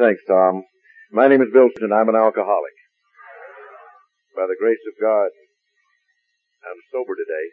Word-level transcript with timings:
Thanks, 0.00 0.24
Tom. 0.24 0.64
My 1.12 1.28
name 1.28 1.44
is 1.44 1.52
Bill 1.52 1.68
and 1.68 1.92
I'm 1.92 2.08
an 2.08 2.16
alcoholic. 2.16 2.72
By 4.32 4.48
the 4.48 4.56
grace 4.56 4.80
of 4.88 4.96
God, 4.96 5.28
I'm 6.64 6.80
sober 6.88 7.12
today. 7.12 7.46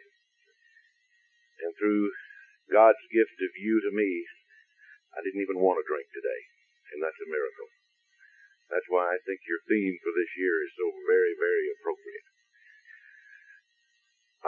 And 1.60 1.76
through 1.76 2.08
God's 2.72 3.04
gift 3.12 3.36
of 3.44 3.52
you 3.60 3.84
to 3.84 3.92
me, 3.92 4.24
I 5.12 5.20
didn't 5.20 5.44
even 5.44 5.60
want 5.60 5.76
to 5.76 5.84
drink 5.84 6.08
today. 6.08 6.40
And 6.96 7.04
that's 7.04 7.20
a 7.20 7.28
miracle. 7.28 7.68
That's 8.72 8.88
why 8.88 9.12
I 9.12 9.20
think 9.28 9.44
your 9.44 9.60
theme 9.68 10.00
for 10.00 10.16
this 10.16 10.32
year 10.40 10.64
is 10.64 10.72
so 10.72 10.88
very, 11.04 11.36
very 11.36 11.68
appropriate. 11.76 12.28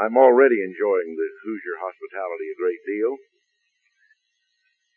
I'm 0.01 0.17
already 0.17 0.64
enjoying 0.64 1.21
the 1.21 1.29
Hoosier 1.45 1.77
hospitality 1.77 2.48
a 2.48 2.57
great 2.64 2.80
deal. 2.89 3.21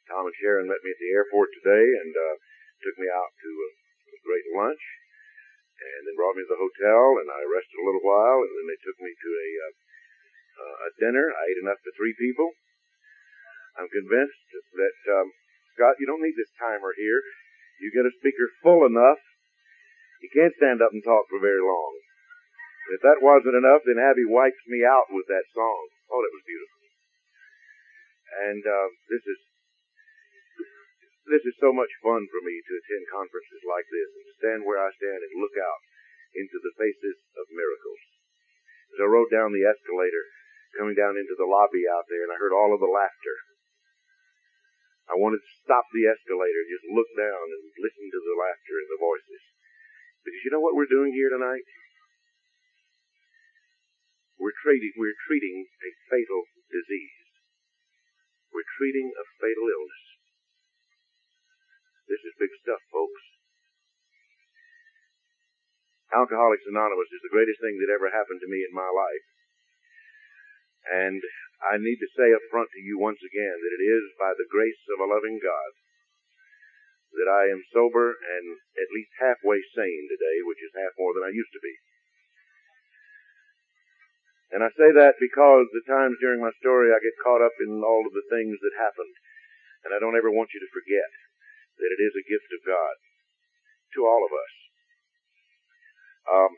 Tom 0.07 0.23
and 0.23 0.37
Sharon 0.39 0.71
met 0.71 0.79
me 0.87 0.95
at 0.95 1.03
the 1.03 1.11
airport 1.11 1.51
today 1.51 1.83
and 1.99 2.15
uh, 2.15 2.39
took 2.83 2.99
me 2.99 3.07
out 3.07 3.31
to 3.31 3.49
a, 3.49 3.69
a 4.13 4.19
great 4.27 4.47
lunch, 4.53 4.83
and 5.79 6.01
then 6.05 6.19
brought 6.19 6.35
me 6.35 6.43
to 6.43 6.53
the 6.53 6.59
hotel, 6.59 7.17
and 7.23 7.27
I 7.31 7.41
rested 7.47 7.79
a 7.79 7.87
little 7.87 8.03
while, 8.03 8.43
and 8.43 8.51
then 8.51 8.67
they 8.67 8.79
took 8.83 8.99
me 8.99 9.11
to 9.11 9.29
a 9.33 9.49
uh, 9.63 9.73
uh, 10.53 10.75
a 10.85 10.89
dinner. 11.01 11.33
I 11.33 11.43
ate 11.49 11.63
enough 11.65 11.81
for 11.81 11.95
three 11.97 12.13
people. 12.13 12.53
I'm 13.79 13.89
convinced 13.89 14.45
that 14.77 14.99
um, 15.17 15.33
Scott, 15.73 15.97
you 15.97 16.05
don't 16.05 16.21
need 16.21 16.37
this 16.37 16.53
timer 16.61 16.93
here. 16.93 17.23
You 17.81 17.89
get 17.89 18.05
a 18.05 18.13
speaker 18.21 18.45
full 18.61 18.85
enough, 18.85 19.17
you 20.21 20.29
can't 20.31 20.55
stand 20.55 20.79
up 20.79 20.93
and 20.93 21.03
talk 21.03 21.27
for 21.27 21.41
very 21.41 21.59
long. 21.59 21.93
If 22.95 23.01
that 23.03 23.23
wasn't 23.23 23.59
enough, 23.59 23.83
then 23.83 23.99
Abby 23.99 24.27
wipes 24.27 24.63
me 24.67 24.85
out 24.87 25.11
with 25.11 25.27
that 25.27 25.47
song. 25.51 25.83
Oh, 26.11 26.19
that 26.21 26.35
was 26.35 26.47
beautiful. 26.47 26.79
And 28.33 28.63
uh, 28.63 28.87
this 29.11 29.23
is 29.23 29.39
this 31.23 31.47
is 31.47 31.55
so 31.59 31.71
much 31.71 31.91
fun 32.03 32.27
for 32.27 32.41
me 32.43 32.59
to 32.59 32.73
attend 32.75 33.07
conferences 33.07 33.63
like 33.63 33.87
this 33.87 34.11
and 34.11 34.39
stand 34.39 34.59
where 34.67 34.81
I 34.81 34.91
stand 34.91 35.23
and 35.23 35.39
look 35.39 35.55
out 35.55 35.81
into 36.35 36.59
the 36.59 36.75
faces 36.75 37.17
of 37.39 37.47
miracles. 37.53 38.03
As 38.91 38.99
I 38.99 39.07
rode 39.07 39.31
down 39.31 39.55
the 39.55 39.63
escalator, 39.63 40.23
coming 40.75 40.97
down 40.97 41.15
into 41.15 41.37
the 41.37 41.47
lobby 41.47 41.87
out 41.87 42.09
there, 42.09 42.25
and 42.27 42.33
I 42.33 42.41
heard 42.41 42.53
all 42.53 42.73
of 42.73 42.81
the 42.81 42.91
laughter. 42.91 43.37
I 45.07 45.15
wanted 45.19 45.45
to 45.45 45.59
stop 45.63 45.87
the 45.93 46.09
escalator, 46.09 46.61
just 46.67 46.87
look 46.89 47.09
down 47.15 47.45
and 47.51 47.63
listen 47.79 48.07
to 48.09 48.21
the 48.21 48.37
laughter 48.39 48.75
and 48.81 48.89
the 48.91 49.01
voices. 49.01 49.43
Because 50.23 50.41
you 50.43 50.51
know 50.51 50.63
what 50.63 50.75
we're 50.75 50.89
doing 50.89 51.13
here 51.13 51.29
tonight? 51.29 51.67
We're 54.39 54.55
treating, 54.59 54.91
we're 54.99 55.17
treating 55.27 55.67
a 55.83 55.91
fatal 56.11 56.43
disease. 56.71 57.19
We're 58.51 58.67
treating 58.79 59.11
a 59.13 59.25
fatal 59.39 59.67
illness. 59.71 60.12
This 62.07 62.21
is 62.23 62.35
big 62.39 62.51
stuff, 62.59 62.83
folks. 62.91 63.23
Alcoholics 66.13 66.67
Anonymous 66.69 67.09
is 67.09 67.23
the 67.25 67.33
greatest 67.33 67.57
thing 67.63 67.81
that 67.81 67.89
ever 67.89 68.13
happened 68.13 68.37
to 68.43 68.51
me 68.51 68.61
in 68.61 68.75
my 68.75 68.85
life. 68.85 69.27
And 70.83 71.23
I 71.63 71.79
need 71.79 71.97
to 72.03 72.13
say 72.13 72.35
up 72.35 72.43
front 72.51 72.69
to 72.75 72.83
you 72.83 72.99
once 72.99 73.23
again 73.23 73.55
that 73.55 73.75
it 73.79 73.83
is 73.87 74.13
by 74.19 74.35
the 74.35 74.49
grace 74.51 74.83
of 74.93 75.01
a 75.01 75.09
loving 75.09 75.39
God 75.39 75.71
that 77.17 77.29
I 77.29 77.49
am 77.49 77.63
sober 77.71 78.13
and 78.13 78.45
at 78.77 78.93
least 78.93 79.21
halfway 79.21 79.61
sane 79.73 80.05
today, 80.09 80.41
which 80.43 80.61
is 80.61 80.73
half 80.75 80.97
more 80.97 81.13
than 81.13 81.23
I 81.23 81.33
used 81.33 81.53
to 81.53 81.63
be. 81.63 81.75
And 84.53 84.61
I 84.61 84.69
say 84.77 84.93
that 84.93 85.17
because 85.17 85.65
the 85.73 85.87
times 85.89 86.21
during 86.21 86.41
my 86.41 86.53
story 86.61 86.93
I 86.93 87.01
get 87.01 87.17
caught 87.25 87.41
up 87.41 87.57
in 87.57 87.81
all 87.81 88.05
of 88.05 88.13
the 88.13 88.27
things 88.29 88.59
that 88.61 88.77
happened. 88.77 89.17
And 89.81 89.93
I 89.93 89.99
don't 89.99 90.17
ever 90.17 90.29
want 90.29 90.53
you 90.53 90.61
to 90.61 90.75
forget 90.75 91.09
that 91.77 91.93
it 91.93 92.01
is 92.01 92.13
a 92.13 92.29
gift 92.29 92.49
of 92.53 92.61
God 92.67 92.95
to 93.97 93.99
all 94.05 94.21
of 94.25 94.33
us. 94.33 94.53
Um, 96.23 96.51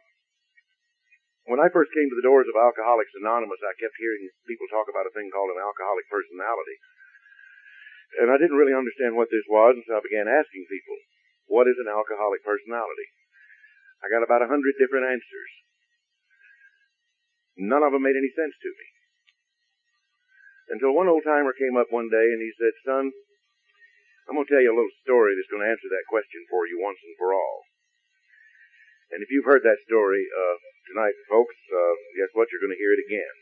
when 1.45 1.61
I 1.61 1.69
first 1.69 1.93
came 1.93 2.09
to 2.09 2.17
the 2.17 2.25
doors 2.25 2.49
of 2.49 2.57
Alcoholics 2.57 3.13
Anonymous, 3.21 3.61
I 3.61 3.77
kept 3.77 4.01
hearing 4.01 4.29
people 4.49 4.65
talk 4.69 4.89
about 4.89 5.05
a 5.05 5.13
thing 5.13 5.29
called 5.29 5.53
an 5.53 5.61
alcoholic 5.61 6.09
personality. 6.09 6.77
And 8.21 8.33
I 8.33 8.39
didn't 8.41 8.57
really 8.57 8.73
understand 8.73 9.13
what 9.13 9.29
this 9.29 9.45
was, 9.45 9.77
and 9.77 9.85
so 9.85 9.99
I 9.99 10.01
began 10.01 10.25
asking 10.25 10.65
people, 10.71 10.97
what 11.45 11.69
is 11.69 11.77
an 11.77 11.91
alcoholic 11.91 12.41
personality? 12.41 13.07
I 14.01 14.09
got 14.09 14.25
about 14.25 14.41
a 14.41 14.49
hundred 14.49 14.73
different 14.81 15.05
answers. 15.05 15.51
None 17.61 17.83
of 17.83 17.93
them 17.93 18.03
made 18.03 18.17
any 18.17 18.31
sense 18.33 18.55
to 18.57 18.71
me. 18.73 18.87
Until 20.75 20.97
one 20.97 21.07
old 21.07 21.21
timer 21.23 21.53
came 21.53 21.77
up 21.77 21.93
one 21.93 22.09
day 22.09 22.25
and 22.33 22.41
he 22.41 22.51
said, 22.57 22.73
son, 22.81 23.13
I'm 24.25 24.33
going 24.33 24.45
to 24.45 24.53
tell 24.53 24.65
you 24.65 24.73
a 24.73 24.77
little 24.77 25.01
story 25.05 25.37
that's 25.37 25.51
going 25.53 25.61
to 25.61 25.69
answer 25.69 25.89
that 25.93 26.09
question 26.09 26.41
for 26.49 26.65
you 26.65 26.81
once 26.81 26.97
and 27.05 27.13
for 27.17 27.29
all. 27.29 27.61
And 29.13 29.21
if 29.21 29.29
you've 29.29 29.45
heard 29.45 29.61
that 29.61 29.85
story 29.85 30.25
uh, 30.25 30.57
tonight, 30.89 31.13
folks, 31.29 31.53
uh, 31.69 31.95
guess 32.17 32.33
what? 32.33 32.49
You're 32.49 32.65
going 32.65 32.73
to 32.73 32.81
hear 32.81 32.97
it 32.97 33.05
again. 33.05 33.35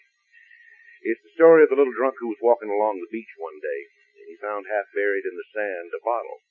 It's 1.07 1.23
the 1.23 1.35
story 1.39 1.63
of 1.63 1.71
the 1.71 1.79
little 1.79 1.95
drunk 1.95 2.19
who 2.19 2.31
was 2.31 2.43
walking 2.43 2.71
along 2.71 2.99
the 2.99 3.11
beach 3.11 3.31
one 3.39 3.63
day, 3.63 3.81
and 4.19 4.27
he 4.27 4.43
found 4.43 4.67
half 4.67 4.91
buried 4.91 5.23
in 5.23 5.35
the 5.39 5.51
sand 5.55 5.95
a 5.95 6.03
bottle. 6.03 6.43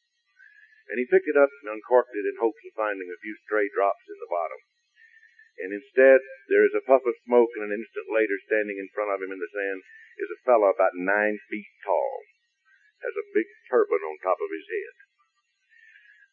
And 0.89 0.97
he 0.97 1.09
picked 1.09 1.29
it 1.29 1.37
up 1.37 1.53
and 1.63 1.77
uncorked 1.77 2.17
it 2.17 2.29
in 2.29 2.41
hopes 2.41 2.61
of 2.65 2.77
finding 2.77 3.13
a 3.13 3.21
few 3.21 3.37
stray 3.45 3.69
drops 3.69 4.05
in 4.09 4.17
the 4.17 4.33
bottom. 4.33 4.61
And 5.61 5.77
instead, 5.77 6.25
there 6.49 6.65
is 6.65 6.73
a 6.73 6.85
puff 6.85 7.05
of 7.05 7.17
smoke, 7.29 7.53
and 7.61 7.69
an 7.69 7.77
instant 7.77 8.09
later, 8.09 8.41
standing 8.49 8.81
in 8.81 8.93
front 8.97 9.13
of 9.13 9.21
him 9.21 9.33
in 9.33 9.41
the 9.41 9.53
sand, 9.53 9.85
is 10.21 10.33
a 10.33 10.43
fellow 10.45 10.73
about 10.73 10.97
nine 10.97 11.37
feet 11.49 11.69
tall, 11.85 12.25
has 13.03 13.15
a 13.19 13.31
big 13.35 13.47
turban 13.69 14.03
on 14.03 14.17
top 14.23 14.39
of 14.39 14.51
his 14.51 14.67
head. 14.67 14.95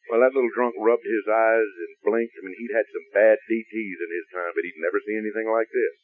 Well, 0.09 0.25
that 0.25 0.33
little 0.33 0.49
drunk 0.49 0.73
rubbed 0.81 1.05
his 1.05 1.29
eyes 1.29 1.71
and 1.85 2.01
blinked. 2.01 2.33
I 2.33 2.41
mean, 2.41 2.57
he'd 2.57 2.73
had 2.73 2.89
some 2.89 3.13
bad 3.13 3.37
DTs 3.45 3.97
in 4.01 4.09
his 4.09 4.27
time, 4.33 4.53
but 4.57 4.65
he'd 4.65 4.81
never 4.81 4.97
seen 5.05 5.21
anything 5.21 5.45
like 5.45 5.69
this. 5.69 5.97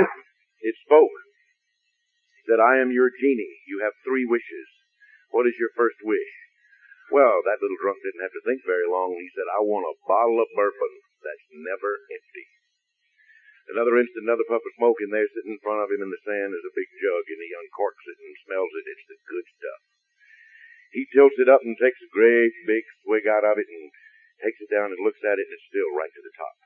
it 0.68 0.76
spoke. 0.88 1.12
It 2.40 2.44
said, 2.48 2.64
I 2.64 2.80
am 2.80 2.88
your 2.88 3.12
genie. 3.12 3.60
You 3.68 3.84
have 3.84 3.92
three 4.00 4.24
wishes. 4.24 4.68
What 5.28 5.44
is 5.44 5.60
your 5.60 5.68
first 5.76 6.00
wish? 6.00 6.32
Well, 7.12 7.44
that 7.44 7.60
little 7.60 7.80
drunk 7.80 8.00
didn't 8.00 8.24
have 8.24 8.36
to 8.36 8.44
think 8.44 8.64
very 8.64 8.88
long. 8.88 9.16
He 9.20 9.28
said, 9.36 9.48
I 9.52 9.60
want 9.64 9.88
a 9.88 10.00
bottle 10.08 10.40
of 10.40 10.48
bourbon 10.56 10.92
that's 11.20 11.48
never 11.52 12.04
empty. 12.08 12.46
Another 13.68 14.00
instant, 14.00 14.24
another 14.24 14.48
puff 14.48 14.64
of 14.64 14.76
smoke 14.80 14.96
and 15.04 15.12
there 15.12 15.28
sitting 15.28 15.52
in 15.52 15.60
front 15.60 15.84
of 15.84 15.92
him 15.92 16.00
in 16.00 16.08
the 16.08 16.24
sand 16.24 16.56
is 16.56 16.64
a 16.64 16.72
big 16.72 16.88
jug, 16.96 17.24
and 17.28 17.40
he 17.44 17.52
uncorks 17.52 18.08
it 18.08 18.16
and 18.16 18.44
smells 18.48 18.72
it. 18.72 18.88
It's 18.88 19.08
the 19.12 19.20
good 19.28 19.44
stuff. 19.44 19.80
He 20.88 21.04
tilts 21.12 21.36
it 21.36 21.52
up 21.52 21.60
and 21.60 21.76
takes 21.76 22.00
a 22.00 22.08
great 22.08 22.56
big 22.64 22.88
swig 23.04 23.28
out 23.28 23.44
of 23.44 23.60
it 23.60 23.68
and 23.68 23.92
takes 24.40 24.64
it 24.64 24.72
down 24.72 24.88
and 24.88 25.04
looks 25.04 25.20
at 25.20 25.36
it, 25.36 25.44
and 25.44 25.52
it's 25.52 25.68
still 25.68 25.92
right 25.92 26.08
to 26.08 26.24
the 26.24 26.32
top. 26.32 26.56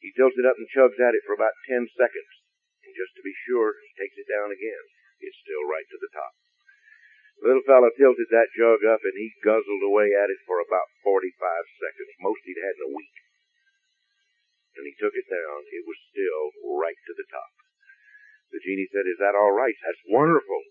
He 0.00 0.08
tilts 0.16 0.40
it 0.40 0.48
up 0.48 0.56
and 0.56 0.72
chugs 0.72 0.96
at 0.96 1.12
it 1.12 1.20
for 1.28 1.36
about 1.36 1.52
ten 1.68 1.84
seconds, 1.92 2.32
and 2.80 2.96
just 2.96 3.12
to 3.20 3.22
be 3.22 3.36
sure, 3.44 3.76
he 3.84 3.92
takes 4.00 4.16
it 4.16 4.24
down 4.24 4.48
again. 4.48 4.84
It's 5.20 5.36
still 5.44 5.68
right 5.68 5.84
to 5.84 6.00
the 6.00 6.08
top. 6.16 6.32
The 7.44 7.52
little 7.52 7.68
fellow 7.68 7.92
tilted 7.92 8.32
that 8.32 8.56
jug 8.56 8.88
up 8.88 9.04
and 9.04 9.16
he 9.20 9.36
guzzled 9.44 9.84
away 9.84 10.16
at 10.16 10.32
it 10.32 10.40
for 10.48 10.64
about 10.64 10.88
45 11.04 11.28
seconds, 11.76 12.24
most 12.24 12.40
he'd 12.48 12.60
had 12.60 12.80
in 12.80 12.88
a 12.88 12.96
week 12.96 13.16
and 14.80 14.88
he 14.88 14.96
took 14.96 15.12
it 15.12 15.28
down. 15.28 15.60
It 15.68 15.84
was 15.84 16.00
still 16.08 16.56
right 16.80 16.96
to 16.96 17.12
the 17.12 17.28
top. 17.28 17.52
The 18.48 18.64
genie 18.64 18.88
said, 18.88 19.04
Is 19.04 19.20
that 19.20 19.36
all 19.36 19.52
right? 19.52 19.76
That's 19.84 20.00
wonderful. 20.08 20.64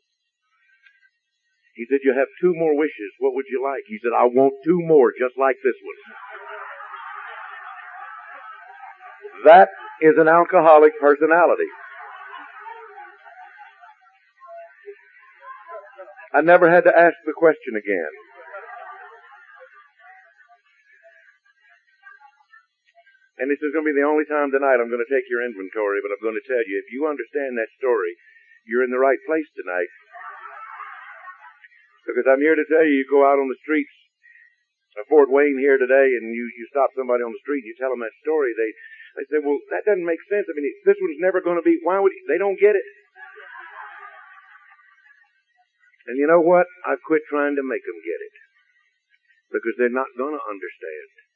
He 1.77 1.85
said, 1.85 2.01
You 2.01 2.17
have 2.17 2.27
two 2.41 2.57
more 2.57 2.73
wishes. 2.73 3.13
What 3.21 3.37
would 3.37 3.45
you 3.53 3.61
like? 3.61 3.85
He 3.85 4.01
said, 4.01 4.17
I 4.17 4.25
want 4.25 4.57
two 4.65 4.81
more 4.81 5.13
just 5.13 5.37
like 5.37 5.61
this 5.61 5.77
one. 5.85 5.99
That 9.45 9.69
is 10.01 10.17
an 10.17 10.27
alcoholic 10.27 10.97
personality. 10.99 11.69
I 16.33 16.41
never 16.41 16.69
had 16.69 16.83
to 16.83 16.93
ask 16.93 17.15
the 17.25 17.33
question 17.37 17.77
again. 17.77 18.11
And 23.39 23.47
this 23.47 23.63
is 23.63 23.71
going 23.71 23.87
to 23.87 23.91
be 23.95 23.95
the 23.95 24.03
only 24.03 24.27
time 24.27 24.51
tonight 24.51 24.83
I'm 24.83 24.91
going 24.91 25.03
to 25.03 25.07
take 25.07 25.31
your 25.31 25.39
inventory, 25.47 26.03
but 26.03 26.11
I'm 26.11 26.19
going 26.19 26.35
to 26.35 26.43
tell 26.43 26.59
you, 26.59 26.75
if 26.75 26.91
you 26.91 27.07
understand 27.07 27.55
that 27.55 27.71
story, 27.79 28.19
you're 28.67 28.83
in 28.83 28.91
the 28.91 28.99
right 28.99 29.19
place 29.23 29.47
tonight. 29.55 29.87
Because 32.03 32.27
I'm 32.27 32.43
here 32.43 32.59
to 32.59 32.67
tell 32.67 32.83
you, 32.83 32.99
you 32.99 33.07
go 33.07 33.23
out 33.23 33.39
on 33.39 33.47
the 33.47 33.63
streets 33.63 33.95
of 34.99 35.07
Fort 35.07 35.31
Wayne 35.31 35.55
here 35.55 35.79
today 35.79 36.19
and 36.19 36.35
you, 36.35 36.51
you 36.51 36.67
stop 36.67 36.91
somebody 36.99 37.23
on 37.23 37.31
the 37.31 37.43
street 37.45 37.63
and 37.63 37.71
you 37.71 37.79
tell 37.79 37.95
them 37.95 38.03
that 38.03 38.19
story, 38.19 38.51
they, 38.59 38.71
they 39.15 39.25
say, 39.31 39.39
well, 39.39 39.55
that 39.71 39.87
doesn't 39.87 40.03
make 40.03 40.19
sense. 40.27 40.43
I 40.49 40.53
mean, 40.57 40.67
this 40.83 40.99
one's 40.99 41.23
never 41.23 41.39
going 41.39 41.55
to 41.55 41.63
be, 41.63 41.79
why 41.79 41.95
would, 41.95 42.11
he, 42.11 42.19
they 42.27 42.41
don't 42.41 42.59
get 42.59 42.75
it. 42.75 42.87
And 46.11 46.19
you 46.19 46.27
know 46.27 46.41
what? 46.41 46.67
I've 46.83 47.05
quit 47.05 47.23
trying 47.29 47.55
to 47.55 47.63
make 47.63 47.85
them 47.87 48.01
get 48.03 48.19
it. 48.19 48.35
Because 49.53 49.77
they're 49.77 49.93
not 49.93 50.09
going 50.17 50.33
to 50.33 50.43
understand. 50.43 51.28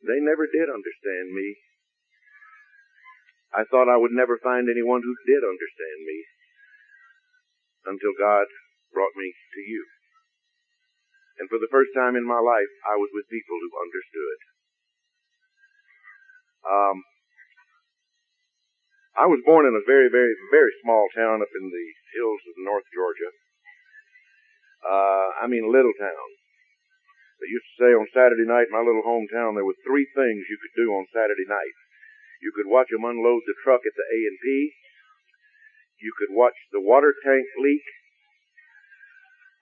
They 0.00 0.20
never 0.20 0.48
did 0.48 0.72
understand 0.72 1.32
me. 1.36 1.60
I 3.52 3.66
thought 3.66 3.90
I 3.90 3.98
would 3.98 4.14
never 4.14 4.38
find 4.38 4.70
anyone 4.70 5.02
who 5.02 5.14
did 5.26 5.42
understand 5.42 5.98
me 6.06 6.18
until 7.84 8.14
God 8.14 8.46
brought 8.94 9.16
me 9.18 9.34
to 9.34 9.60
you. 9.60 9.82
And 11.40 11.48
for 11.48 11.58
the 11.58 11.72
first 11.72 11.90
time 11.96 12.14
in 12.14 12.24
my 12.24 12.38
life, 12.38 12.72
I 12.84 13.00
was 13.00 13.10
with 13.12 13.32
people 13.32 13.56
who 13.56 13.80
understood. 13.80 14.38
Um, 16.60 16.96
I 19.16 19.26
was 19.26 19.42
born 19.44 19.66
in 19.66 19.74
a 19.74 19.84
very, 19.84 20.08
very, 20.08 20.32
very 20.52 20.72
small 20.84 21.08
town 21.16 21.42
up 21.42 21.52
in 21.52 21.66
the 21.68 21.86
hills 22.16 22.42
of 22.44 22.54
North 22.64 22.86
Georgia. 22.94 23.32
Uh, 24.80 25.28
I 25.42 25.46
mean, 25.48 25.72
little 25.72 25.92
town. 25.98 26.28
They 27.40 27.48
used 27.48 27.68
to 27.72 27.80
say 27.80 27.90
on 27.96 28.04
Saturday 28.12 28.44
night 28.44 28.68
in 28.68 28.76
my 28.76 28.84
little 28.84 29.04
hometown 29.04 29.56
there 29.56 29.64
were 29.64 29.76
three 29.80 30.04
things 30.12 30.44
you 30.52 30.60
could 30.60 30.76
do 30.76 30.92
on 30.92 31.08
Saturday 31.08 31.48
night. 31.48 31.76
You 32.44 32.52
could 32.52 32.68
watch 32.68 32.92
them 32.92 33.08
unload 33.08 33.48
the 33.48 33.56
truck 33.64 33.80
at 33.88 33.96
the 33.96 34.04
A&P. 34.04 34.76
You 36.00 36.12
could 36.16 36.32
watch 36.36 36.56
the 36.72 36.80
water 36.84 37.16
tank 37.24 37.48
leak. 37.56 37.84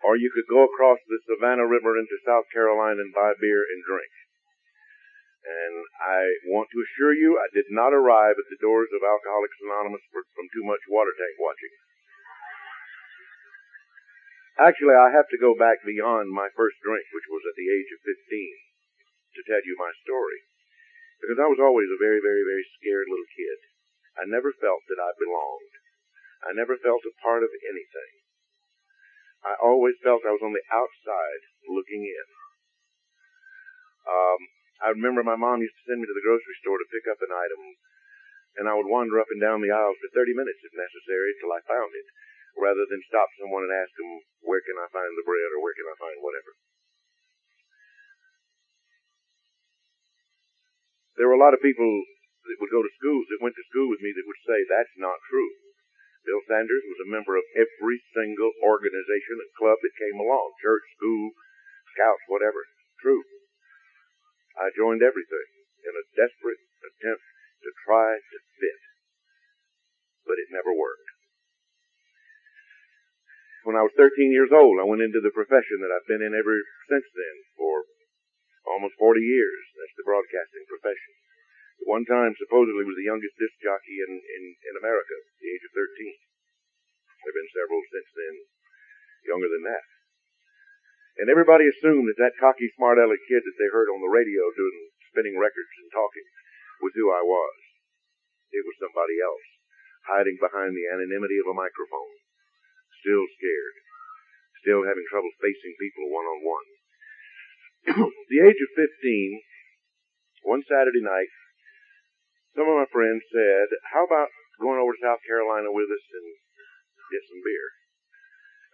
Or 0.02 0.14
you 0.14 0.30
could 0.30 0.46
go 0.46 0.62
across 0.62 0.98
the 1.06 1.18
Savannah 1.26 1.66
River 1.66 1.98
into 1.98 2.22
South 2.22 2.46
Carolina 2.54 3.02
and 3.02 3.14
buy 3.14 3.34
beer 3.38 3.62
and 3.66 3.82
drink. 3.82 4.10
And 5.42 5.74
I 5.98 6.22
want 6.50 6.70
to 6.70 6.82
assure 6.82 7.14
you, 7.14 7.38
I 7.38 7.50
did 7.50 7.70
not 7.70 7.94
arrive 7.94 8.38
at 8.38 8.48
the 8.50 8.62
doors 8.62 8.90
of 8.94 9.06
Alcoholics 9.06 9.58
Anonymous 9.62 10.02
for, 10.10 10.22
from 10.34 10.46
too 10.54 10.62
much 10.66 10.82
water 10.86 11.14
tank 11.14 11.34
watching. 11.38 11.74
Actually, 14.58 14.98
I 14.98 15.14
have 15.14 15.30
to 15.30 15.38
go 15.38 15.54
back 15.54 15.86
beyond 15.86 16.34
my 16.34 16.50
first 16.58 16.82
drink, 16.82 17.06
which 17.14 17.30
was 17.30 17.46
at 17.46 17.54
the 17.54 17.70
age 17.70 17.94
of 17.94 18.02
15, 18.02 18.18
to 19.38 19.46
tell 19.46 19.62
you 19.62 19.78
my 19.78 19.94
story. 20.02 20.42
Because 21.22 21.38
I 21.38 21.46
was 21.46 21.62
always 21.62 21.86
a 21.94 22.02
very, 22.02 22.18
very, 22.18 22.42
very 22.42 22.66
scared 22.74 23.06
little 23.06 23.30
kid. 23.38 23.58
I 24.18 24.26
never 24.26 24.50
felt 24.50 24.82
that 24.90 24.98
I 24.98 25.14
belonged. 25.14 25.74
I 26.42 26.50
never 26.58 26.74
felt 26.74 27.06
a 27.06 27.14
part 27.22 27.46
of 27.46 27.54
anything. 27.70 28.12
I 29.46 29.54
always 29.62 29.94
felt 30.02 30.26
I 30.26 30.34
was 30.34 30.42
on 30.42 30.58
the 30.58 30.66
outside 30.74 31.42
looking 31.70 32.02
in. 32.02 32.26
Um, 34.10 34.40
I 34.82 34.88
remember 34.90 35.22
my 35.22 35.38
mom 35.38 35.62
used 35.62 35.78
to 35.78 35.86
send 35.86 36.02
me 36.02 36.10
to 36.10 36.18
the 36.18 36.26
grocery 36.26 36.58
store 36.58 36.82
to 36.82 36.90
pick 36.90 37.06
up 37.06 37.22
an 37.22 37.30
item, 37.30 37.62
and 38.58 38.66
I 38.66 38.74
would 38.74 38.90
wander 38.90 39.22
up 39.22 39.30
and 39.30 39.38
down 39.38 39.62
the 39.62 39.70
aisles 39.70 40.02
for 40.02 40.10
30 40.10 40.34
minutes 40.34 40.66
if 40.66 40.74
necessary 40.74 41.38
till 41.38 41.54
I 41.54 41.62
found 41.62 41.94
it 41.94 42.10
rather 42.56 42.86
than 42.88 43.04
stop 43.04 43.28
someone 43.36 43.66
and 43.68 43.74
ask 43.74 43.92
them, 43.98 44.24
where 44.40 44.62
can 44.64 44.78
I 44.80 44.88
find 44.88 45.12
the 45.12 45.26
bread 45.26 45.50
or 45.52 45.60
where 45.60 45.76
can 45.76 45.88
I 45.90 45.96
find 45.98 46.18
whatever. 46.24 46.52
There 51.18 51.26
were 51.26 51.36
a 51.36 51.42
lot 51.42 51.52
of 51.52 51.60
people 51.60 51.90
that 52.46 52.58
would 52.62 52.70
go 52.70 52.80
to 52.80 52.98
schools 53.02 53.26
that 53.28 53.42
went 53.42 53.58
to 53.58 53.68
school 53.68 53.90
with 53.90 53.98
me 53.98 54.14
that 54.14 54.28
would 54.28 54.42
say 54.46 54.62
that's 54.64 54.94
not 54.96 55.18
true. 55.26 55.50
Bill 56.22 56.44
Sanders 56.46 56.86
was 56.86 57.02
a 57.02 57.10
member 57.10 57.34
of 57.34 57.46
every 57.58 57.98
single 58.14 58.54
organization 58.62 59.42
and 59.42 59.58
club 59.58 59.82
that 59.82 59.98
came 59.98 60.18
along, 60.22 60.54
church, 60.62 60.86
school, 60.94 61.34
scouts, 61.94 62.22
whatever. 62.30 62.62
True. 63.02 63.26
I 64.54 64.70
joined 64.74 65.02
everything 65.02 65.48
in 65.82 65.94
a 65.98 66.08
desperate 66.14 66.62
attempt 66.86 67.24
to 67.66 67.70
try 67.82 68.18
to 68.18 68.38
fit. 68.62 68.80
But 70.22 70.38
it 70.38 70.54
never 70.54 70.70
worked 70.70 71.17
when 73.68 73.76
I 73.76 73.84
was 73.84 73.92
13 74.00 74.32
years 74.32 74.48
old, 74.48 74.80
I 74.80 74.88
went 74.88 75.04
into 75.04 75.20
the 75.20 75.28
profession 75.28 75.84
that 75.84 75.92
I've 75.92 76.08
been 76.08 76.24
in 76.24 76.32
ever 76.32 76.56
since 76.88 77.04
then 77.12 77.36
for 77.52 77.84
almost 78.64 78.96
40 78.96 79.20
years. 79.20 79.60
That's 79.76 79.92
the 79.92 80.08
broadcasting 80.08 80.64
profession. 80.64 81.12
At 81.84 81.92
one 81.92 82.08
time, 82.08 82.32
supposedly, 82.40 82.88
was 82.88 82.96
the 82.96 83.04
youngest 83.04 83.36
disc 83.36 83.60
jockey 83.60 84.00
in, 84.00 84.24
in, 84.24 84.42
in 84.72 84.74
America, 84.80 85.12
the 85.44 85.52
age 85.52 85.60
of 85.68 85.76
13. 85.76 85.84
There 85.84 87.28
have 87.28 87.36
been 87.44 87.52
several 87.52 87.84
since 87.92 88.08
then, 88.16 88.34
younger 89.36 89.52
than 89.52 89.68
that. 89.68 89.84
And 91.20 91.28
everybody 91.28 91.68
assumed 91.68 92.08
that 92.08 92.16
that 92.24 92.40
cocky, 92.40 92.72
smart 92.72 92.96
aleck 92.96 93.20
kid 93.28 93.44
that 93.44 93.58
they 93.60 93.68
heard 93.68 93.92
on 93.92 94.00
the 94.00 94.08
radio 94.08 94.48
doing 94.56 94.96
spinning 95.12 95.36
records 95.36 95.76
and 95.76 95.92
talking 95.92 96.24
was 96.80 96.96
who 96.96 97.12
I 97.12 97.20
was. 97.20 97.56
It 98.48 98.64
was 98.64 98.80
somebody 98.80 99.20
else, 99.20 99.44
hiding 100.08 100.40
behind 100.40 100.72
the 100.72 100.88
anonymity 100.88 101.36
of 101.36 101.52
a 101.52 101.58
microphone 101.58 102.16
still 103.00 103.24
scared, 103.38 103.76
still 104.62 104.82
having 104.84 105.06
trouble 105.10 105.30
facing 105.38 105.74
people 105.78 106.10
one 106.10 106.26
on 106.26 106.40
one. 106.42 106.68
the 108.30 108.40
age 108.42 108.60
of 108.60 108.70
15, 108.74 109.42
one 110.44 110.62
Saturday 110.66 111.02
night, 111.02 111.30
some 112.58 112.66
of 112.66 112.78
my 112.78 112.90
friends 112.90 113.22
said, 113.30 113.68
how 113.94 114.02
about 114.02 114.30
going 114.58 114.82
over 114.82 114.92
to 114.94 115.04
South 115.04 115.22
Carolina 115.22 115.70
with 115.70 115.86
us 115.86 116.04
and 116.10 116.26
get 117.14 117.22
some 117.30 117.42
beer? 117.46 117.66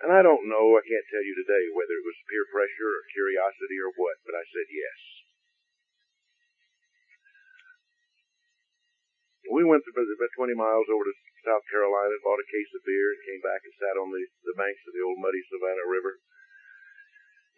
And 0.05 0.11
I 0.11 0.21
don't 0.25 0.49
know, 0.49 0.75
I 0.75 0.83
can't 0.85 1.09
tell 1.13 1.25
you 1.25 1.37
today 1.37 1.65
whether 1.73 1.95
it 1.95 2.09
was 2.09 2.27
peer 2.29 2.45
pressure 2.49 2.91
or 2.91 3.13
curiosity 3.13 3.79
or 3.81 3.93
what, 3.95 4.17
but 4.25 4.35
I 4.35 4.45
said 4.49 4.69
yes. 4.73 5.01
We 9.53 9.63
went 9.63 9.85
about 9.85 10.37
20 10.41 10.57
miles 10.57 10.89
over 10.89 11.05
to 11.05 11.15
South 11.45 11.65
Carolina, 11.69 12.17
bought 12.25 12.41
a 12.41 12.49
case 12.49 12.73
of 12.73 12.83
beer, 12.89 13.13
and 13.13 13.29
came 13.29 13.43
back 13.45 13.61
and 13.63 13.77
sat 13.77 14.01
on 14.01 14.09
the, 14.09 14.25
the 14.49 14.57
banks 14.57 14.81
of 14.89 14.97
the 14.97 15.05
old 15.05 15.21
muddy 15.21 15.45
Savannah 15.47 15.85
River. 15.85 16.19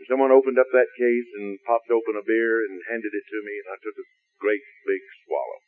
And 0.02 0.06
someone 0.10 0.34
opened 0.34 0.58
up 0.58 0.68
that 0.74 0.90
case 0.98 1.30
and 1.38 1.62
popped 1.62 1.88
open 1.88 2.18
a 2.18 2.26
beer 2.26 2.66
and 2.66 2.82
handed 2.90 3.14
it 3.14 3.26
to 3.30 3.38
me, 3.46 3.54
and 3.62 3.68
I 3.72 3.78
took 3.80 3.96
a 3.96 4.10
great 4.42 4.66
big 4.84 5.02
swallow. 5.24 5.62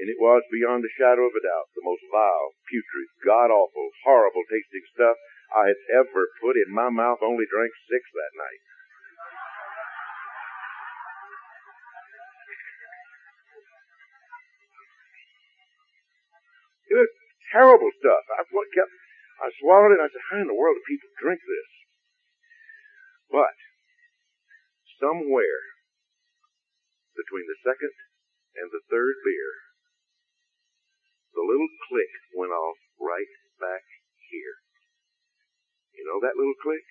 And 0.00 0.08
it 0.08 0.16
was, 0.16 0.40
beyond 0.48 0.80
a 0.80 0.96
shadow 0.96 1.28
of 1.28 1.36
a 1.36 1.44
doubt, 1.44 1.68
the 1.76 1.84
most 1.84 2.00
vile, 2.08 2.56
putrid, 2.64 3.08
god-awful, 3.20 3.92
horrible 4.08 4.48
tasting 4.48 4.88
stuff 4.96 5.20
I 5.52 5.68
had 5.68 5.80
ever 5.92 6.32
put 6.40 6.56
in 6.56 6.72
my 6.72 6.88
mouth, 6.88 7.20
only 7.20 7.44
drank 7.44 7.76
six 7.84 8.08
that 8.16 8.32
night. 8.32 8.60
It 16.90 16.98
was 16.98 17.10
terrible 17.54 17.90
stuff. 18.02 18.22
I 18.34 18.42
kept, 18.42 18.92
I 19.38 19.48
swallowed 19.62 19.94
it. 19.94 20.02
I 20.02 20.10
said, 20.10 20.26
how 20.34 20.42
in 20.42 20.50
the 20.50 20.58
world 20.58 20.74
do 20.74 20.82
people 20.90 21.10
drink 21.22 21.38
this? 21.46 21.70
But 23.30 23.54
somewhere 24.98 25.62
between 27.14 27.46
the 27.46 27.62
second 27.62 27.94
and 28.58 28.74
the 28.74 28.82
third 28.90 29.14
beer, 29.22 29.50
the 31.30 31.46
little 31.46 31.70
click 31.86 32.10
went 32.34 32.50
off 32.50 32.78
right 32.98 33.30
back 33.62 33.86
here. 34.26 34.58
You 35.94 36.02
know 36.10 36.18
that 36.26 36.34
little 36.34 36.58
click? 36.58 36.82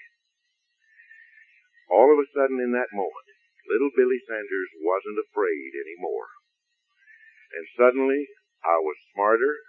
All 1.92 2.08
of 2.08 2.24
a 2.24 2.32
sudden 2.32 2.64
in 2.64 2.72
that 2.72 2.96
moment, 2.96 3.28
little 3.68 3.92
Billy 3.92 4.22
Sanders 4.24 4.72
wasn't 4.80 5.20
afraid 5.20 5.76
anymore. 5.76 6.32
And 7.52 7.66
suddenly 7.76 8.32
I 8.64 8.80
was 8.80 8.96
smarter 9.12 9.60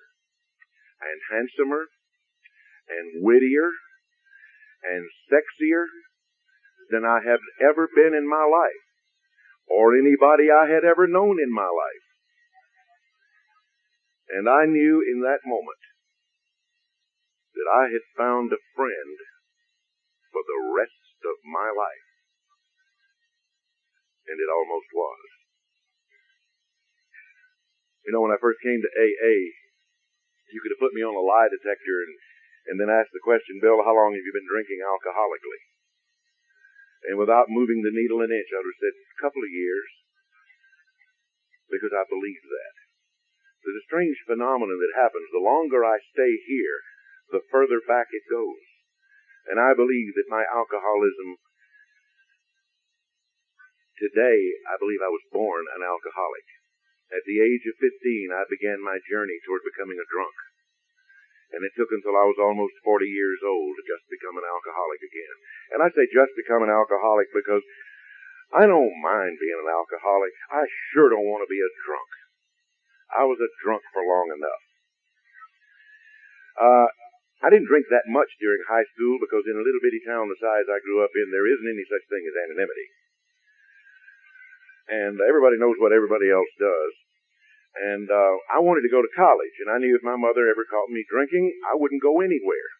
and 1.00 1.18
handsomer 1.32 1.88
and 2.88 3.24
wittier 3.24 3.70
and 4.84 5.08
sexier 5.30 5.86
than 6.90 7.04
I 7.04 7.20
have 7.24 7.40
ever 7.62 7.88
been 7.94 8.14
in 8.14 8.28
my 8.28 8.44
life 8.44 8.84
or 9.70 9.94
anybody 9.94 10.50
I 10.50 10.66
had 10.66 10.84
ever 10.84 11.06
known 11.06 11.38
in 11.38 11.52
my 11.54 11.70
life. 11.70 12.06
And 14.30 14.48
I 14.48 14.66
knew 14.66 15.02
in 15.02 15.22
that 15.22 15.46
moment 15.46 15.82
that 17.54 17.68
I 17.70 17.90
had 17.90 18.02
found 18.18 18.50
a 18.52 18.62
friend 18.74 19.14
for 20.30 20.42
the 20.42 20.60
rest 20.74 21.18
of 21.26 21.36
my 21.46 21.70
life. 21.70 22.08
And 24.26 24.38
it 24.38 24.50
almost 24.50 24.90
was. 24.94 25.26
You 28.06 28.14
know, 28.14 28.22
when 28.22 28.34
I 28.34 28.40
first 28.40 28.62
came 28.62 28.80
to 28.80 28.90
AA, 28.90 29.59
you 30.52 30.60
could 30.62 30.74
have 30.74 30.82
put 30.82 30.96
me 30.96 31.02
on 31.02 31.16
a 31.16 31.22
lie 31.22 31.48
detector 31.50 32.04
and, 32.04 32.12
and 32.70 32.76
then 32.78 32.92
asked 32.92 33.14
the 33.14 33.24
question, 33.24 33.62
Bill, 33.62 33.82
how 33.82 33.94
long 33.94 34.14
have 34.14 34.26
you 34.26 34.34
been 34.34 34.48
drinking 34.48 34.82
alcoholically? 34.82 35.62
And 37.08 37.16
without 37.16 37.48
moving 37.48 37.80
the 37.80 37.94
needle 37.94 38.20
an 38.20 38.32
inch, 38.32 38.50
I 38.52 38.60
would 38.60 38.70
have 38.70 38.82
said, 38.82 38.96
a 38.96 39.20
couple 39.24 39.40
of 39.40 39.52
years. 39.52 39.88
Because 41.72 41.94
I 41.96 42.04
believe 42.04 42.44
that. 42.44 42.74
There's 43.64 43.80
a 43.80 43.88
strange 43.88 44.18
phenomenon 44.26 44.76
that 44.80 45.00
happens. 45.00 45.28
The 45.32 45.40
longer 45.40 45.84
I 45.84 46.00
stay 46.12 46.32
here, 46.44 46.80
the 47.30 47.46
further 47.48 47.80
back 47.80 48.10
it 48.12 48.26
goes. 48.28 48.64
And 49.48 49.56
I 49.56 49.72
believe 49.72 50.12
that 50.16 50.32
my 50.32 50.44
alcoholism 50.44 51.40
today, 53.96 54.40
I 54.64 54.80
believe 54.80 55.00
I 55.04 55.12
was 55.12 55.24
born 55.32 55.64
an 55.76 55.84
alcoholic. 55.84 56.46
At 57.10 57.26
the 57.26 57.42
age 57.42 57.66
of 57.66 57.74
15, 57.82 58.30
I 58.30 58.46
began 58.46 58.78
my 58.78 59.02
journey 59.10 59.38
toward 59.42 59.66
becoming 59.66 59.98
a 59.98 60.10
drunk. 60.10 60.34
And 61.50 61.66
it 61.66 61.74
took 61.74 61.90
until 61.90 62.14
I 62.14 62.30
was 62.30 62.38
almost 62.38 62.78
40 62.86 63.10
years 63.10 63.42
old 63.42 63.74
to 63.74 63.82
just 63.82 64.06
become 64.06 64.38
an 64.38 64.46
alcoholic 64.46 65.02
again. 65.02 65.36
And 65.74 65.78
I 65.82 65.90
say 65.90 66.06
just 66.06 66.30
become 66.38 66.62
an 66.62 66.70
alcoholic 66.70 67.34
because 67.34 67.66
I 68.54 68.70
don't 68.70 68.94
mind 69.02 69.42
being 69.42 69.58
an 69.58 69.70
alcoholic. 69.70 70.30
I 70.54 70.62
sure 70.94 71.10
don't 71.10 71.26
want 71.26 71.42
to 71.42 71.50
be 71.50 71.58
a 71.58 71.76
drunk. 71.86 72.10
I 73.10 73.26
was 73.26 73.42
a 73.42 73.50
drunk 73.66 73.82
for 73.90 74.06
long 74.06 74.30
enough. 74.30 74.62
Uh, 76.54 76.88
I 77.42 77.50
I 77.50 77.58
didn't 77.58 77.72
drink 77.72 77.90
that 77.90 78.06
much 78.06 78.30
during 78.38 78.62
high 78.70 78.86
school 78.94 79.18
because 79.18 79.42
in 79.50 79.58
a 79.58 79.64
little 79.66 79.82
bitty 79.82 80.06
town 80.06 80.30
the 80.30 80.38
size 80.38 80.70
I 80.70 80.84
grew 80.86 81.02
up 81.02 81.10
in, 81.18 81.34
there 81.34 81.50
isn't 81.50 81.66
any 81.66 81.82
such 81.82 82.06
thing 82.06 82.22
as 82.22 82.36
anonymity. 82.46 82.86
And 84.88 85.20
everybody 85.20 85.60
knows 85.60 85.76
what 85.78 85.92
everybody 85.92 86.32
else 86.32 86.50
does. 86.56 86.92
And 87.70 88.10
uh, 88.10 88.34
I 88.50 88.58
wanted 88.58 88.82
to 88.82 88.94
go 88.94 88.98
to 88.98 89.18
college, 89.18 89.56
and 89.62 89.70
I 89.70 89.78
knew 89.78 89.94
if 89.94 90.02
my 90.02 90.18
mother 90.18 90.50
ever 90.50 90.66
caught 90.66 90.90
me 90.90 91.06
drinking, 91.06 91.54
I 91.70 91.78
wouldn't 91.78 92.02
go 92.02 92.18
anywhere. 92.18 92.70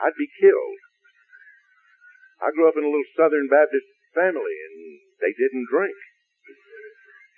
I'd 0.00 0.16
be 0.16 0.30
killed. 0.40 0.80
I 2.40 2.54
grew 2.54 2.70
up 2.70 2.78
in 2.78 2.86
a 2.86 2.92
little 2.92 3.12
Southern 3.18 3.50
Baptist 3.50 3.84
family, 4.14 4.56
and 4.64 4.74
they 5.20 5.34
didn't 5.36 5.68
drink. 5.68 5.96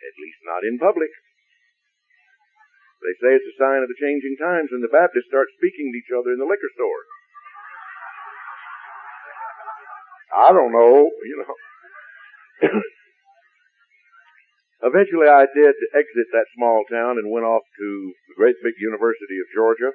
At 0.01 0.21
least 0.21 0.41
not 0.47 0.63
in 0.63 0.79
public. 0.79 1.11
They 3.01 3.17
say 3.17 3.31
it's 3.33 3.51
a 3.57 3.61
sign 3.61 3.81
of 3.81 3.89
the 3.89 3.97
changing 3.97 4.37
times 4.37 4.69
when 4.71 4.85
the 4.85 4.93
Baptists 4.93 5.33
start 5.33 5.49
speaking 5.57 5.89
to 5.89 5.99
each 5.99 6.13
other 6.13 6.37
in 6.37 6.41
the 6.41 6.49
liquor 6.49 6.71
store. 6.77 7.03
I 10.31 10.53
don't 10.53 10.71
know, 10.71 11.11
you 11.11 11.37
know. 11.41 11.55
Eventually 14.81 15.29
I 15.29 15.45
did 15.53 15.77
exit 15.93 16.29
that 16.33 16.49
small 16.57 16.85
town 16.89 17.21
and 17.21 17.29
went 17.29 17.45
off 17.45 17.63
to 17.63 17.89
the 18.33 18.39
great 18.39 18.57
big 18.65 18.75
University 18.81 19.37
of 19.41 19.53
Georgia. 19.53 19.93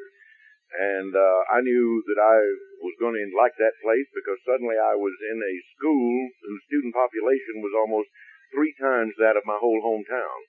And 0.75 1.15
uh, 1.15 1.39
I 1.49 1.61
knew 1.61 2.03
that 2.11 2.19
I 2.19 2.37
was 2.83 2.99
going 2.99 3.15
to 3.15 3.37
like 3.37 3.55
that 3.57 3.79
place 3.81 4.09
because 4.13 4.37
suddenly 4.45 4.75
I 4.75 4.93
was 4.93 5.15
in 5.31 5.39
a 5.39 5.55
school 5.77 6.11
whose 6.45 6.67
student 6.69 6.93
population 6.93 7.63
was 7.63 7.73
almost 7.73 8.11
three 8.53 8.75
times 8.77 9.15
that 9.17 9.39
of 9.39 9.47
my 9.47 9.57
whole 9.57 9.81
hometown 9.81 10.39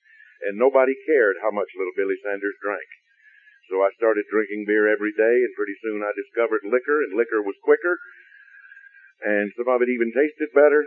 and 0.42 0.58
nobody 0.58 0.92
cared 1.08 1.40
how 1.40 1.52
much 1.52 1.70
little 1.76 1.96
Billy 1.96 2.18
Sanders 2.20 2.56
drank. 2.60 2.88
So 3.72 3.82
I 3.82 3.90
started 3.96 4.28
drinking 4.30 4.68
beer 4.68 4.86
every 4.86 5.10
day, 5.16 5.36
and 5.42 5.58
pretty 5.58 5.74
soon 5.82 6.04
I 6.04 6.12
discovered 6.14 6.62
liquor, 6.62 7.02
and 7.02 7.16
liquor 7.16 7.42
was 7.42 7.58
quicker, 7.66 7.98
and 9.24 9.50
some 9.56 9.66
of 9.66 9.82
it 9.82 9.90
even 9.90 10.12
tasted 10.14 10.54
better, 10.54 10.84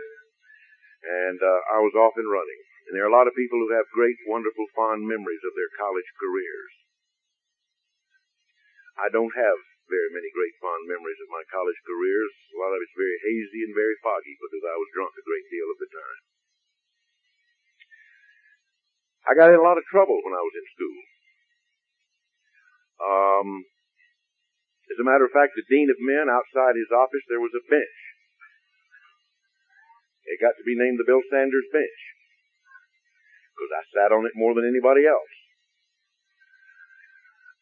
and 1.04 1.38
uh, 1.42 1.60
I 1.76 1.78
was 1.84 1.92
off 1.98 2.16
and 2.16 2.30
running. 2.30 2.60
And 2.90 2.98
there 2.98 3.06
are 3.06 3.14
a 3.14 3.14
lot 3.14 3.30
of 3.30 3.38
people 3.38 3.62
who 3.62 3.70
have 3.70 3.86
great, 3.94 4.18
wonderful, 4.26 4.66
fond 4.74 5.06
memories 5.06 5.46
of 5.46 5.54
their 5.54 5.70
college 5.78 6.10
careers. 6.18 6.74
I 8.98 9.06
don't 9.14 9.30
have 9.30 9.58
very 9.86 10.10
many 10.10 10.26
great 10.34 10.58
fond 10.58 10.90
memories 10.90 11.22
of 11.22 11.30
my 11.30 11.46
college 11.54 11.78
careers. 11.86 12.34
A 12.50 12.58
lot 12.58 12.74
of 12.74 12.82
it's 12.82 12.98
very 12.98 13.14
hazy 13.22 13.62
and 13.62 13.78
very 13.78 13.94
foggy 14.02 14.34
because 14.34 14.66
I 14.66 14.74
was 14.74 14.90
drunk 14.90 15.14
a 15.14 15.22
great 15.22 15.46
deal 15.54 15.70
of 15.70 15.78
the 15.78 15.86
time. 15.86 16.20
I 19.30 19.38
got 19.38 19.54
in 19.54 19.62
a 19.62 19.66
lot 19.70 19.78
of 19.78 19.86
trouble 19.86 20.18
when 20.26 20.34
I 20.34 20.42
was 20.42 20.54
in 20.58 20.66
school. 20.74 20.98
Um, 23.06 23.48
as 24.90 24.98
a 24.98 25.06
matter 25.06 25.30
of 25.30 25.30
fact, 25.30 25.54
the 25.54 25.62
dean 25.70 25.94
of 25.94 26.02
men 26.02 26.26
outside 26.26 26.74
his 26.74 26.90
office, 26.90 27.22
there 27.30 27.38
was 27.38 27.54
a 27.54 27.62
bench. 27.70 27.98
It 30.26 30.42
got 30.42 30.58
to 30.58 30.66
be 30.66 30.74
named 30.74 30.98
the 30.98 31.06
Bill 31.06 31.22
Sanders 31.30 31.70
bench 31.70 32.18
because 33.60 33.76
I 33.76 33.84
sat 33.92 34.16
on 34.16 34.24
it 34.24 34.32
more 34.32 34.56
than 34.56 34.64
anybody 34.64 35.04
else. 35.04 35.34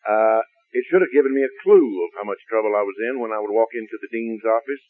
Uh, 0.07 0.47
it 0.71 0.87
should 0.87 1.03
have 1.03 1.11
given 1.11 1.35
me 1.35 1.43
a 1.43 1.59
clue 1.67 2.07
of 2.07 2.15
how 2.15 2.23
much 2.23 2.39
trouble 2.47 2.79
I 2.79 2.87
was 2.87 2.95
in 3.11 3.19
when 3.19 3.35
I 3.35 3.43
would 3.43 3.51
walk 3.51 3.75
into 3.75 3.99
the 3.99 4.13
dean's 4.15 4.47
office 4.47 4.85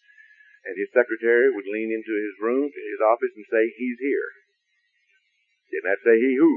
and 0.69 0.77
his 0.77 0.93
secretary 0.93 1.49
would 1.49 1.65
lean 1.65 1.88
into 1.88 2.12
his 2.12 2.37
room, 2.45 2.69
his 2.69 3.00
office, 3.00 3.33
and 3.33 3.47
say, 3.49 3.73
"He's 3.73 3.99
here." 3.99 4.29
Didn't 5.73 5.88
that 5.88 6.05
say 6.05 6.21
he 6.21 6.37
who? 6.37 6.53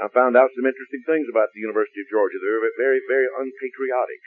I 0.00 0.08
found 0.08 0.36
out 0.36 0.48
some 0.56 0.64
interesting 0.64 1.04
things 1.04 1.28
about 1.28 1.52
the 1.52 1.60
University 1.60 2.00
of 2.00 2.08
Georgia. 2.08 2.40
They 2.40 2.48
were 2.48 2.72
very, 2.80 3.00
very 3.04 3.28
unpatriotic. 3.28 4.22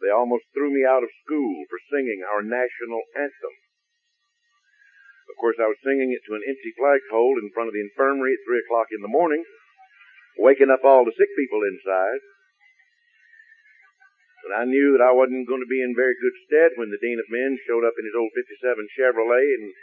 They 0.00 0.12
almost 0.12 0.44
threw 0.52 0.68
me 0.68 0.84
out 0.84 1.02
of 1.02 1.08
school 1.24 1.64
for 1.70 1.80
singing 1.88 2.20
our 2.20 2.42
national 2.42 3.00
anthem. 3.16 3.56
Of 5.28 5.36
course, 5.38 5.58
I 5.58 5.68
was 5.68 5.78
singing 5.82 6.14
it 6.14 6.22
to 6.26 6.36
an 6.38 6.46
empty 6.46 6.72
flagpole 6.78 7.38
in 7.42 7.50
front 7.52 7.68
of 7.68 7.74
the 7.74 7.82
infirmary 7.82 8.34
at 8.34 8.46
3 8.46 8.62
o'clock 8.62 8.88
in 8.94 9.02
the 9.02 9.10
morning, 9.10 9.42
waking 10.38 10.70
up 10.70 10.86
all 10.86 11.04
the 11.04 11.16
sick 11.16 11.30
people 11.36 11.60
inside. 11.66 12.22
But 14.46 14.62
I 14.62 14.64
knew 14.64 14.94
that 14.94 15.02
I 15.02 15.10
wasn't 15.10 15.50
going 15.50 15.62
to 15.62 15.66
be 15.66 15.82
in 15.82 15.98
very 15.98 16.14
good 16.14 16.36
stead 16.46 16.78
when 16.78 16.94
the 16.94 17.02
Dean 17.02 17.18
of 17.18 17.26
Men 17.26 17.58
showed 17.66 17.82
up 17.82 17.98
in 17.98 18.06
his 18.06 18.14
old 18.14 18.30
57 18.30 18.62
Chevrolet 18.94 19.46
and 19.58 19.74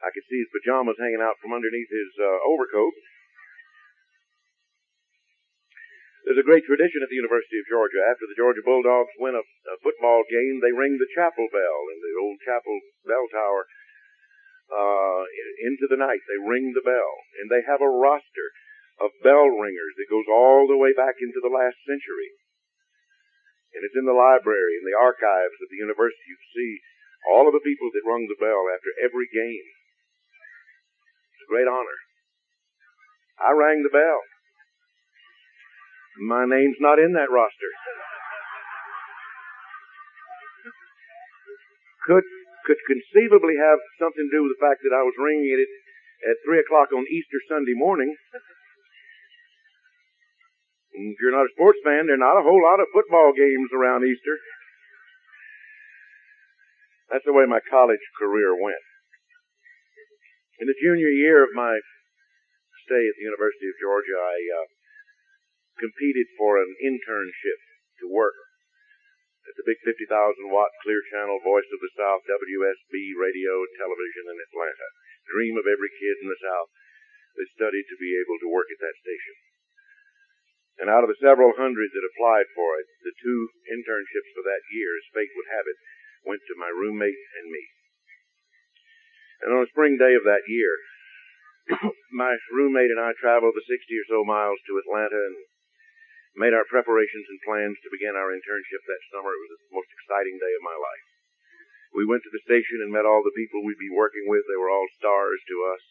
I 0.00 0.10
could 0.10 0.24
see 0.26 0.40
his 0.40 0.50
pajamas 0.50 0.96
hanging 0.96 1.20
out 1.20 1.36
from 1.38 1.52
underneath 1.52 1.92
his 1.92 2.12
uh, 2.16 2.38
overcoat. 2.42 2.96
There's 6.24 6.40
a 6.40 6.46
great 6.46 6.64
tradition 6.64 7.04
at 7.04 7.08
the 7.08 7.20
University 7.20 7.60
of 7.60 7.70
Georgia. 7.70 8.00
After 8.04 8.26
the 8.28 8.36
Georgia 8.36 8.64
Bulldogs 8.64 9.12
win 9.20 9.36
a, 9.36 9.44
a 9.44 9.76
football 9.80 10.24
game, 10.28 10.60
they 10.60 10.72
ring 10.72 10.96
the 10.96 11.10
chapel 11.14 11.48
bell 11.48 11.80
in 11.92 11.98
the 12.00 12.14
old 12.20 12.40
chapel 12.44 12.76
bell 13.06 13.26
tower. 13.32 13.64
Uh, 14.70 15.22
into 15.66 15.90
the 15.90 15.98
night, 15.98 16.22
they 16.30 16.38
ring 16.38 16.70
the 16.70 16.86
bell, 16.86 17.12
and 17.42 17.50
they 17.50 17.66
have 17.66 17.82
a 17.82 17.90
roster 17.90 18.48
of 19.02 19.10
bell 19.24 19.50
ringers 19.50 19.94
that 19.98 20.12
goes 20.12 20.28
all 20.30 20.70
the 20.70 20.78
way 20.78 20.94
back 20.94 21.18
into 21.18 21.42
the 21.42 21.50
last 21.50 21.74
century. 21.82 22.30
And 23.74 23.82
it's 23.82 23.98
in 23.98 24.06
the 24.06 24.14
library, 24.14 24.78
in 24.78 24.86
the 24.86 24.98
archives 24.98 25.58
of 25.58 25.70
the 25.70 25.80
university. 25.82 26.22
You 26.26 26.38
see 26.54 26.72
all 27.26 27.46
of 27.48 27.54
the 27.56 27.64
people 27.64 27.90
that 27.90 28.06
rung 28.06 28.26
the 28.26 28.38
bell 28.38 28.70
after 28.70 28.90
every 29.02 29.26
game 29.30 29.68
It's 31.34 31.44
a 31.46 31.50
great 31.50 31.66
honor. 31.66 31.98
I 33.40 33.56
rang 33.56 33.82
the 33.82 33.94
bell. 33.94 34.20
My 36.20 36.44
name's 36.44 36.76
not 36.80 36.98
in 36.98 37.14
that 37.14 37.32
roster. 37.32 37.72
Could 42.04 42.24
could 42.70 42.86
conceivably 42.86 43.58
have 43.58 43.82
something 43.98 44.30
to 44.30 44.34
do 44.34 44.46
with 44.46 44.54
the 44.54 44.62
fact 44.62 44.86
that 44.86 44.94
I 44.94 45.02
was 45.02 45.18
ringing 45.18 45.50
it 45.50 45.66
at 46.30 46.38
three 46.46 46.62
o'clock 46.62 46.94
on 46.94 47.02
Easter 47.10 47.42
Sunday 47.50 47.74
morning. 47.74 48.14
if 50.94 51.18
you're 51.18 51.34
not 51.34 51.50
a 51.50 51.56
sports 51.56 51.82
fan, 51.82 52.06
there 52.06 52.14
are 52.14 52.26
not 52.30 52.38
a 52.38 52.46
whole 52.46 52.62
lot 52.62 52.78
of 52.78 52.92
football 52.94 53.32
games 53.34 53.74
around 53.74 54.06
Easter. 54.06 54.38
That's 57.10 57.26
the 57.26 57.34
way 57.34 57.42
my 57.48 57.58
college 57.58 58.04
career 58.14 58.54
went. 58.54 58.84
In 60.62 60.70
the 60.70 60.78
junior 60.78 61.10
year 61.10 61.42
of 61.42 61.50
my 61.56 61.80
stay 62.86 63.02
at 63.02 63.16
the 63.18 63.26
University 63.26 63.66
of 63.66 63.80
Georgia, 63.82 64.14
I 64.14 64.36
uh, 64.60 64.66
competed 65.80 66.28
for 66.36 66.60
an 66.60 66.70
internship 66.84 67.58
to 68.04 68.06
work 68.06 68.36
at 69.50 69.58
the 69.58 69.66
big 69.66 69.82
50,000 69.82 70.06
watt 70.54 70.70
clear 70.86 71.02
channel 71.10 71.42
voice 71.42 71.66
of 71.74 71.82
the 71.82 71.90
South 71.98 72.22
WSB 72.30 73.18
radio 73.18 73.66
television 73.74 74.30
in 74.30 74.38
Atlanta. 74.38 74.88
Dream 75.26 75.58
of 75.58 75.66
every 75.66 75.90
kid 75.90 76.22
in 76.22 76.30
the 76.30 76.38
South 76.38 76.70
that 77.34 77.50
studied 77.58 77.90
to 77.90 77.98
be 77.98 78.14
able 78.14 78.38
to 78.38 78.54
work 78.54 78.70
at 78.70 78.78
that 78.78 78.94
station. 79.02 79.34
And 80.78 80.86
out 80.86 81.02
of 81.02 81.10
the 81.10 81.18
several 81.18 81.58
hundred 81.58 81.90
that 81.90 82.08
applied 82.14 82.46
for 82.54 82.78
it, 82.78 82.86
the 83.02 83.12
two 83.18 83.50
internships 83.66 84.30
for 84.38 84.46
that 84.46 84.62
year, 84.70 84.94
as 84.94 85.10
fate 85.10 85.34
would 85.34 85.50
have 85.50 85.66
it, 85.66 85.78
went 86.22 86.46
to 86.46 86.54
my 86.54 86.70
roommate 86.70 87.18
and 87.42 87.50
me. 87.50 87.64
And 89.42 89.50
on 89.50 89.66
a 89.66 89.72
spring 89.74 89.98
day 89.98 90.14
of 90.14 90.24
that 90.24 90.46
year, 90.46 90.72
my 92.14 92.38
roommate 92.54 92.94
and 92.94 93.02
I 93.02 93.18
traveled 93.18 93.58
the 93.58 93.66
60 93.66 93.74
or 93.98 94.06
so 94.08 94.18
miles 94.22 94.62
to 94.70 94.78
Atlanta 94.78 95.20
and 95.20 95.36
made 96.38 96.54
our 96.54 96.66
preparations 96.66 97.26
and 97.26 97.42
plans 97.42 97.76
to 97.82 97.94
begin 97.94 98.14
our 98.14 98.30
internship 98.30 98.82
that 98.86 99.02
summer. 99.10 99.34
It 99.34 99.42
was 99.42 99.52
the 99.58 99.76
most 99.76 99.90
exciting 99.90 100.38
day 100.38 100.52
of 100.54 100.66
my 100.66 100.76
life. 100.78 101.06
We 101.90 102.06
went 102.06 102.22
to 102.22 102.30
the 102.30 102.46
station 102.46 102.78
and 102.86 102.94
met 102.94 103.08
all 103.08 103.26
the 103.26 103.34
people 103.34 103.66
we'd 103.66 103.82
be 103.82 103.90
working 103.90 104.30
with. 104.30 104.46
They 104.46 104.58
were 104.58 104.70
all 104.70 104.86
stars 104.94 105.42
to 105.50 105.56
us. 105.74 105.82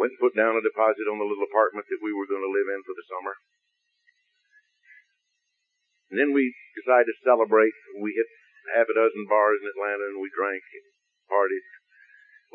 Went 0.00 0.16
and 0.16 0.22
put 0.22 0.32
down 0.32 0.56
a 0.56 0.64
deposit 0.64 1.10
on 1.10 1.20
the 1.20 1.28
little 1.28 1.44
apartment 1.44 1.84
that 1.92 2.00
we 2.00 2.14
were 2.16 2.30
going 2.30 2.44
to 2.44 2.54
live 2.54 2.68
in 2.72 2.80
for 2.88 2.96
the 2.96 3.08
summer. 3.10 3.34
And 6.08 6.16
then 6.16 6.32
we 6.32 6.56
decided 6.72 7.12
to 7.12 7.20
celebrate. 7.20 7.76
We 8.00 8.16
hit 8.16 8.28
half 8.72 8.88
a 8.88 8.96
dozen 8.96 9.28
bars 9.28 9.60
in 9.60 9.68
Atlanta 9.68 10.08
and 10.08 10.24
we 10.24 10.32
drank 10.32 10.64
and 10.72 10.88
partied. 11.28 11.66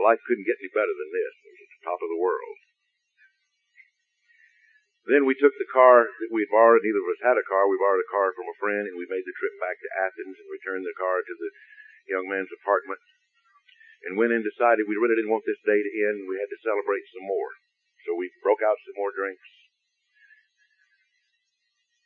Life 0.01 0.25
couldn't 0.25 0.49
get 0.49 0.57
any 0.57 0.73
better 0.73 0.89
than 0.89 1.11
this. 1.13 1.33
It 1.45 1.53
was 1.53 1.69
the 1.69 1.85
top 1.85 2.01
of 2.01 2.09
the 2.09 2.17
world. 2.17 2.57
Then 5.03 5.27
we 5.27 5.35
took 5.35 5.51
the 5.59 5.67
car 5.67 6.07
that 6.07 6.31
we 6.31 6.47
borrowed. 6.47 6.79
Neither 6.79 7.03
of 7.03 7.11
us 7.11 7.19
had 7.27 7.35
a 7.35 7.43
car. 7.43 7.67
We 7.67 7.75
borrowed 7.75 8.03
a 8.03 8.13
car 8.13 8.31
from 8.31 8.47
a 8.47 8.59
friend, 8.59 8.87
and 8.87 8.95
we 8.95 9.11
made 9.11 9.27
the 9.27 9.35
trip 9.35 9.55
back 9.59 9.75
to 9.83 9.95
Athens 9.99 10.39
and 10.39 10.47
returned 10.47 10.87
the 10.87 10.95
car 10.95 11.19
to 11.19 11.35
the 11.35 11.51
young 12.07 12.31
man's 12.31 12.51
apartment. 12.55 13.03
And 14.07 14.15
went 14.15 14.35
and 14.35 14.43
decided 14.43 14.87
we 14.87 14.99
really 14.99 15.19
didn't 15.19 15.31
want 15.31 15.43
this 15.43 15.59
day 15.63 15.79
to 15.79 15.91
end. 16.07 16.27
We 16.27 16.39
had 16.39 16.51
to 16.51 16.63
celebrate 16.63 17.03
some 17.11 17.27
more. 17.27 17.51
So 18.07 18.15
we 18.15 18.31
broke 18.43 18.63
out 18.63 18.79
some 18.83 18.95
more 18.99 19.11
drinks. 19.15 19.47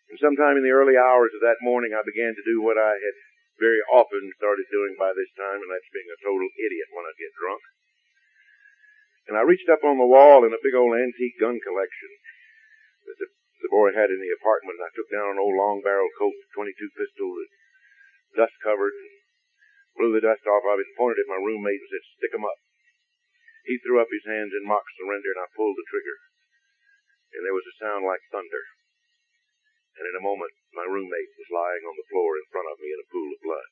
And 0.10 0.18
sometime 0.22 0.58
in 0.58 0.66
the 0.66 0.74
early 0.74 0.98
hours 0.98 1.34
of 1.38 1.42
that 1.42 1.62
morning, 1.62 1.94
I 1.94 2.06
began 2.06 2.34
to 2.34 2.48
do 2.50 2.62
what 2.62 2.78
I 2.78 2.98
had 2.98 3.16
very 3.58 3.82
often 3.90 4.30
started 4.38 4.70
doing 4.70 4.94
by 4.98 5.12
this 5.14 5.30
time, 5.34 5.60
and 5.62 5.70
that's 5.70 5.94
being 5.94 6.10
a 6.10 6.22
total 6.22 6.46
idiot 6.46 6.90
when 6.94 7.06
I 7.06 7.14
get 7.18 7.34
drunk. 7.38 7.62
And 9.28 9.36
I 9.36 9.44
reached 9.44 9.68
up 9.68 9.84
on 9.84 9.98
the 10.00 10.08
wall 10.08 10.46
in 10.46 10.54
a 10.54 10.64
big 10.64 10.78
old 10.78 10.96
antique 10.96 11.38
gun 11.42 11.60
collection. 11.60 12.12
There's 13.08 13.24
a 13.24 13.30
the 13.64 13.74
boy 13.74 13.90
had 13.92 14.12
in 14.14 14.22
the 14.22 14.36
apartment, 14.38 14.78
I 14.80 14.94
took 14.94 15.10
down 15.10 15.34
an 15.34 15.42
old 15.42 15.56
long-barreled 15.56 16.14
Colt 16.20 16.36
22 16.54 16.92
pistol 16.94 17.36
dust 18.36 18.54
covered, 18.62 18.94
and 18.94 19.10
blew 19.98 20.14
the 20.14 20.22
dust 20.22 20.46
off 20.46 20.62
of 20.68 20.80
it, 20.80 20.94
pointed 20.96 21.26
at 21.26 21.32
my 21.32 21.42
roommate 21.42 21.82
and 21.82 21.90
said, 21.90 22.06
"Stick 22.06 22.34
'em 22.36 22.46
up." 22.46 22.60
He 23.66 23.80
threw 23.80 24.00
up 24.00 24.12
his 24.12 24.26
hands 24.26 24.54
in 24.54 24.64
mock 24.64 24.86
surrender, 24.94 25.32
and 25.32 25.42
I 25.42 25.56
pulled 25.56 25.76
the 25.76 25.90
trigger, 25.90 26.20
and 27.34 27.44
there 27.44 27.58
was 27.58 27.66
a 27.66 27.80
sound 27.80 28.06
like 28.06 28.22
thunder. 28.30 28.64
And 29.98 30.08
in 30.08 30.16
a 30.16 30.22
moment, 30.22 30.54
my 30.74 30.86
roommate 30.86 31.34
was 31.38 31.50
lying 31.50 31.84
on 31.84 31.96
the 31.98 32.08
floor 32.12 32.38
in 32.38 32.46
front 32.52 32.70
of 32.70 32.80
me 32.80 32.94
in 32.94 33.00
a 33.00 33.12
pool 33.12 33.34
of 33.34 33.42
blood. 33.42 33.70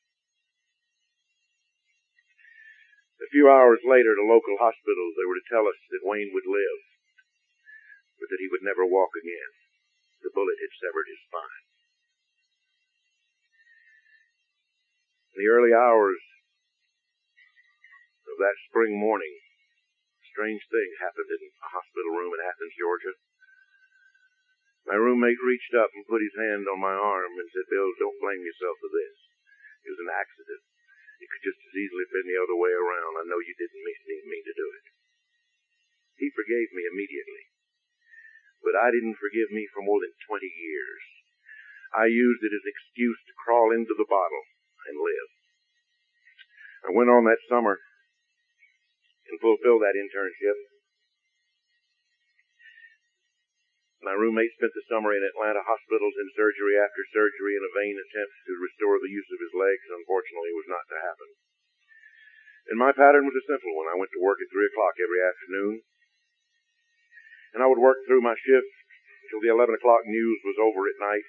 A 3.20 3.28
few 3.28 3.48
hours 3.48 3.84
later, 3.84 4.12
at 4.12 4.18
a 4.18 4.26
local 4.26 4.58
hospital, 4.58 5.12
they 5.14 5.24
were 5.24 5.38
to 5.38 5.48
tell 5.48 5.68
us 5.68 5.78
that 5.90 6.04
Wayne 6.04 6.34
would 6.34 6.46
live, 6.46 6.80
but 8.18 8.28
that 8.32 8.42
he 8.42 8.48
would 8.48 8.64
never 8.64 8.84
walk 8.84 9.12
again. 9.16 9.52
The 10.22 10.32
bullet 10.32 10.58
had 10.58 10.72
severed 10.80 11.06
his 11.08 11.20
spine. 11.28 11.64
In 15.36 15.44
the 15.44 15.52
early 15.52 15.76
hours 15.76 16.22
of 18.24 18.40
that 18.40 18.56
spring 18.68 18.96
morning, 18.96 19.36
a 19.36 20.26
strange 20.32 20.64
thing 20.72 20.88
happened 20.96 21.28
in 21.28 21.52
a 21.60 21.68
hospital 21.76 22.16
room 22.16 22.32
in 22.32 22.40
Athens, 22.40 22.72
Georgia. 22.80 23.14
My 24.88 24.96
roommate 24.96 25.42
reached 25.42 25.74
up 25.76 25.90
and 25.92 26.08
put 26.08 26.24
his 26.24 26.36
hand 26.38 26.64
on 26.70 26.80
my 26.80 26.94
arm 26.94 27.36
and 27.36 27.48
said, 27.52 27.68
Bill, 27.68 27.90
don't 28.00 28.22
blame 28.22 28.40
yourself 28.40 28.80
for 28.80 28.88
this. 28.88 29.16
It 29.84 29.92
was 29.92 30.04
an 30.06 30.14
accident. 30.14 30.62
It 31.20 31.28
could 31.32 31.44
just 31.44 31.58
as 31.58 31.74
easily 31.74 32.04
have 32.06 32.14
been 32.16 32.28
the 32.30 32.40
other 32.40 32.56
way 32.56 32.72
around. 32.72 33.18
I 33.18 33.28
know 33.28 33.40
you 33.40 33.56
didn't 33.56 33.82
mean, 33.82 34.00
mean 34.30 34.44
to 34.46 34.56
do 34.56 34.66
it. 34.72 34.86
He 36.16 36.32
forgave 36.32 36.70
me 36.72 36.86
immediately. 36.86 37.55
But 38.66 38.74
I 38.74 38.90
didn't 38.90 39.22
forgive 39.22 39.54
me 39.54 39.70
for 39.70 39.78
more 39.78 40.02
than 40.02 40.10
20 40.26 40.42
years. 40.42 41.02
I 41.94 42.10
used 42.10 42.42
it 42.42 42.50
as 42.50 42.66
an 42.66 42.74
excuse 42.74 43.20
to 43.30 43.40
crawl 43.46 43.70
into 43.70 43.94
the 43.94 44.10
bottle 44.10 44.42
and 44.90 44.98
live. 44.98 45.30
I 46.82 46.90
went 46.90 47.14
on 47.14 47.22
that 47.30 47.46
summer 47.46 47.78
and 49.30 49.38
fulfilled 49.38 49.86
that 49.86 49.94
internship. 49.94 50.58
My 54.02 54.18
roommate 54.18 54.54
spent 54.58 54.74
the 54.74 54.86
summer 54.90 55.14
in 55.14 55.22
Atlanta 55.22 55.62
hospitals 55.62 56.14
in 56.18 56.30
surgery 56.34 56.78
after 56.78 57.02
surgery 57.14 57.54
in 57.54 57.62
a 57.62 57.74
vain 57.74 57.94
attempt 57.94 58.34
to 58.50 58.62
restore 58.66 58.98
the 58.98 59.10
use 59.10 59.30
of 59.30 59.42
his 59.42 59.54
legs. 59.54 59.86
Unfortunately, 59.94 60.50
it 60.50 60.60
was 60.62 60.70
not 60.70 60.86
to 60.90 61.02
happen. 61.06 61.30
And 62.70 62.78
my 62.82 62.90
pattern 62.90 63.26
was 63.26 63.38
a 63.38 63.46
simple 63.46 63.74
one. 63.78 63.90
I 63.90 63.98
went 63.98 64.10
to 64.14 64.22
work 64.22 64.42
at 64.42 64.50
3 64.50 64.66
o'clock 64.66 64.94
every 64.98 65.22
afternoon, 65.22 65.86
and 67.56 67.64
I 67.64 67.70
would 67.72 67.80
work 67.80 68.04
through 68.04 68.20
my 68.20 68.36
shift 68.36 68.68
till 69.32 69.40
the 69.40 69.48
11 69.48 69.72
o'clock 69.72 70.04
news 70.04 70.38
was 70.44 70.60
over 70.60 70.84
at 70.92 71.00
night. 71.00 71.24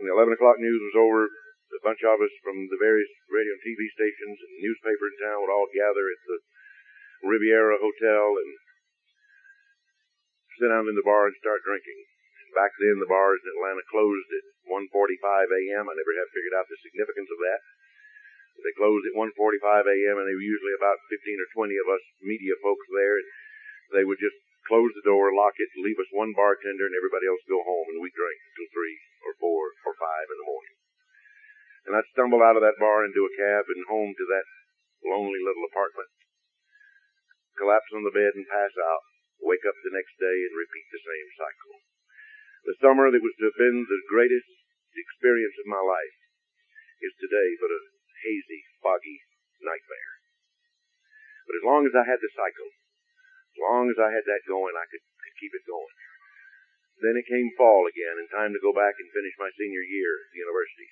When 0.00 0.08
the 0.08 0.16
11 0.16 0.32
o'clock 0.32 0.56
news 0.56 0.80
was 0.80 0.96
over, 0.96 1.28
a 1.28 1.84
bunch 1.84 2.00
of 2.02 2.24
us 2.24 2.32
from 2.40 2.56
the 2.72 2.80
various 2.80 3.12
radio 3.28 3.52
and 3.52 3.62
TV 3.62 3.84
stations 3.92 4.40
and 4.40 4.64
newspaper 4.64 5.12
in 5.12 5.16
town 5.20 5.44
would 5.44 5.52
all 5.52 5.68
gather 5.76 6.08
at 6.08 6.22
the 6.24 6.38
Riviera 7.28 7.76
Hotel 7.78 8.26
and 8.40 8.50
sit 10.56 10.72
down 10.72 10.88
in 10.88 10.96
the 10.96 11.04
bar 11.04 11.28
and 11.28 11.36
start 11.36 11.62
drinking. 11.68 12.00
Back 12.56 12.74
then, 12.80 12.98
the 12.98 13.06
bars 13.06 13.38
in 13.44 13.54
Atlanta 13.54 13.86
closed 13.86 14.30
at 14.34 14.44
1:45 14.66 14.88
a.m. 14.90 15.86
I 15.86 15.94
never 15.94 16.14
have 16.18 16.32
figured 16.34 16.56
out 16.58 16.66
the 16.66 16.80
significance 16.82 17.30
of 17.30 17.38
that. 17.44 17.60
They 18.64 18.74
closed 18.74 19.06
at 19.06 19.14
1:45 19.14 19.36
a.m. 19.86 20.16
and 20.18 20.26
there 20.26 20.34
were 20.34 20.42
usually 20.42 20.74
about 20.74 20.98
15 21.06 21.38
or 21.38 21.48
20 21.54 21.76
of 21.76 21.88
us 21.92 22.04
media 22.18 22.58
folks 22.58 22.88
there. 22.90 23.20
And 23.20 23.28
they 23.94 24.02
would 24.02 24.18
just 24.18 24.40
close 24.70 24.94
the 24.94 25.02
door, 25.02 25.34
lock 25.34 25.58
it, 25.58 25.74
leave 25.74 25.98
us 25.98 26.14
one 26.14 26.30
bartender, 26.30 26.86
and 26.86 26.94
everybody 26.94 27.26
else 27.26 27.42
go 27.50 27.58
home, 27.58 27.90
and 27.90 27.98
we 27.98 28.14
drink 28.14 28.38
until 28.38 28.70
three 28.70 28.96
or 29.26 29.34
four 29.42 29.74
or 29.82 29.94
five 29.98 30.30
in 30.30 30.38
the 30.38 30.46
morning. 30.46 30.76
And 31.90 31.92
I'd 31.98 32.12
stumble 32.14 32.38
out 32.38 32.54
of 32.54 32.62
that 32.62 32.78
bar 32.78 33.02
into 33.02 33.26
a 33.26 33.34
cab 33.34 33.66
and 33.66 33.90
home 33.90 34.14
to 34.14 34.26
that 34.30 34.46
lonely 35.02 35.42
little 35.42 35.66
apartment, 35.66 36.14
collapse 37.58 37.90
on 37.90 38.06
the 38.06 38.14
bed 38.14 38.38
and 38.38 38.46
pass 38.46 38.70
out, 38.78 39.02
wake 39.42 39.66
up 39.66 39.74
the 39.82 39.90
next 39.90 40.14
day 40.22 40.38
and 40.46 40.54
repeat 40.54 40.86
the 40.94 41.02
same 41.02 41.28
cycle. 41.34 41.74
The 42.70 42.78
summer 42.78 43.10
that 43.10 43.24
was 43.24 43.34
to 43.42 43.50
have 43.50 43.58
been 43.58 43.90
the 43.90 44.06
greatest 44.06 44.46
experience 44.94 45.56
of 45.58 45.72
my 45.72 45.82
life 45.82 46.16
is 47.02 47.16
today 47.18 47.58
but 47.58 47.74
a 47.74 47.80
hazy, 48.22 48.62
foggy 48.84 49.24
nightmare. 49.58 50.14
But 51.48 51.58
as 51.58 51.66
long 51.66 51.82
as 51.88 51.96
I 51.96 52.04
had 52.04 52.20
the 52.20 52.30
cycle, 52.36 52.70
long 53.60 53.92
as 53.92 53.98
I 54.00 54.10
had 54.10 54.24
that 54.24 54.48
going, 54.48 54.74
I 54.74 54.88
could, 54.88 55.04
could 55.04 55.36
keep 55.36 55.52
it 55.52 55.68
going. 55.68 55.94
Then 57.00 57.16
it 57.16 57.28
came 57.28 57.48
fall 57.56 57.88
again 57.88 58.20
and 58.20 58.28
time 58.28 58.52
to 58.52 58.60
go 58.60 58.76
back 58.76 58.96
and 59.00 59.08
finish 59.08 59.32
my 59.40 59.48
senior 59.56 59.84
year 59.84 60.12
at 60.24 60.30
the 60.32 60.42
university. 60.44 60.88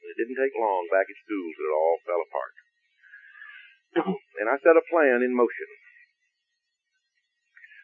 It 0.00 0.16
didn't 0.16 0.40
take 0.40 0.56
long 0.56 0.88
back 0.88 1.08
at 1.08 1.22
school 1.24 1.48
that 1.52 1.68
it 1.68 1.76
all 1.76 1.98
fell 2.04 2.22
apart. 2.24 2.54
and 4.40 4.46
I 4.48 4.56
set 4.60 4.80
a 4.80 4.88
plan 4.88 5.24
in 5.24 5.36
motion. 5.36 5.70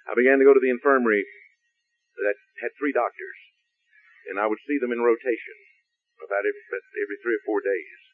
I 0.06 0.14
began 0.14 0.38
to 0.38 0.46
go 0.46 0.54
to 0.54 0.62
the 0.62 0.72
infirmary 0.72 1.26
that 2.20 2.38
had 2.62 2.72
three 2.78 2.94
doctors, 2.94 3.38
and 4.30 4.38
I 4.38 4.46
would 4.46 4.62
see 4.64 4.78
them 4.78 4.94
in 4.94 5.02
rotation 5.02 5.58
about 6.22 6.46
every, 6.46 6.64
every 7.02 7.18
three 7.20 7.36
or 7.36 7.44
four 7.44 7.60
days. 7.60 8.05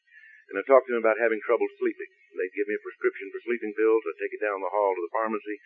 And 0.51 0.59
I 0.59 0.63
talked 0.67 0.89
to 0.89 0.93
them 0.95 1.03
about 1.03 1.21
having 1.21 1.39
trouble 1.43 1.67
sleeping. 1.79 2.11
They'd 2.35 2.57
give 2.57 2.67
me 2.67 2.75
a 2.75 2.85
prescription 2.85 3.29
for 3.31 3.43
sleeping 3.45 3.73
pills. 3.77 4.03
I'd 4.03 4.19
take 4.19 4.35
it 4.35 4.43
down 4.43 4.59
the 4.59 4.73
hall 4.73 4.91
to 4.97 5.03
the 5.03 5.15
pharmacy, 5.15 5.57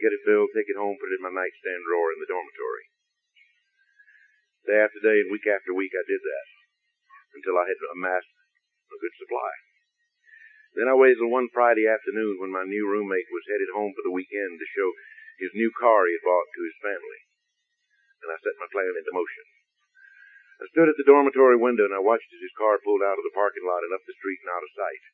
get 0.00 0.14
it 0.14 0.26
filled, 0.26 0.50
take 0.50 0.66
it 0.66 0.80
home, 0.80 0.98
put 0.98 1.12
it 1.12 1.20
in 1.20 1.26
my 1.26 1.34
nightstand 1.34 1.84
drawer 1.86 2.10
in 2.10 2.18
the 2.18 2.30
dormitory. 2.30 2.84
Day 4.64 4.80
after 4.80 4.98
day 4.98 5.20
and 5.20 5.30
week 5.30 5.44
after 5.44 5.76
week, 5.76 5.92
I 5.92 6.04
did 6.08 6.24
that 6.24 6.46
until 7.36 7.60
I 7.60 7.68
had 7.68 7.76
amassed 7.92 8.32
a 8.90 8.96
good 8.96 9.14
supply. 9.20 9.52
Then 10.74 10.90
I 10.90 10.98
waited 10.98 11.22
one 11.22 11.52
Friday 11.54 11.86
afternoon 11.86 12.40
when 12.42 12.50
my 12.50 12.66
new 12.66 12.88
roommate 12.90 13.30
was 13.30 13.46
headed 13.46 13.70
home 13.70 13.94
for 13.94 14.02
the 14.02 14.14
weekend 14.14 14.58
to 14.58 14.74
show 14.74 14.90
his 15.38 15.54
new 15.54 15.70
car 15.70 16.06
he 16.06 16.18
had 16.18 16.26
bought 16.26 16.50
to 16.50 16.66
his 16.66 16.78
family. 16.82 17.20
And 18.24 18.32
I 18.32 18.40
set 18.42 18.58
my 18.58 18.66
plan 18.72 18.90
into 18.96 19.14
motion. 19.14 19.44
I 20.62 20.70
stood 20.70 20.86
at 20.86 20.98
the 20.98 21.08
dormitory 21.08 21.58
window 21.58 21.84
and 21.88 21.96
I 21.96 22.02
watched 22.02 22.30
as 22.30 22.42
his 22.42 22.54
car 22.54 22.78
pulled 22.78 23.02
out 23.02 23.18
of 23.18 23.26
the 23.26 23.34
parking 23.34 23.66
lot 23.66 23.82
and 23.82 23.90
up 23.90 24.06
the 24.06 24.18
street 24.18 24.38
and 24.46 24.50
out 24.54 24.62
of 24.62 24.76
sight. 24.78 25.04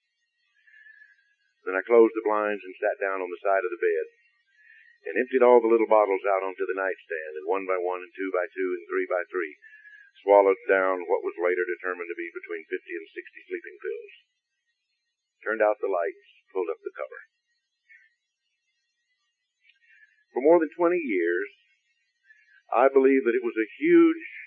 Then 1.65 1.77
I 1.77 1.85
closed 1.85 2.13
the 2.17 2.25
blinds 2.25 2.65
and 2.65 2.77
sat 2.77 3.01
down 3.01 3.25
on 3.25 3.31
the 3.33 3.45
side 3.45 3.65
of 3.65 3.73
the 3.73 3.81
bed 3.81 4.07
and 5.09 5.17
emptied 5.17 5.45
all 5.45 5.65
the 5.65 5.73
little 5.73 5.89
bottles 5.89 6.25
out 6.29 6.45
onto 6.45 6.69
the 6.69 6.77
nightstand 6.77 7.41
and 7.41 7.49
one 7.49 7.65
by 7.65 7.81
one 7.81 8.05
and 8.05 8.13
two 8.13 8.29
by 8.33 8.45
two 8.53 8.69
and 8.77 8.85
three 8.85 9.09
by 9.09 9.25
three 9.33 9.57
swallowed 10.21 10.61
down 10.69 11.09
what 11.09 11.25
was 11.25 11.37
later 11.41 11.65
determined 11.65 12.09
to 12.13 12.21
be 12.21 12.29
between 12.29 12.69
50 12.69 12.77
and 12.77 13.09
60 13.09 13.49
sleeping 13.49 13.77
pills. 13.81 14.15
Turned 15.41 15.65
out 15.65 15.81
the 15.81 15.89
lights, 15.89 16.45
pulled 16.53 16.69
up 16.69 16.85
the 16.85 16.93
cover. 16.93 17.21
For 20.37 20.45
more 20.45 20.61
than 20.61 20.69
20 20.77 21.01
years, 21.01 21.49
I 22.71 22.93
believe 22.93 23.25
that 23.25 23.35
it 23.35 23.43
was 23.43 23.57
a 23.57 23.75
huge 23.81 24.40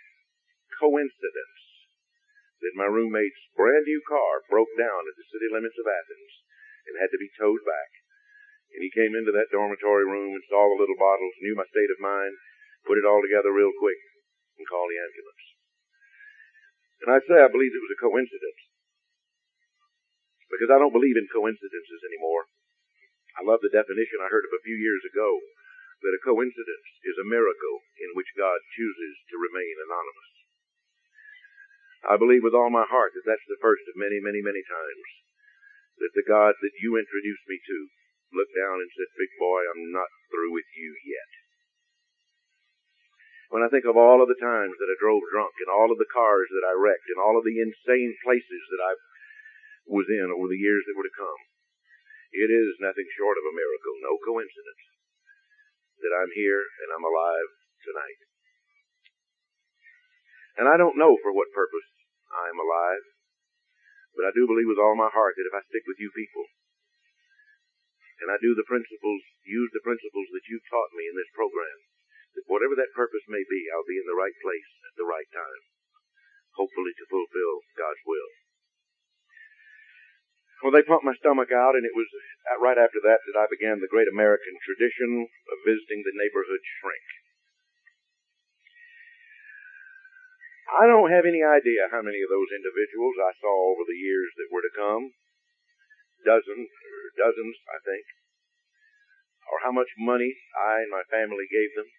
coincidence 0.84 1.60
that 2.60 2.76
my 2.76 2.88
roommate's 2.92 3.48
brand 3.56 3.88
new 3.88 4.04
car 4.04 4.44
broke 4.52 4.72
down 4.76 5.08
at 5.08 5.16
the 5.16 5.28
city 5.32 5.48
limits 5.48 5.80
of 5.80 5.88
Athens 5.88 6.34
and 6.88 7.00
had 7.00 7.12
to 7.16 7.24
be 7.24 7.32
towed 7.40 7.64
back. 7.64 7.92
And 8.76 8.84
he 8.84 8.92
came 8.92 9.16
into 9.16 9.32
that 9.32 9.52
dormitory 9.54 10.04
room 10.04 10.36
and 10.36 10.44
saw 10.52 10.68
the 10.68 10.80
little 10.80 11.00
bottles, 11.00 11.40
knew 11.40 11.56
my 11.56 11.68
state 11.72 11.92
of 11.92 12.04
mind, 12.04 12.36
put 12.84 13.00
it 13.00 13.08
all 13.08 13.24
together 13.24 13.56
real 13.56 13.72
quick, 13.80 14.00
and 14.60 14.68
called 14.68 14.92
the 14.92 15.00
ambulance. 15.00 15.46
And 17.04 17.10
I 17.16 17.20
say 17.24 17.38
I 17.40 17.52
believe 17.52 17.72
it 17.72 17.84
was 17.84 17.96
a 17.96 18.04
coincidence. 18.04 18.62
Because 20.52 20.72
I 20.72 20.80
don't 20.80 20.96
believe 20.96 21.16
in 21.16 21.32
coincidences 21.32 22.02
anymore. 22.04 22.48
I 23.40 23.42
love 23.44 23.64
the 23.64 23.74
definition 23.74 24.24
I 24.24 24.32
heard 24.32 24.46
of 24.48 24.56
a 24.56 24.66
few 24.66 24.78
years 24.78 25.04
ago 25.04 25.42
that 26.04 26.16
a 26.16 26.26
coincidence 26.26 26.90
is 27.08 27.18
a 27.20 27.28
miracle 27.28 27.78
in 28.00 28.12
which 28.14 28.36
God 28.36 28.60
chooses 28.76 29.16
to 29.32 29.40
remain 29.40 29.76
anonymous. 29.84 30.33
I 32.04 32.20
believe 32.20 32.44
with 32.44 32.56
all 32.56 32.68
my 32.68 32.84
heart 32.84 33.16
that 33.16 33.24
that's 33.24 33.48
the 33.48 33.62
first 33.64 33.88
of 33.88 33.96
many, 33.96 34.20
many, 34.20 34.44
many 34.44 34.60
times 34.60 35.08
that 36.04 36.12
the 36.12 36.28
God 36.28 36.60
that 36.60 36.80
you 36.84 37.00
introduced 37.00 37.48
me 37.48 37.64
to 37.64 37.78
looked 38.36 38.58
down 38.58 38.82
and 38.82 38.90
said, 38.92 39.08
Big 39.16 39.32
boy, 39.40 39.62
I'm 39.72 39.94
not 39.94 40.10
through 40.28 40.52
with 40.52 40.68
you 40.76 40.92
yet. 41.06 41.32
When 43.54 43.62
I 43.62 43.70
think 43.70 43.86
of 43.86 43.94
all 43.94 44.20
of 44.20 44.28
the 44.28 44.42
times 44.42 44.76
that 44.82 44.90
I 44.90 44.98
drove 44.98 45.22
drunk 45.30 45.54
and 45.62 45.70
all 45.70 45.94
of 45.94 46.02
the 46.02 46.10
cars 46.10 46.50
that 46.52 46.66
I 46.66 46.74
wrecked 46.74 47.06
and 47.14 47.22
all 47.22 47.38
of 47.38 47.46
the 47.46 47.62
insane 47.62 48.18
places 48.26 48.64
that 48.74 48.82
I 48.82 48.94
was 49.86 50.10
in 50.10 50.34
over 50.34 50.50
the 50.50 50.58
years 50.58 50.82
that 50.90 50.98
were 50.98 51.06
to 51.06 51.14
come, 51.14 51.42
it 52.34 52.50
is 52.50 52.82
nothing 52.82 53.06
short 53.14 53.38
of 53.38 53.46
a 53.46 53.54
miracle, 53.54 53.96
no 54.02 54.18
coincidence, 54.26 54.84
that 56.02 56.18
I'm 56.18 56.34
here 56.34 56.66
and 56.82 56.90
I'm 56.90 57.06
alive 57.06 57.50
tonight. 57.86 58.20
And 60.58 60.66
I 60.66 60.76
don't 60.82 60.98
know 60.98 61.14
for 61.22 61.30
what 61.30 61.54
purpose 61.54 61.86
I 62.34 62.50
am 62.50 62.60
alive, 62.60 63.04
but 64.18 64.26
I 64.26 64.36
do 64.36 64.50
believe 64.50 64.70
with 64.70 64.82
all 64.82 64.98
my 64.98 65.10
heart 65.10 65.38
that 65.38 65.48
if 65.48 65.54
I 65.54 65.66
stick 65.70 65.86
with 65.86 66.02
you 66.02 66.10
people, 66.14 66.46
and 68.22 68.30
I 68.30 68.38
do 68.42 68.54
the 68.54 68.68
principles, 68.68 69.22
use 69.46 69.72
the 69.74 69.84
principles 69.84 70.30
that 70.34 70.48
you've 70.50 70.70
taught 70.70 70.94
me 70.96 71.10
in 71.10 71.18
this 71.18 71.30
program, 71.34 71.78
that 72.38 72.50
whatever 72.50 72.74
that 72.78 72.96
purpose 72.98 73.26
may 73.30 73.44
be, 73.46 73.70
I'll 73.70 73.86
be 73.86 74.00
in 74.00 74.08
the 74.10 74.18
right 74.18 74.36
place 74.42 74.70
at 74.90 74.96
the 74.98 75.06
right 75.06 75.28
time, 75.34 75.62
hopefully 76.56 76.94
to 76.98 77.10
fulfill 77.10 77.66
God's 77.78 78.02
will. 78.06 78.32
Well, 80.64 80.72
they 80.72 80.88
pumped 80.88 81.04
my 81.04 81.18
stomach 81.20 81.52
out, 81.52 81.76
and 81.76 81.84
it 81.84 81.92
was 81.92 82.08
right 82.62 82.80
after 82.80 83.04
that 83.04 83.20
that 83.28 83.36
I 83.36 83.52
began 83.52 83.84
the 83.84 83.92
great 83.92 84.08
American 84.08 84.56
tradition 84.64 85.28
of 85.52 85.68
visiting 85.68 86.08
the 86.08 86.16
neighborhood 86.16 86.64
shrink. 86.80 87.23
I 90.74 90.90
don't 90.90 91.14
have 91.14 91.30
any 91.30 91.46
idea 91.46 91.86
how 91.94 92.02
many 92.02 92.18
of 92.26 92.34
those 92.34 92.50
individuals 92.50 93.14
I 93.22 93.38
saw 93.38 93.54
over 93.70 93.86
the 93.86 94.00
years 94.00 94.34
that 94.42 94.50
were 94.50 94.66
to 94.66 94.74
come. 94.74 95.14
Dozens, 96.26 96.66
or 96.66 96.98
dozens, 97.14 97.58
I 97.70 97.78
think. 97.86 98.06
Or 99.54 99.62
how 99.62 99.70
much 99.70 99.94
money 100.02 100.34
I 100.58 100.82
and 100.82 100.90
my 100.90 101.06
family 101.14 101.46
gave 101.46 101.78
them. 101.78 101.94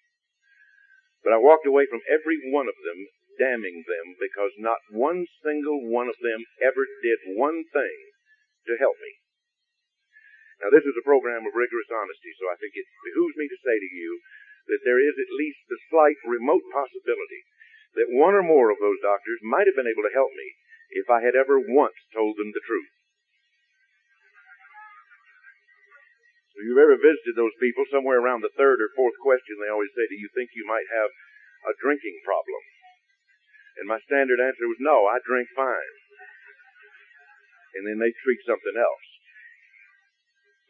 But 1.23 1.39
I 1.39 1.39
walked 1.39 1.71
away 1.71 1.87
from 1.87 2.03
every 2.11 2.51
one 2.51 2.67
of 2.67 2.75
them 2.83 3.07
damning 3.39 3.87
them 3.87 4.19
because 4.19 4.55
not 4.59 4.83
one 4.91 5.27
single 5.47 5.87
one 5.87 6.11
of 6.11 6.19
them 6.19 6.43
ever 6.59 6.83
did 6.99 7.39
one 7.39 7.63
thing 7.71 7.99
to 8.67 8.81
help 8.83 8.99
me. 8.99 9.23
Now 10.63 10.75
this 10.75 10.87
is 10.87 10.99
a 10.99 11.07
program 11.07 11.47
of 11.47 11.55
rigorous 11.55 11.91
honesty, 11.95 12.35
so 12.39 12.51
I 12.51 12.59
think 12.59 12.75
it 12.75 12.87
behooves 13.07 13.39
me 13.39 13.47
to 13.47 13.63
say 13.63 13.77
to 13.79 13.91
you 13.95 14.11
that 14.71 14.83
there 14.83 14.99
is 14.99 15.15
at 15.15 15.39
least 15.39 15.63
the 15.69 15.83
slight 15.91 16.19
remote 16.27 16.65
possibility 16.75 17.43
that 17.95 18.11
one 18.11 18.35
or 18.35 18.43
more 18.43 18.71
of 18.75 18.83
those 18.83 18.99
doctors 19.03 19.39
might 19.43 19.67
have 19.71 19.79
been 19.79 19.91
able 19.91 20.03
to 20.03 20.17
help 20.17 20.35
me 20.35 20.49
if 20.95 21.11
I 21.11 21.23
had 21.23 21.35
ever 21.39 21.59
once 21.59 21.99
told 22.15 22.37
them 22.37 22.51
the 22.51 22.67
truth. 22.67 22.95
If 26.55 26.63
you've 26.63 26.79
ever 26.79 26.95
visited 26.95 27.35
those 27.35 27.55
people, 27.59 27.83
somewhere 27.91 28.23
around 28.23 28.47
the 28.47 28.55
third 28.55 28.79
or 28.79 28.95
fourth 28.95 29.19
question, 29.19 29.59
they 29.59 29.71
always 29.71 29.91
say, 29.91 30.07
Do 30.07 30.15
you 30.15 30.31
think 30.31 30.55
you 30.55 30.63
might 30.63 30.87
have 30.87 31.11
a 31.67 31.75
drinking 31.83 32.23
problem? 32.23 32.63
And 33.83 33.91
my 33.91 33.99
standard 34.07 34.39
answer 34.39 34.71
was, 34.71 34.79
No, 34.79 35.11
I 35.11 35.19
drink 35.27 35.51
fine. 35.59 35.95
And 37.75 37.83
then 37.91 37.99
they 37.99 38.15
treat 38.23 38.39
something 38.47 38.79
else. 38.79 39.07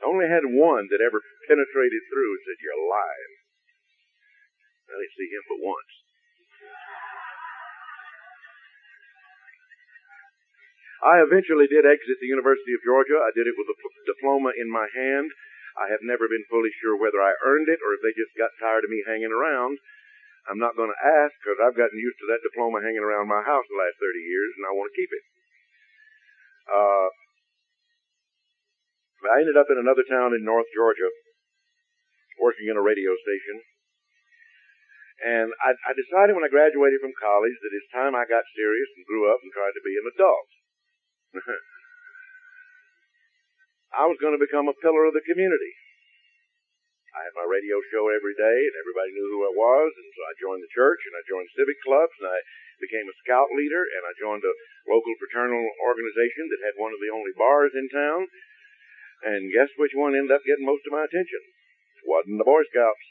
I 0.00 0.08
only 0.08 0.28
had 0.28 0.56
one 0.56 0.88
that 0.88 1.04
ever 1.04 1.20
penetrated 1.44 2.02
through 2.08 2.32
and 2.32 2.42
said, 2.48 2.64
You're 2.64 2.88
lying. 2.88 3.32
I 4.88 5.04
didn't 5.04 5.16
see 5.20 5.28
him 5.28 5.44
but 5.52 5.60
once. 5.60 6.03
I 11.04 11.20
eventually 11.20 11.68
did 11.68 11.84
exit 11.84 12.16
the 12.16 12.32
University 12.32 12.72
of 12.72 12.80
Georgia. 12.80 13.20
I 13.20 13.28
did 13.36 13.44
it 13.44 13.52
with 13.60 13.68
a 13.68 13.76
diploma 14.08 14.56
in 14.56 14.72
my 14.72 14.88
hand. 14.88 15.28
I 15.76 15.92
have 15.92 16.00
never 16.00 16.24
been 16.24 16.48
fully 16.48 16.72
sure 16.80 16.96
whether 16.96 17.20
I 17.20 17.36
earned 17.44 17.68
it 17.68 17.84
or 17.84 17.92
if 17.92 18.00
they 18.00 18.16
just 18.16 18.32
got 18.40 18.56
tired 18.56 18.88
of 18.88 18.90
me 18.90 19.04
hanging 19.04 19.28
around. 19.28 19.76
I'm 20.48 20.56
not 20.56 20.80
going 20.80 20.88
to 20.88 21.00
ask 21.04 21.36
because 21.40 21.60
I've 21.60 21.76
gotten 21.76 22.00
used 22.00 22.16
to 22.24 22.28
that 22.32 22.40
diploma 22.40 22.80
hanging 22.80 23.04
around 23.04 23.28
my 23.28 23.44
house 23.44 23.68
the 23.68 23.76
last 23.76 24.00
30 24.00 24.16
years 24.16 24.52
and 24.56 24.64
I 24.64 24.72
want 24.72 24.88
to 24.92 24.96
keep 24.96 25.12
it. 25.12 25.24
Uh, 26.72 27.08
I 29.28 29.44
ended 29.44 29.60
up 29.60 29.68
in 29.68 29.76
another 29.76 30.08
town 30.08 30.32
in 30.32 30.40
North 30.40 30.68
Georgia 30.72 31.12
working 32.40 32.72
in 32.72 32.80
a 32.80 32.84
radio 32.84 33.12
station. 33.20 33.60
And 35.20 35.52
I, 35.60 35.76
I 35.76 35.92
decided 35.92 36.32
when 36.32 36.48
I 36.48 36.52
graduated 36.52 37.04
from 37.04 37.16
college 37.16 37.56
that 37.60 37.76
it's 37.76 37.92
time 37.92 38.16
I 38.16 38.24
got 38.24 38.44
serious 38.56 38.88
and 38.96 39.08
grew 39.08 39.28
up 39.28 39.40
and 39.44 39.52
tried 39.52 39.76
to 39.76 39.84
be 39.84 39.96
an 40.00 40.08
adult. 40.08 40.48
I 43.94 44.07
was 44.11 44.18
going 44.18 44.35
to 44.35 44.42
become 44.42 44.66
a 44.66 44.81
pillar 44.83 45.07
of 45.07 45.14
the 45.14 45.23
community. 45.27 45.75
I 47.14 47.23
had 47.31 47.38
my 47.38 47.47
radio 47.47 47.79
show 47.94 48.11
every 48.11 48.35
day, 48.35 48.59
and 48.66 48.75
everybody 48.75 49.14
knew 49.14 49.31
who 49.31 49.47
I 49.47 49.55
was, 49.55 49.90
and 49.94 50.11
so 50.11 50.20
I 50.27 50.35
joined 50.42 50.66
the 50.66 50.75
church, 50.75 50.99
and 51.07 51.14
I 51.14 51.23
joined 51.31 51.47
civic 51.55 51.79
clubs, 51.87 52.11
and 52.18 52.27
I 52.27 52.42
became 52.83 53.07
a 53.07 53.14
scout 53.23 53.55
leader, 53.55 53.87
and 53.87 54.03
I 54.03 54.18
joined 54.18 54.42
a 54.42 54.59
local 54.90 55.14
fraternal 55.23 55.62
organization 55.79 56.51
that 56.51 56.66
had 56.66 56.75
one 56.75 56.90
of 56.90 56.99
the 56.99 57.14
only 57.14 57.31
bars 57.38 57.70
in 57.70 57.87
town. 57.87 58.27
And 59.31 59.55
guess 59.55 59.70
which 59.79 59.94
one 59.94 60.18
ended 60.18 60.35
up 60.35 60.42
getting 60.42 60.66
most 60.66 60.83
of 60.90 60.92
my 60.92 61.07
attention? 61.07 61.38
It 62.03 62.11
wasn't 62.11 62.42
the 62.42 62.51
Boy 62.51 62.66
Scouts. 62.66 63.07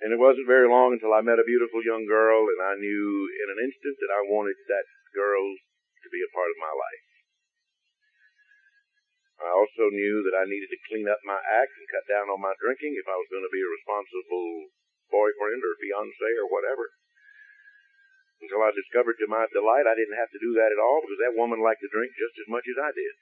And 0.00 0.14
it 0.14 0.18
wasn't 0.18 0.48
very 0.48 0.72
long 0.72 0.96
until 0.96 1.12
I 1.12 1.20
met 1.20 1.42
a 1.42 1.44
beautiful 1.44 1.84
young 1.84 2.08
girl, 2.08 2.48
and 2.48 2.64
I 2.64 2.80
knew 2.80 3.28
in 3.28 3.48
an 3.52 3.60
instant 3.60 4.00
that 4.00 4.14
I 4.14 4.24
wanted 4.24 4.56
that 4.72 4.88
girl 5.12 5.44
to 6.08 6.16
be 6.16 6.24
a 6.24 6.32
part 6.32 6.48
of 6.48 6.64
my 6.64 6.72
life. 6.72 7.04
I 9.38 9.52
also 9.54 9.92
knew 9.92 10.24
that 10.26 10.34
I 10.34 10.50
needed 10.50 10.72
to 10.72 10.86
clean 10.88 11.06
up 11.06 11.20
my 11.22 11.38
act 11.38 11.76
and 11.76 11.92
cut 11.92 12.08
down 12.08 12.26
on 12.32 12.42
my 12.42 12.56
drinking 12.58 12.96
if 12.96 13.06
I 13.06 13.14
was 13.14 13.30
going 13.30 13.44
to 13.44 13.54
be 13.54 13.62
a 13.62 13.70
responsible 13.76 14.72
boyfriend 15.12 15.62
or 15.62 15.78
fiance 15.78 16.30
or 16.42 16.50
whatever. 16.50 16.90
Until 18.42 18.66
I 18.66 18.74
discovered 18.74 19.20
to 19.20 19.30
my 19.30 19.46
delight 19.54 19.86
I 19.86 19.94
didn't 19.94 20.18
have 20.18 20.32
to 20.34 20.42
do 20.42 20.58
that 20.58 20.74
at 20.74 20.82
all 20.82 21.04
because 21.04 21.22
that 21.22 21.38
woman 21.38 21.62
liked 21.62 21.84
to 21.86 21.92
drink 21.92 22.16
just 22.18 22.34
as 22.40 22.50
much 22.50 22.66
as 22.66 22.78
I 22.80 22.90
did. 22.90 23.14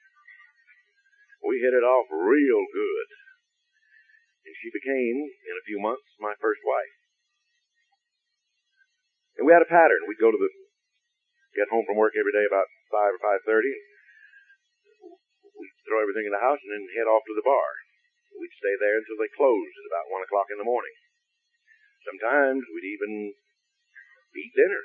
We 1.45 1.61
hit 1.61 1.77
it 1.77 1.85
off 1.85 2.09
real 2.09 2.65
good. 2.73 3.07
And 4.49 4.55
she 4.57 4.73
became, 4.73 5.27
in 5.27 5.55
a 5.59 5.67
few 5.67 5.77
months, 5.77 6.07
my 6.17 6.33
first 6.39 6.63
wife. 6.65 6.95
And 9.37 9.45
we 9.45 9.53
had 9.53 9.61
a 9.61 9.69
pattern. 9.69 10.07
We'd 10.09 10.23
go 10.23 10.33
to 10.33 10.39
the 10.39 10.49
get 11.53 11.69
home 11.73 11.85
from 11.85 11.97
work 11.97 12.13
every 12.13 12.33
day 12.33 12.45
about 12.45 12.69
five 12.91 13.15
or 13.15 13.21
five 13.21 13.41
thirty. 13.43 13.73
We'd 15.57 15.77
throw 15.87 16.03
everything 16.03 16.29
in 16.29 16.35
the 16.35 16.43
house 16.43 16.61
and 16.61 16.71
then 16.71 16.85
head 16.93 17.09
off 17.09 17.25
to 17.25 17.35
the 17.35 17.45
bar. 17.45 17.69
We'd 18.37 18.59
stay 18.61 18.75
there 18.77 19.01
until 19.01 19.17
they 19.17 19.33
closed 19.33 19.75
at 19.77 19.89
about 19.89 20.11
one 20.13 20.21
o'clock 20.21 20.53
in 20.53 20.61
the 20.61 20.67
morning. 20.67 20.93
Sometimes 22.05 22.61
we'd 22.69 22.93
even 22.93 23.33
eat 24.37 24.53
dinner. 24.53 24.83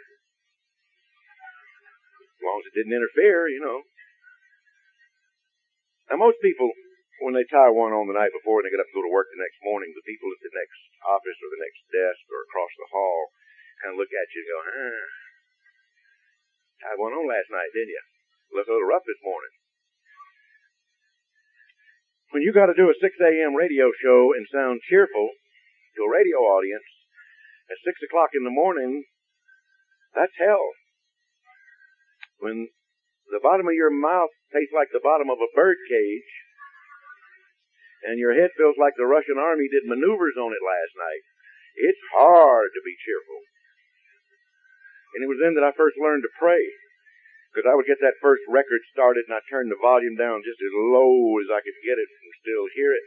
As 2.25 2.43
long 2.43 2.59
as 2.65 2.67
it 2.73 2.77
didn't 2.81 2.97
interfere, 2.97 3.47
you 3.53 3.61
know. 3.61 3.85
Now 6.11 6.19
most 6.19 6.41
people, 6.43 6.73
when 7.23 7.37
they 7.37 7.47
tie 7.47 7.71
one 7.71 7.95
on 7.95 8.09
the 8.09 8.19
night 8.19 8.35
before 8.35 8.59
and 8.59 8.67
they 8.67 8.75
get 8.75 8.83
up 8.83 8.89
and 8.91 8.97
go 8.97 9.07
to 9.07 9.15
work 9.15 9.31
the 9.31 9.45
next 9.45 9.61
morning, 9.63 9.93
the 9.93 10.09
people 10.09 10.33
at 10.33 10.43
the 10.43 10.57
next 10.57 10.81
office 11.07 11.39
or 11.39 11.53
the 11.53 11.63
next 11.63 11.83
desk 11.93 12.25
or 12.33 12.43
across 12.43 12.73
the 12.81 12.91
hall 12.91 13.31
kind 13.83 13.95
of 13.95 14.01
look 14.01 14.11
at 14.11 14.31
you 14.35 14.41
and 14.43 14.51
go, 14.51 14.59
huh, 14.63 15.22
Tied 16.83 16.99
one 16.99 17.15
on 17.15 17.31
last 17.31 17.47
night, 17.55 17.71
didn't 17.71 17.95
you? 17.95 18.05
Looked 18.59 18.67
a 18.67 18.75
little 18.75 18.91
rough 18.91 19.07
this 19.07 19.23
morning. 19.23 19.55
When 22.35 22.43
you 22.43 22.51
got 22.51 22.67
to 22.67 22.75
do 22.75 22.91
a 22.91 22.97
6 22.97 23.07
a.m. 23.23 23.55
radio 23.55 23.95
show 24.03 24.35
and 24.35 24.51
sound 24.51 24.83
cheerful 24.91 25.31
to 25.95 26.01
a 26.03 26.11
radio 26.11 26.43
audience 26.43 26.91
at 27.71 27.79
6 27.87 28.09
o'clock 28.09 28.35
in 28.35 28.43
the 28.43 28.51
morning, 28.51 29.05
that's 30.11 30.35
hell. 30.43 30.75
When 32.43 32.67
the 33.31 33.39
bottom 33.39 33.71
of 33.71 33.79
your 33.79 33.93
mouth 33.93 34.35
tastes 34.51 34.75
like 34.75 34.91
the 34.91 35.05
bottom 35.05 35.31
of 35.31 35.39
a 35.39 35.55
bird 35.55 35.79
cage, 35.87 36.31
and 38.03 38.19
your 38.19 38.35
head 38.35 38.51
feels 38.59 38.75
like 38.75 38.99
the 38.99 39.07
Russian 39.07 39.39
army 39.39 39.71
did 39.71 39.87
maneuvers 39.87 40.35
on 40.35 40.51
it 40.51 40.67
last 40.67 40.99
night, 40.99 41.23
it's 41.79 42.05
hard 42.11 42.75
to 42.75 42.83
be 42.83 42.99
cheerful. 42.99 43.52
And 45.15 45.21
it 45.21 45.31
was 45.31 45.41
then 45.41 45.55
that 45.57 45.67
I 45.67 45.77
first 45.77 46.01
learned 46.01 46.25
to 46.25 46.39
pray. 46.41 46.63
Because 47.53 47.69
I 47.69 47.77
would 47.77 47.85
get 47.85 48.01
that 48.01 48.23
first 48.25 48.41
record 48.49 48.81
started 48.89 49.29
and 49.29 49.37
I 49.37 49.45
turned 49.45 49.69
the 49.69 49.81
volume 49.81 50.17
down 50.17 50.41
just 50.41 50.57
as 50.57 50.73
low 50.73 51.37
as 51.37 51.53
I 51.53 51.61
could 51.61 51.77
get 51.85 52.01
it 52.01 52.09
and 52.09 52.41
still 52.41 52.65
hear 52.73 52.97
it. 52.97 53.05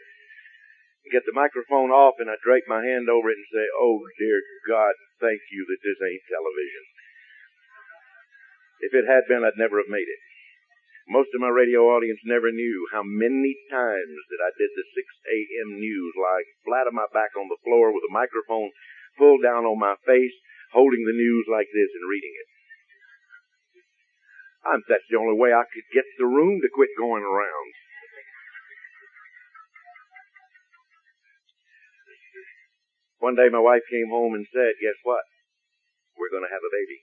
And 1.02 1.10
get 1.10 1.26
the 1.26 1.34
microphone 1.34 1.90
off 1.90 2.22
and 2.22 2.30
I'd 2.30 2.46
drape 2.46 2.70
my 2.70 2.86
hand 2.86 3.10
over 3.10 3.34
it 3.34 3.42
and 3.42 3.50
say, 3.50 3.66
Oh 3.74 4.06
dear 4.22 4.38
God, 4.70 4.94
thank 5.18 5.42
you 5.50 5.66
that 5.66 5.82
this 5.82 5.98
ain't 5.98 6.30
television. 6.30 6.86
If 8.86 8.92
it 8.94 9.10
had 9.10 9.26
been, 9.26 9.42
I'd 9.42 9.58
never 9.58 9.82
have 9.82 9.90
made 9.90 10.06
it. 10.06 10.22
Most 11.10 11.34
of 11.34 11.42
my 11.42 11.54
radio 11.54 11.90
audience 11.94 12.22
never 12.26 12.50
knew 12.50 12.90
how 12.90 13.06
many 13.06 13.54
times 13.70 14.22
that 14.34 14.42
I 14.42 14.50
did 14.58 14.74
the 14.74 14.86
6 14.90 15.06
a.m. 15.30 15.78
news 15.78 16.14
lying 16.18 16.50
flat 16.66 16.90
on 16.90 16.98
my 16.98 17.06
back 17.14 17.38
on 17.38 17.46
the 17.46 17.62
floor 17.62 17.94
with 17.94 18.06
a 18.10 18.14
microphone 18.14 18.74
pulled 19.18 19.46
down 19.46 19.70
on 19.70 19.78
my 19.78 19.98
face 20.06 20.34
holding 20.74 21.04
the 21.06 21.18
news 21.18 21.46
like 21.52 21.70
this 21.70 21.92
and 21.94 22.10
reading 22.10 22.34
it. 22.34 22.50
I'm, 24.66 24.82
that's 24.90 25.06
the 25.14 25.22
only 25.22 25.38
way 25.38 25.54
I 25.54 25.70
could 25.70 25.86
get 25.94 26.10
the 26.18 26.26
room 26.26 26.58
to 26.62 26.70
quit 26.74 26.90
going 26.98 27.22
around. 27.22 27.70
One 33.22 33.38
day 33.38 33.50
my 33.50 33.62
wife 33.62 33.86
came 33.90 34.10
home 34.10 34.34
and 34.34 34.46
said, 34.50 34.82
guess 34.82 34.98
what? 35.06 35.26
We're 36.18 36.34
going 36.34 36.46
to 36.46 36.54
have 36.54 36.66
a 36.66 36.74
baby. 36.74 37.02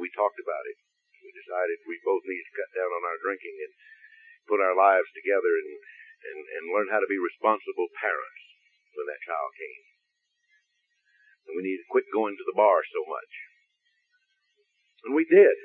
We 0.00 0.12
talked 0.12 0.40
about 0.40 0.64
it. 0.68 0.76
We 1.24 1.32
decided 1.32 1.80
we 1.84 2.00
both 2.04 2.24
need 2.28 2.44
to 2.44 2.56
cut 2.56 2.70
down 2.76 2.92
on 2.92 3.04
our 3.04 3.18
drinking 3.20 3.56
and 3.60 3.72
put 4.44 4.60
our 4.60 4.76
lives 4.76 5.08
together 5.16 5.48
and, 5.48 5.70
and, 6.28 6.40
and 6.44 6.72
learn 6.72 6.92
how 6.92 7.00
to 7.00 7.08
be 7.08 7.16
responsible 7.16 7.88
parents 7.96 8.42
when 8.94 9.08
that 9.08 9.24
child 9.24 9.50
came. 9.56 9.95
And 11.46 11.54
we 11.54 11.62
needed 11.62 11.86
to 11.86 11.92
quit 11.94 12.10
going 12.10 12.34
to 12.34 12.46
the 12.46 12.58
bar 12.58 12.82
so 12.90 13.06
much. 13.06 13.32
And 15.06 15.14
we 15.14 15.22
did 15.26 15.56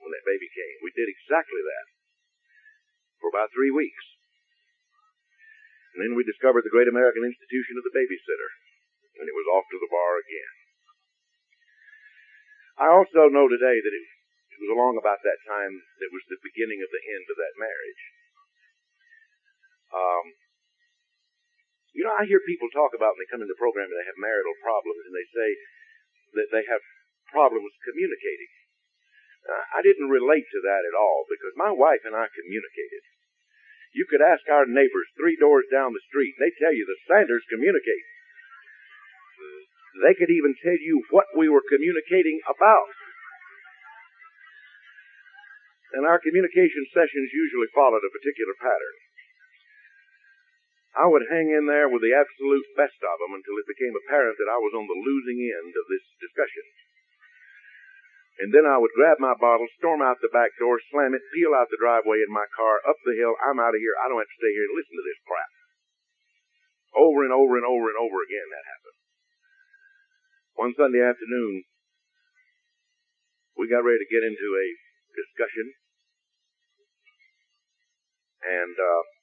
when 0.00 0.10
that 0.12 0.28
baby 0.28 0.48
came. 0.48 0.76
We 0.80 0.96
did 0.96 1.12
exactly 1.12 1.60
that 1.60 1.86
for 3.20 3.28
about 3.28 3.52
three 3.52 3.72
weeks. 3.72 4.04
And 5.96 6.04
then 6.04 6.12
we 6.16 6.28
discovered 6.28 6.64
the 6.64 6.72
great 6.72 6.88
American 6.88 7.24
institution 7.24 7.80
of 7.80 7.84
the 7.84 7.96
babysitter. 7.96 8.50
And 9.16 9.28
it 9.28 9.36
was 9.36 9.48
off 9.48 9.64
to 9.72 9.80
the 9.80 9.92
bar 9.92 10.20
again. 10.20 10.54
I 12.76 12.92
also 12.92 13.32
know 13.32 13.48
today 13.48 13.80
that 13.80 13.96
it, 13.96 14.06
it 14.52 14.58
was 14.60 14.72
along 14.76 15.00
about 15.00 15.24
that 15.24 15.40
time 15.48 15.80
that 16.00 16.12
was 16.12 16.20
the 16.28 16.40
beginning 16.44 16.84
of 16.84 16.92
the 16.92 17.00
end 17.00 17.24
of 17.32 17.36
that 17.40 17.56
marriage. 17.56 18.02
Um, 19.96 20.24
you 21.96 22.04
know, 22.04 22.12
I 22.12 22.28
hear 22.28 22.44
people 22.44 22.68
talk 22.68 22.92
about 22.92 23.16
when 23.16 23.24
they 23.24 23.32
come 23.32 23.40
into 23.40 23.56
the 23.56 23.62
program 23.62 23.88
and 23.88 23.96
they 23.96 24.04
have 24.04 24.20
marital 24.20 24.52
problems 24.60 25.00
and 25.08 25.16
they 25.16 25.28
say 25.32 25.50
that 26.36 26.52
they 26.52 26.64
have 26.68 26.84
problems 27.32 27.72
communicating. 27.88 28.52
Uh, 29.48 29.64
I 29.72 29.80
didn't 29.80 30.12
relate 30.12 30.44
to 30.44 30.60
that 30.68 30.84
at 30.84 30.92
all 30.92 31.24
because 31.24 31.56
my 31.56 31.72
wife 31.72 32.04
and 32.04 32.12
I 32.12 32.28
communicated. 32.28 33.02
You 33.96 34.04
could 34.04 34.20
ask 34.20 34.44
our 34.52 34.68
neighbors 34.68 35.08
three 35.16 35.40
doors 35.40 35.64
down 35.72 35.96
the 35.96 36.04
street, 36.04 36.36
and 36.36 36.44
they 36.44 36.52
tell 36.60 36.76
you 36.76 36.84
the 36.84 37.00
Sanders 37.08 37.46
communicate. 37.48 38.04
They 40.04 40.12
could 40.12 40.28
even 40.28 40.52
tell 40.60 40.76
you 40.76 41.00
what 41.08 41.32
we 41.32 41.48
were 41.48 41.64
communicating 41.64 42.44
about. 42.44 42.92
And 45.96 46.04
our 46.04 46.20
communication 46.20 46.84
sessions 46.92 47.32
usually 47.32 47.72
followed 47.72 48.04
a 48.04 48.12
particular 48.12 48.52
pattern. 48.60 48.96
I 50.96 51.04
would 51.04 51.28
hang 51.28 51.52
in 51.52 51.68
there 51.68 51.92
with 51.92 52.00
the 52.00 52.16
absolute 52.16 52.64
best 52.72 52.96
of 53.04 53.20
them 53.20 53.36
until 53.36 53.60
it 53.60 53.68
became 53.68 53.92
apparent 53.92 54.40
that 54.40 54.48
I 54.48 54.56
was 54.56 54.72
on 54.72 54.88
the 54.88 54.96
losing 54.96 55.44
end 55.44 55.76
of 55.76 55.84
this 55.92 56.04
discussion. 56.16 56.64
And 58.40 58.48
then 58.52 58.64
I 58.64 58.80
would 58.80 58.96
grab 58.96 59.20
my 59.20 59.36
bottle, 59.36 59.68
storm 59.76 60.00
out 60.00 60.20
the 60.24 60.32
back 60.32 60.56
door, 60.56 60.80
slam 60.88 61.12
it, 61.12 61.24
peel 61.36 61.52
out 61.52 61.68
the 61.68 61.80
driveway 61.80 62.24
in 62.24 62.32
my 62.32 62.48
car, 62.52 62.80
up 62.88 62.96
the 63.04 63.16
hill. 63.16 63.36
I'm 63.44 63.60
out 63.60 63.76
of 63.76 63.80
here. 63.80 63.96
I 64.00 64.08
don't 64.08 64.20
have 64.20 64.28
to 64.28 64.40
stay 64.40 64.52
here 64.52 64.68
and 64.68 64.76
listen 64.76 64.96
to 64.96 65.04
this 65.04 65.20
crap. 65.24 65.52
Over 66.96 67.28
and 67.28 67.32
over 67.32 67.60
and 67.60 67.68
over 67.68 67.92
and 67.92 68.00
over 68.00 68.18
again 68.24 68.48
that 68.52 68.64
happened. 68.64 68.98
One 70.56 70.72
Sunday 70.80 71.04
afternoon, 71.04 71.64
we 73.56 73.68
got 73.68 73.84
ready 73.84 74.00
to 74.00 74.12
get 74.12 74.24
into 74.24 74.48
a 74.52 74.66
discussion. 75.12 75.76
And, 78.44 78.76
uh, 78.76 79.15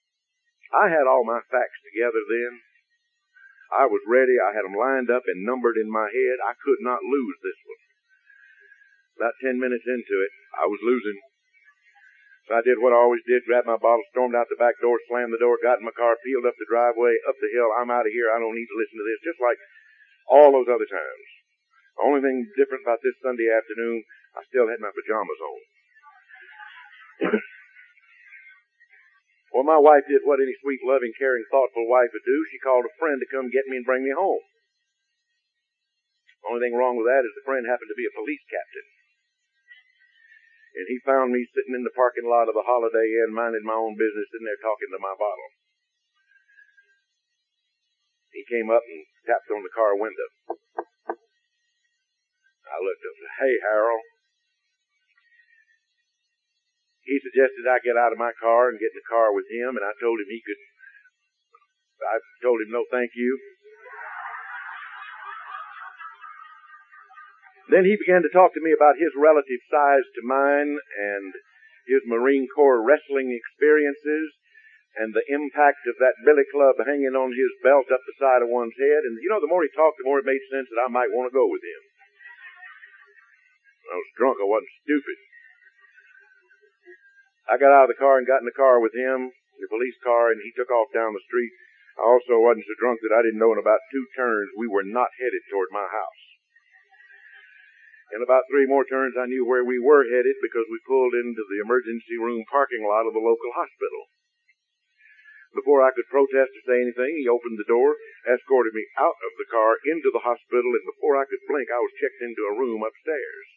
I 0.74 0.90
had 0.90 1.06
all 1.06 1.22
my 1.22 1.38
facts 1.54 1.78
together 1.86 2.18
then. 2.26 2.54
I 3.74 3.86
was 3.86 4.02
ready. 4.10 4.38
I 4.42 4.54
had 4.54 4.66
them 4.66 4.78
lined 4.78 5.10
up 5.14 5.26
and 5.30 5.46
numbered 5.46 5.78
in 5.78 5.90
my 5.90 6.10
head. 6.10 6.38
I 6.42 6.58
could 6.58 6.82
not 6.82 7.06
lose 7.06 7.38
this 7.42 7.58
one. 7.66 7.82
About 9.18 9.38
ten 9.42 9.62
minutes 9.62 9.86
into 9.86 10.18
it, 10.22 10.34
I 10.58 10.66
was 10.66 10.82
losing. 10.82 11.18
So 12.50 12.60
I 12.60 12.66
did 12.66 12.82
what 12.82 12.92
I 12.92 13.00
always 13.00 13.24
did, 13.24 13.48
grabbed 13.48 13.70
my 13.70 13.80
bottle, 13.80 14.04
stormed 14.12 14.36
out 14.36 14.52
the 14.52 14.60
back 14.60 14.76
door, 14.84 15.00
slammed 15.08 15.32
the 15.32 15.40
door, 15.40 15.62
got 15.64 15.80
in 15.80 15.88
my 15.88 15.96
car, 15.96 16.20
peeled 16.26 16.44
up 16.44 16.58
the 16.60 16.68
driveway, 16.68 17.16
up 17.24 17.40
the 17.40 17.54
hill. 17.54 17.72
I'm 17.72 17.94
out 17.94 18.10
of 18.10 18.12
here. 18.12 18.34
I 18.34 18.42
don't 18.42 18.58
need 18.58 18.68
to 18.68 18.80
listen 18.82 19.00
to 19.00 19.08
this. 19.08 19.24
Just 19.24 19.40
like 19.40 19.58
all 20.28 20.52
those 20.52 20.68
other 20.68 20.90
times. 20.90 21.28
The 21.98 22.04
only 22.04 22.22
thing 22.26 22.50
different 22.58 22.84
about 22.84 23.00
this 23.06 23.16
Sunday 23.22 23.48
afternoon, 23.48 24.04
I 24.36 24.42
still 24.50 24.68
had 24.68 24.82
my 24.82 24.92
pajamas 24.92 25.40
on. 25.40 25.60
well, 29.54 29.64
my 29.64 29.78
wife 29.78 30.10
did 30.10 30.26
what 30.26 30.42
any 30.42 30.58
sweet, 30.60 30.82
loving, 30.82 31.14
caring, 31.16 31.46
thoughtful 31.54 31.86
wife 31.86 32.10
would 32.12 32.26
do. 32.26 32.38
She 32.50 32.58
called 32.58 32.90
a 32.90 32.98
friend 32.98 33.22
to 33.22 33.30
come 33.30 33.54
get 33.54 33.70
me 33.70 33.78
and 33.78 33.86
bring 33.86 34.02
me 34.04 34.12
home. 34.12 34.42
Only 36.44 36.66
thing 36.66 36.76
wrong 36.76 36.98
with 36.98 37.08
that 37.08 37.24
is 37.24 37.38
the 37.38 37.46
friend 37.48 37.64
happened 37.64 37.94
to 37.94 37.96
be 37.96 38.10
a 38.10 38.18
police 38.18 38.44
captain 38.50 38.86
and 40.74 40.90
he 40.90 40.98
found 41.06 41.30
me 41.30 41.46
sitting 41.54 41.78
in 41.78 41.86
the 41.86 41.94
parking 41.94 42.26
lot 42.26 42.50
of 42.50 42.58
the 42.58 42.66
Holiday 42.66 43.06
Inn, 43.22 43.34
minding 43.34 43.62
my 43.62 43.78
own 43.78 43.94
business, 43.94 44.26
sitting 44.34 44.50
there 44.50 44.58
talking 44.58 44.90
to 44.90 44.98
my 44.98 45.14
bottle. 45.14 45.50
He 48.34 48.42
came 48.50 48.74
up 48.74 48.82
and 48.82 49.06
tapped 49.30 49.54
on 49.54 49.62
the 49.62 49.70
car 49.70 49.94
window. 49.94 50.30
I 52.66 52.82
looked 52.82 53.06
up 53.06 53.14
and 53.14 53.22
said, 53.22 53.38
Hey, 53.38 53.56
Harold. 53.62 54.13
He 57.04 57.20
suggested 57.20 57.68
I 57.68 57.84
get 57.84 58.00
out 58.00 58.16
of 58.16 58.22
my 58.22 58.32
car 58.40 58.72
and 58.72 58.80
get 58.80 58.96
in 58.96 59.00
the 59.00 59.12
car 59.12 59.36
with 59.36 59.48
him, 59.52 59.76
and 59.76 59.84
I 59.84 59.92
told 60.00 60.24
him 60.24 60.32
he 60.32 60.40
could. 60.40 60.62
I 62.04 62.20
told 62.40 62.64
him 62.64 62.72
no, 62.72 62.84
thank 62.88 63.12
you. 63.16 63.40
Then 67.72 67.88
he 67.88 67.96
began 67.96 68.24
to 68.24 68.32
talk 68.32 68.52
to 68.54 68.64
me 68.64 68.76
about 68.76 69.00
his 69.00 69.16
relative 69.16 69.64
size 69.72 70.04
to 70.20 70.22
mine 70.28 70.76
and 70.78 71.32
his 71.88 72.04
Marine 72.08 72.48
Corps 72.52 72.84
wrestling 72.84 73.32
experiences 73.32 74.36
and 75.00 75.12
the 75.12 75.26
impact 75.32 75.88
of 75.90 75.98
that 75.98 76.22
billy 76.22 76.46
club 76.54 76.78
hanging 76.86 77.18
on 77.18 77.34
his 77.34 77.52
belt 77.66 77.90
up 77.90 78.04
the 78.06 78.20
side 78.20 78.46
of 78.46 78.52
one's 78.52 78.78
head. 78.78 79.08
And 79.08 79.18
you 79.20 79.32
know, 79.32 79.42
the 79.42 79.50
more 79.50 79.64
he 79.64 79.72
talked, 79.74 79.98
the 79.98 80.08
more 80.08 80.20
it 80.20 80.28
made 80.28 80.44
sense 80.52 80.70
that 80.70 80.84
I 80.86 80.92
might 80.92 81.12
want 81.12 81.32
to 81.32 81.36
go 81.36 81.48
with 81.50 81.64
him. 81.64 81.82
I 83.92 83.96
was 84.00 84.12
drunk. 84.16 84.38
I 84.40 84.48
wasn't 84.48 84.80
stupid. 84.84 85.18
I 87.50 87.60
got 87.60 87.76
out 87.76 87.88
of 87.88 87.94
the 87.94 88.00
car 88.00 88.18
and 88.18 88.28
got 88.28 88.40
in 88.40 88.48
the 88.48 88.56
car 88.56 88.80
with 88.80 88.96
him, 88.96 89.32
the 89.60 89.68
police 89.68 90.00
car, 90.04 90.32
and 90.32 90.40
he 90.40 90.56
took 90.56 90.72
off 90.72 90.96
down 90.96 91.12
the 91.12 91.28
street. 91.28 91.52
I 92.00 92.08
also 92.08 92.40
wasn't 92.40 92.66
so 92.66 92.76
drunk 92.80 93.04
that 93.04 93.14
I 93.14 93.22
didn't 93.22 93.40
know 93.40 93.54
in 93.54 93.60
about 93.60 93.84
two 93.92 94.08
turns 94.16 94.50
we 94.58 94.68
were 94.68 94.88
not 94.88 95.14
headed 95.20 95.44
toward 95.52 95.70
my 95.70 95.86
house. 95.86 96.24
In 98.14 98.22
about 98.22 98.46
three 98.50 98.66
more 98.70 98.86
turns, 98.86 99.18
I 99.18 99.26
knew 99.26 99.46
where 99.46 99.66
we 99.66 99.82
were 99.82 100.06
headed 100.06 100.38
because 100.42 100.70
we 100.70 100.88
pulled 100.88 101.14
into 101.18 101.44
the 101.50 101.62
emergency 101.62 102.18
room 102.18 102.46
parking 102.50 102.86
lot 102.86 103.10
of 103.10 103.14
the 103.14 103.22
local 103.22 103.52
hospital. 103.54 104.06
Before 105.54 105.86
I 105.86 105.94
could 105.94 106.10
protest 106.10 106.50
or 106.50 106.64
say 106.66 106.82
anything, 106.82 107.18
he 107.18 107.30
opened 107.30 107.62
the 107.62 107.70
door, 107.70 107.98
escorted 108.26 108.74
me 108.74 108.86
out 108.98 109.18
of 109.22 109.34
the 109.38 109.50
car 109.54 109.78
into 109.86 110.10
the 110.10 110.26
hospital, 110.26 110.74
and 110.74 110.86
before 110.86 111.18
I 111.18 111.30
could 111.30 111.46
blink, 111.46 111.70
I 111.70 111.78
was 111.78 111.94
checked 112.02 112.22
into 112.26 112.50
a 112.50 112.58
room 112.58 112.82
upstairs. 112.82 113.53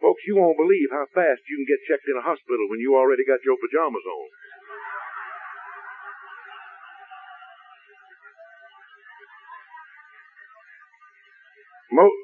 Folks, 0.00 0.22
you 0.28 0.36
won't 0.36 0.60
believe 0.60 0.92
how 0.92 1.08
fast 1.16 1.40
you 1.48 1.56
can 1.56 1.68
get 1.68 1.80
checked 1.88 2.04
in 2.04 2.20
a 2.20 2.24
hospital 2.24 2.68
when 2.68 2.80
you 2.80 2.92
already 2.92 3.24
got 3.24 3.40
your 3.44 3.56
pajamas 3.56 4.04
on. 4.04 4.28
Most, 11.96 12.20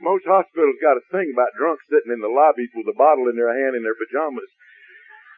most 0.00 0.24
hospitals 0.28 0.78
got 0.78 1.00
a 1.00 1.04
thing 1.10 1.34
about 1.34 1.56
drunks 1.58 1.82
sitting 1.90 2.14
in 2.14 2.22
the 2.22 2.30
lobbies 2.30 2.70
with 2.78 2.86
a 2.86 2.94
bottle 2.94 3.26
in 3.26 3.34
their 3.34 3.50
hand 3.50 3.74
in 3.74 3.82
their 3.82 3.98
pajamas. 3.98 4.46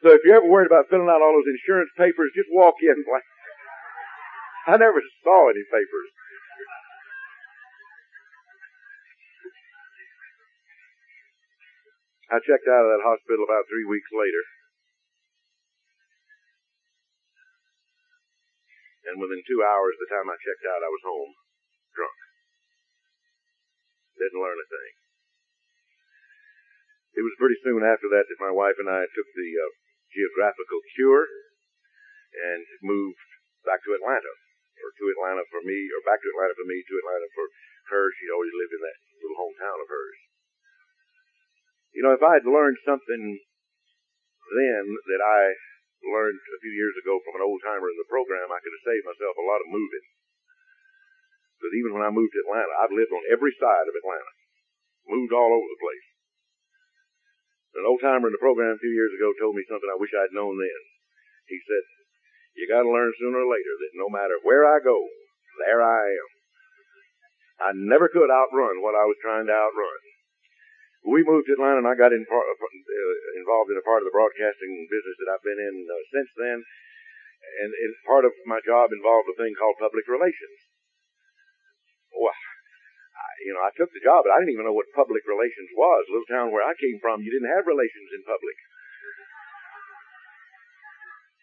So 0.05 0.13
if 0.13 0.21
you're 0.27 0.43
ever 0.43 0.51
worried 0.51 0.69
about 0.69 0.91
filling 0.91 1.09
out 1.09 1.23
all 1.23 1.33
those 1.33 1.49
insurance 1.49 1.91
papers, 1.97 2.37
just 2.37 2.51
walk 2.53 2.75
in. 2.83 3.01
I 4.67 4.77
never 4.77 5.01
saw 5.25 5.49
any 5.49 5.65
papers. 5.73 6.09
I 12.33 12.41
checked 12.41 12.65
out 12.65 12.89
of 12.89 12.93
that 12.97 13.05
hospital 13.05 13.45
about 13.45 13.69
three 13.69 13.85
weeks 13.85 14.09
later. 14.09 14.41
And 19.13 19.21
within 19.21 19.45
two 19.45 19.61
hours, 19.61 20.01
of 20.01 20.09
the 20.09 20.13
time 20.17 20.33
I 20.33 20.41
checked 20.41 20.65
out, 20.65 20.81
I 20.81 20.89
was 20.89 21.05
home, 21.05 21.37
drunk. 21.93 22.17
Didn't 24.17 24.41
learn 24.41 24.57
a 24.57 24.65
thing. 24.65 24.93
It 27.21 27.25
was 27.27 27.37
pretty 27.37 27.61
soon 27.61 27.85
after 27.85 28.09
that 28.09 28.25
that 28.25 28.41
my 28.41 28.49
wife 28.49 28.81
and 28.81 28.89
I 28.89 29.05
took 29.13 29.29
the 29.37 29.51
uh, 29.61 29.73
geographical 30.09 30.81
cure 30.97 31.29
and 32.33 32.65
moved 32.81 33.21
back 33.69 33.85
to 33.85 33.93
Atlanta, 33.93 34.33
or 34.81 34.89
to 34.89 35.05
Atlanta 35.21 35.45
for 35.53 35.61
me, 35.61 35.77
or 35.93 36.01
back 36.09 36.25
to 36.25 36.31
Atlanta 36.33 36.57
for 36.57 36.65
me, 36.65 36.81
to 36.81 36.95
Atlanta 36.97 37.29
for 37.37 37.47
her. 37.93 38.09
She 38.17 38.33
always 38.33 38.57
lived 38.57 38.73
in 38.73 38.81
that 38.81 38.99
little 39.21 39.37
hometown 39.37 39.85
of 39.85 39.93
hers. 39.93 40.32
You 41.93 42.03
know, 42.03 42.17
if 42.17 42.25
I 42.25 42.41
had 42.41 42.49
learned 42.49 42.81
something 42.89 43.23
then 44.53 44.85
that 45.09 45.23
I 45.23 45.41
learned 46.03 46.41
a 46.41 46.61
few 46.61 46.75
years 46.75 46.97
ago 46.99 47.21
from 47.23 47.39
an 47.41 47.47
old 47.47 47.63
timer 47.63 47.89
in 47.89 47.99
the 48.01 48.11
program, 48.11 48.51
I 48.51 48.61
could 48.61 48.75
have 48.75 48.89
saved 48.89 49.07
myself 49.07 49.35
a 49.39 49.49
lot 49.49 49.63
of 49.63 49.73
moving. 49.73 50.05
Because 51.57 51.79
even 51.79 51.95
when 51.95 52.05
I 52.05 52.11
moved 52.11 52.35
to 52.35 52.43
Atlanta, 52.43 52.75
I've 52.83 52.97
lived 52.97 53.15
on 53.15 53.33
every 53.33 53.55
side 53.55 53.87
of 53.87 53.95
Atlanta. 53.95 54.33
Moved 55.07 55.31
all 55.31 55.53
over 55.55 55.69
the 55.69 55.83
place. 55.83 56.07
An 57.79 57.89
old 57.89 58.03
timer 58.05 58.29
in 58.29 58.35
the 58.37 58.43
program 58.43 58.77
a 58.77 58.83
few 58.83 58.93
years 58.93 59.15
ago 59.17 59.33
told 59.39 59.57
me 59.57 59.65
something 59.65 59.89
I 59.89 59.97
wish 59.97 60.13
I'd 60.13 60.35
known 60.37 60.59
then. 60.59 60.83
He 61.49 61.57
said, 61.65 61.85
you 62.59 62.69
gotta 62.69 62.91
learn 62.91 63.15
sooner 63.17 63.41
or 63.41 63.49
later 63.49 63.75
that 63.81 63.97
no 63.97 64.13
matter 64.13 64.37
where 64.45 64.69
I 64.69 64.85
go, 64.85 65.09
there 65.65 65.81
I 65.81 66.05
am. 66.13 66.29
I 67.63 67.71
never 67.73 68.13
could 68.13 68.29
outrun 68.29 68.83
what 68.85 68.99
I 68.99 69.09
was 69.09 69.17
trying 69.23 69.47
to 69.47 69.57
outrun. 69.57 70.01
We 71.03 71.27
moved 71.27 71.51
to 71.51 71.59
Atlanta 71.59 71.83
and 71.83 71.91
I 71.91 71.99
got 71.99 72.15
in 72.15 72.23
part, 72.31 72.47
uh, 72.47 73.13
involved 73.39 73.75
in 73.75 73.79
a 73.79 73.87
part 73.87 74.03
of 74.03 74.07
the 74.07 74.15
broadcasting 74.15 74.87
business 74.87 75.19
that 75.19 75.31
I've 75.35 75.43
been 75.43 75.59
in 75.59 75.77
uh, 75.91 75.95
since 76.15 76.31
then. 76.39 76.59
And, 77.59 77.71
and 77.75 77.91
part 78.07 78.23
of 78.23 78.33
my 78.47 78.63
job 78.63 78.95
involved 78.95 79.27
a 79.27 79.35
thing 79.35 79.53
called 79.59 79.83
public 79.83 80.07
relations 80.07 80.73
well, 82.13 82.37
I, 82.37 83.29
you 83.45 83.53
know, 83.57 83.65
I 83.65 83.73
took 83.75 83.91
the 83.93 84.05
job, 84.05 84.25
but 84.25 84.33
I 84.37 84.41
didn't 84.41 84.55
even 84.55 84.69
know 84.69 84.77
what 84.77 84.93
public 84.93 85.25
relations 85.25 85.73
was. 85.73 86.09
little 86.09 86.29
town 86.29 86.53
where 86.53 86.65
I 86.65 86.77
came 86.77 87.01
from, 87.01 87.25
you 87.25 87.33
didn't 87.33 87.53
have 87.53 87.65
relations 87.69 88.13
in 88.13 88.23
public. 88.29 88.57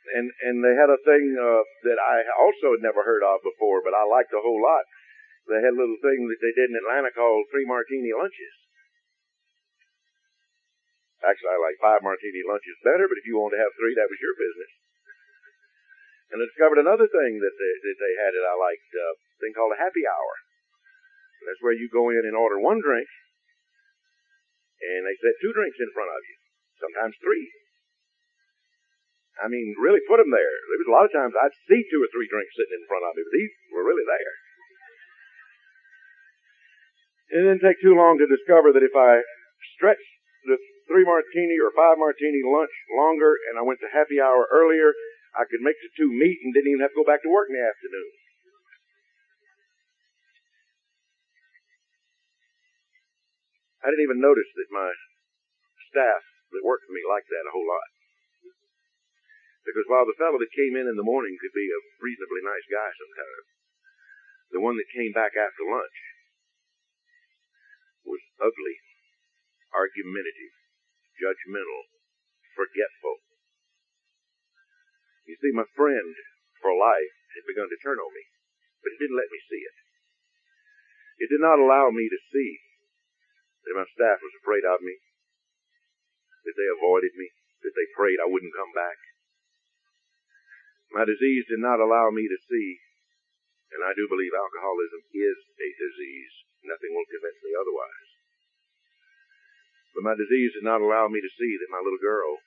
and 0.10 0.26
and 0.41 0.65
they 0.65 0.74
had 0.74 0.89
a 0.89 0.98
thing 1.06 1.38
uh, 1.38 1.62
that 1.86 2.02
I 2.02 2.26
also 2.34 2.74
had 2.74 2.82
never 2.82 3.06
heard 3.06 3.22
of 3.22 3.45
before, 3.45 3.86
but 3.86 3.93
I 3.93 4.10
liked 4.10 4.34
a 4.34 4.41
whole 4.41 4.58
lot. 4.58 4.82
They 5.45 5.62
had 5.62 5.74
a 5.74 5.82
little 5.82 6.02
thing 6.02 6.26
that 6.30 6.41
they 6.41 6.54
did 6.54 6.74
in 6.74 6.82
Atlanta 6.82 7.13
called 7.13 7.45
three 7.50 7.65
martini 7.65 8.10
lunches. 8.13 8.68
Actually, 11.19 11.51
I 11.51 11.60
like 11.60 11.77
five 11.84 11.99
martini 11.99 12.43
lunches 12.47 12.79
better, 12.79 13.03
but 13.08 13.19
if 13.19 13.27
you 13.27 13.36
wanted 13.36 13.60
to 13.60 13.63
have 13.67 13.75
three, 13.75 13.91
that 13.99 14.08
was 14.08 14.23
your 14.23 14.36
business. 14.39 14.71
And 16.32 16.39
I 16.39 16.45
discovered 16.47 16.79
another 16.79 17.10
thing 17.10 17.41
that 17.43 17.55
they, 17.60 17.73
that 17.84 17.97
they 17.99 18.13
had 18.21 18.32
that 18.38 18.47
I 18.47 18.55
liked, 18.55 18.89
uh, 18.95 19.13
a 19.17 19.38
thing 19.43 19.51
called 19.51 19.75
a 19.75 19.82
happy 19.82 20.05
hour. 20.08 20.34
And 21.41 21.45
that's 21.49 21.63
where 21.63 21.75
you 21.75 21.91
go 21.91 22.08
in 22.13 22.23
and 22.23 22.38
order 22.38 22.60
one 22.60 22.79
drink, 22.79 23.10
and 24.79 25.03
they 25.03 25.17
set 25.19 25.36
two 25.43 25.51
drinks 25.51 25.79
in 25.79 25.91
front 25.91 26.12
of 26.12 26.21
you, 26.23 26.36
sometimes 26.79 27.15
three. 27.19 27.47
I 29.39 29.47
mean, 29.47 29.75
really 29.79 30.03
put 30.08 30.19
them 30.19 30.32
there. 30.32 30.55
There 30.67 30.82
was 30.84 30.91
a 30.91 30.95
lot 30.95 31.08
of 31.08 31.15
times 31.15 31.32
I'd 31.36 31.55
see 31.67 31.84
two 31.88 32.03
or 32.03 32.12
three 32.12 32.27
drinks 32.27 32.55
sitting 32.55 32.79
in 32.79 32.88
front 32.88 33.08
of 33.08 33.15
me, 33.15 33.23
but 33.23 33.36
these 33.36 33.53
were 33.71 33.88
really 33.88 34.08
there. 34.08 34.36
It 37.29 37.41
didn't 37.47 37.63
take 37.63 37.79
too 37.79 37.95
long 37.95 38.19
to 38.19 38.27
discover 38.27 38.75
that 38.75 38.84
if 38.84 38.95
I 38.95 39.23
stretched 39.75 40.13
the 40.43 40.60
three 40.89 41.06
martini 41.06 41.62
or 41.62 41.69
five 41.78 42.02
martini 42.02 42.41
lunch 42.41 42.73
longer 42.89 43.38
and 43.47 43.62
I 43.62 43.63
went 43.63 43.78
to 43.86 43.93
happy 43.93 44.17
hour 44.17 44.49
earlier, 44.49 44.97
I 45.38 45.45
could 45.45 45.62
make 45.62 45.78
the 45.78 45.93
two 45.93 46.10
meet 46.10 46.41
and 46.41 46.49
didn't 46.49 46.73
even 46.73 46.82
have 46.82 46.91
to 46.97 47.02
go 47.06 47.08
back 47.08 47.21
to 47.21 47.30
work 47.30 47.47
in 47.54 47.56
the 47.56 47.63
afternoon. 47.63 48.10
I 53.86 53.93
didn't 53.93 54.10
even 54.10 54.19
notice 54.19 54.49
that 54.60 54.75
my 54.75 54.91
staff 55.93 56.21
that 56.52 56.67
worked 56.67 56.84
for 56.84 56.91
me 56.97 57.06
liked 57.08 57.32
that 57.32 57.47
a 57.47 57.54
whole 57.56 57.63
lot. 57.63 57.89
Because 59.63 59.88
while 59.88 60.10
the 60.10 60.17
fellow 60.17 60.41
that 60.41 60.58
came 60.58 60.75
in 60.75 60.89
in 60.89 60.97
the 60.97 61.06
morning 61.06 61.38
could 61.39 61.54
be 61.54 61.69
a 61.69 61.86
reasonably 62.02 62.41
nice 62.43 62.67
guy 62.67 62.89
sometimes, 62.91 63.47
the 64.52 64.60
one 64.60 64.75
that 64.82 64.97
came 64.97 65.13
back 65.13 65.38
after 65.38 65.63
lunch 65.63 65.99
was 68.04 68.19
ugly, 68.41 68.82
argumentative, 69.71 70.59
judgmental, 71.19 71.91
forgetful. 72.55 73.21
You 75.27 75.38
see, 75.38 75.53
my 75.53 75.67
friend 75.77 76.15
for 76.58 76.73
life 76.73 77.15
had 77.38 77.45
begun 77.45 77.69
to 77.69 77.84
turn 77.84 78.01
on 78.01 78.12
me, 78.15 78.25
but 78.82 78.95
it 78.95 78.99
didn't 78.99 79.19
let 79.19 79.29
me 79.29 79.39
see 79.45 79.62
it. 79.62 79.77
It 81.19 81.29
did 81.29 81.43
not 81.43 81.60
allow 81.60 81.91
me 81.91 82.08
to 82.08 82.19
see 82.32 82.63
that 83.67 83.77
my 83.77 83.86
staff 83.91 84.23
was 84.23 84.34
afraid 84.39 84.63
of 84.63 84.79
me, 84.82 84.97
that 86.47 86.55
they 86.55 86.69
avoided 86.71 87.13
me, 87.19 87.29
that 87.62 87.75
they 87.75 87.91
prayed 87.93 88.23
I 88.23 88.32
wouldn't 88.32 88.55
come 88.55 88.71
back. 88.71 88.97
My 90.89 91.05
disease 91.05 91.45
did 91.45 91.62
not 91.62 91.84
allow 91.84 92.10
me 92.10 92.25
to 92.25 92.39
see, 92.49 92.82
and 93.75 93.86
I 93.86 93.93
do 93.93 94.10
believe 94.10 94.34
alcoholism 94.34 95.05
is 95.13 95.38
a 95.60 95.69
disease. 95.77 96.34
Nothing 96.65 96.95
will 96.97 97.05
convince 97.05 97.39
me 97.45 97.53
otherwise. 97.53 98.18
But 99.93 100.06
my 100.06 100.15
disease 100.15 100.54
did 100.54 100.65
not 100.65 100.82
allow 100.82 101.10
me 101.10 101.19
to 101.19 101.36
see 101.38 101.58
that 101.58 101.73
my 101.73 101.82
little 101.82 101.99
girl, 101.99 102.39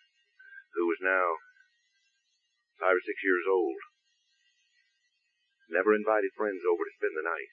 who 0.75 0.87
was 0.87 1.01
now 1.03 1.43
five 2.79 2.97
or 2.97 3.05
six 3.05 3.23
years 3.23 3.47
old, 3.47 3.79
never 5.71 5.95
invited 5.95 6.37
friends 6.37 6.63
over 6.67 6.85
to 6.85 6.97
spend 6.99 7.17
the 7.17 7.27
night. 7.27 7.53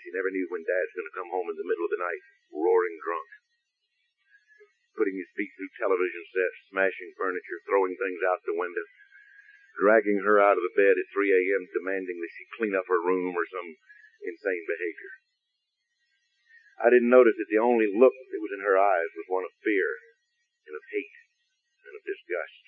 She 0.00 0.14
never 0.14 0.30
knew 0.30 0.46
when 0.48 0.62
Dad's 0.62 0.94
going 0.94 1.08
to 1.10 1.18
come 1.18 1.34
home 1.34 1.50
in 1.50 1.58
the 1.58 1.66
middle 1.66 1.88
of 1.88 1.92
the 1.92 2.02
night, 2.02 2.22
roaring 2.54 2.96
drunk, 3.02 3.28
putting 4.94 5.18
his 5.18 5.34
feet 5.34 5.50
through 5.58 5.74
television 5.76 6.24
sets, 6.30 6.70
smashing 6.70 7.12
furniture, 7.18 7.58
throwing 7.66 7.98
things 7.98 8.22
out 8.22 8.44
the 8.46 8.54
window, 8.54 8.86
dragging 9.82 10.22
her 10.22 10.38
out 10.38 10.56
of 10.56 10.64
the 10.64 10.78
bed 10.78 10.94
at 10.94 11.12
3 11.12 11.26
a.m., 11.32 11.68
demanding 11.74 12.22
that 12.22 12.32
she 12.32 12.54
clean 12.56 12.72
up 12.78 12.88
her 12.88 13.02
room 13.02 13.34
or 13.34 13.44
some 13.50 13.76
insane 14.24 14.64
behavior. 14.64 15.25
I 16.76 16.92
didn't 16.92 17.08
notice 17.08 17.36
that 17.40 17.48
the 17.48 17.62
only 17.62 17.88
look 17.88 18.12
that 18.12 18.44
was 18.44 18.52
in 18.52 18.60
her 18.60 18.76
eyes 18.76 19.10
was 19.16 19.32
one 19.32 19.44
of 19.48 19.52
fear 19.64 19.88
and 20.68 20.76
of 20.76 20.84
hate 20.92 21.16
and 21.88 21.94
of 21.96 22.04
disgust. 22.04 22.62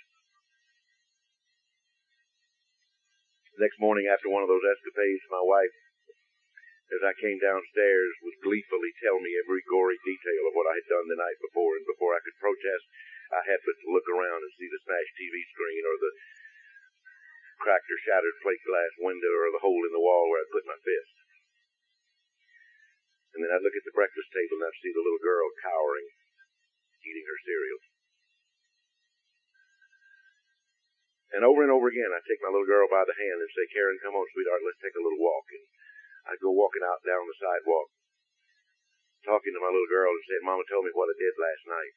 Next 3.59 3.83
morning 3.83 4.07
after 4.07 4.31
one 4.31 4.47
of 4.47 4.49
those 4.49 4.65
escapades, 4.65 5.27
my 5.29 5.43
wife, 5.43 5.75
as 6.95 7.03
I 7.05 7.13
came 7.21 7.43
downstairs, 7.43 8.13
would 8.23 8.41
gleefully 8.41 8.95
tell 9.03 9.21
me 9.21 9.35
every 9.35 9.61
gory 9.69 9.99
detail 10.01 10.47
of 10.49 10.57
what 10.57 10.71
I 10.71 10.79
had 10.79 10.89
done 10.89 11.11
the 11.11 11.21
night 11.21 11.37
before, 11.43 11.77
and 11.77 11.85
before 11.85 12.17
I 12.17 12.23
could 12.25 12.39
protest, 12.41 12.87
I 13.29 13.45
had 13.45 13.61
but 13.61 13.77
to 13.77 13.93
look 13.93 14.09
around 14.09 14.41
and 14.41 14.55
see 14.57 14.71
the 14.73 14.81
smashed 14.89 15.15
TV 15.21 15.37
screen 15.53 15.85
or 15.85 15.97
the 16.01 16.13
cracked 17.61 17.91
or 17.91 18.01
shattered 18.07 18.41
plate 18.41 18.63
glass 18.65 18.95
window 19.03 19.35
or 19.37 19.53
the 19.53 19.61
hole 19.61 19.85
in 19.85 19.93
the 19.93 20.01
wall 20.01 20.31
where 20.31 20.41
I 20.41 20.55
put 20.55 20.65
my 20.65 20.79
fist. 20.81 21.28
And 23.49 23.57
I'd 23.57 23.65
look 23.65 23.81
at 23.81 23.89
the 23.89 23.97
breakfast 23.97 24.29
table 24.29 24.61
and 24.61 24.69
I'd 24.69 24.77
see 24.85 24.93
the 24.93 25.01
little 25.01 25.25
girl 25.25 25.49
cowering, 25.65 26.05
eating 27.01 27.25
her 27.25 27.41
cereal. 27.49 27.81
And 31.33 31.49
over 31.49 31.65
and 31.65 31.73
over 31.73 31.89
again, 31.89 32.13
I'd 32.13 32.29
take 32.29 32.45
my 32.45 32.53
little 32.53 32.69
girl 32.69 32.93
by 32.93 33.09
the 33.09 33.17
hand 33.17 33.41
and 33.41 33.49
say, 33.57 33.65
Karen, 33.73 33.97
come 34.05 34.13
on, 34.21 34.29
sweetheart, 34.37 34.69
let's 34.69 34.85
take 34.85 34.93
a 34.93 35.01
little 35.01 35.17
walk. 35.17 35.49
And 35.49 35.65
I'd 36.29 36.45
go 36.45 36.53
walking 36.53 36.85
out 36.85 37.01
down 37.09 37.25
the 37.25 37.41
sidewalk, 37.41 37.89
talking 39.25 39.57
to 39.57 39.65
my 39.65 39.73
little 39.73 39.89
girl 39.89 40.13
and 40.13 40.25
saying, 40.29 40.45
Mama 40.45 40.69
told 40.69 40.85
me 40.85 40.93
what 40.93 41.09
I 41.09 41.17
did 41.17 41.33
last 41.41 41.65
night. 41.73 41.97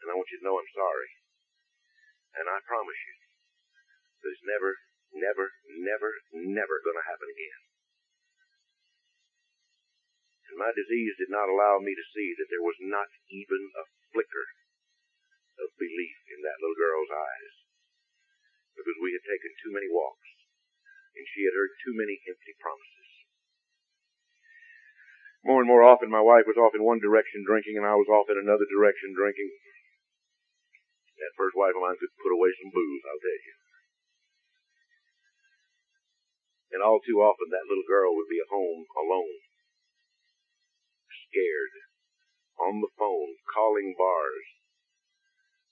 And 0.00 0.08
I 0.08 0.16
want 0.16 0.32
you 0.32 0.40
to 0.40 0.46
know 0.48 0.56
I'm 0.56 0.72
sorry. 0.72 1.12
And 2.40 2.48
I 2.48 2.64
promise 2.64 2.96
you 2.96 3.16
that 4.24 4.32
it's 4.32 4.48
never, 4.48 4.72
never, 5.12 5.52
never, 5.84 6.10
never 6.32 6.76
going 6.80 6.96
to 6.96 7.08
happen 7.12 7.28
again. 7.28 7.67
My 10.58 10.74
disease 10.74 11.14
did 11.14 11.30
not 11.30 11.46
allow 11.46 11.78
me 11.78 11.94
to 11.94 12.10
see 12.10 12.34
that 12.34 12.50
there 12.50 12.66
was 12.66 12.74
not 12.82 13.06
even 13.30 13.70
a 13.78 13.86
flicker 14.10 14.46
of 15.62 15.78
belief 15.78 16.18
in 16.34 16.42
that 16.42 16.58
little 16.58 16.74
girl's 16.74 17.14
eyes 17.14 17.54
because 18.74 18.98
we 18.98 19.14
had 19.14 19.22
taken 19.22 19.54
too 19.62 19.70
many 19.70 19.86
walks 19.86 20.26
and 21.14 21.22
she 21.30 21.46
had 21.46 21.54
heard 21.54 21.70
too 21.78 21.94
many 21.94 22.18
empty 22.26 22.58
promises. 22.58 23.10
More 25.46 25.62
and 25.62 25.70
more 25.70 25.86
often, 25.86 26.10
my 26.10 26.22
wife 26.22 26.50
was 26.50 26.58
off 26.58 26.74
in 26.74 26.82
one 26.82 26.98
direction 26.98 27.46
drinking 27.46 27.78
and 27.78 27.86
I 27.86 27.94
was 27.94 28.10
off 28.10 28.26
in 28.26 28.38
another 28.38 28.66
direction 28.66 29.14
drinking. 29.14 29.54
That 31.22 31.38
first 31.38 31.54
wife 31.54 31.78
of 31.78 31.86
mine 31.86 32.02
could 32.02 32.18
put 32.18 32.34
away 32.34 32.50
some 32.58 32.74
booze, 32.74 33.02
I'll 33.06 33.22
tell 33.22 33.40
you. 33.46 33.54
And 36.74 36.82
all 36.82 36.98
too 36.98 37.22
often, 37.22 37.46
that 37.54 37.70
little 37.70 37.86
girl 37.86 38.14
would 38.18 38.26
be 38.26 38.42
at 38.42 38.50
home 38.50 38.86
alone, 38.98 39.47
scared, 41.28 41.74
on 42.58 42.80
the 42.80 42.92
phone, 42.98 43.38
calling 43.52 43.94
bars. 43.94 44.46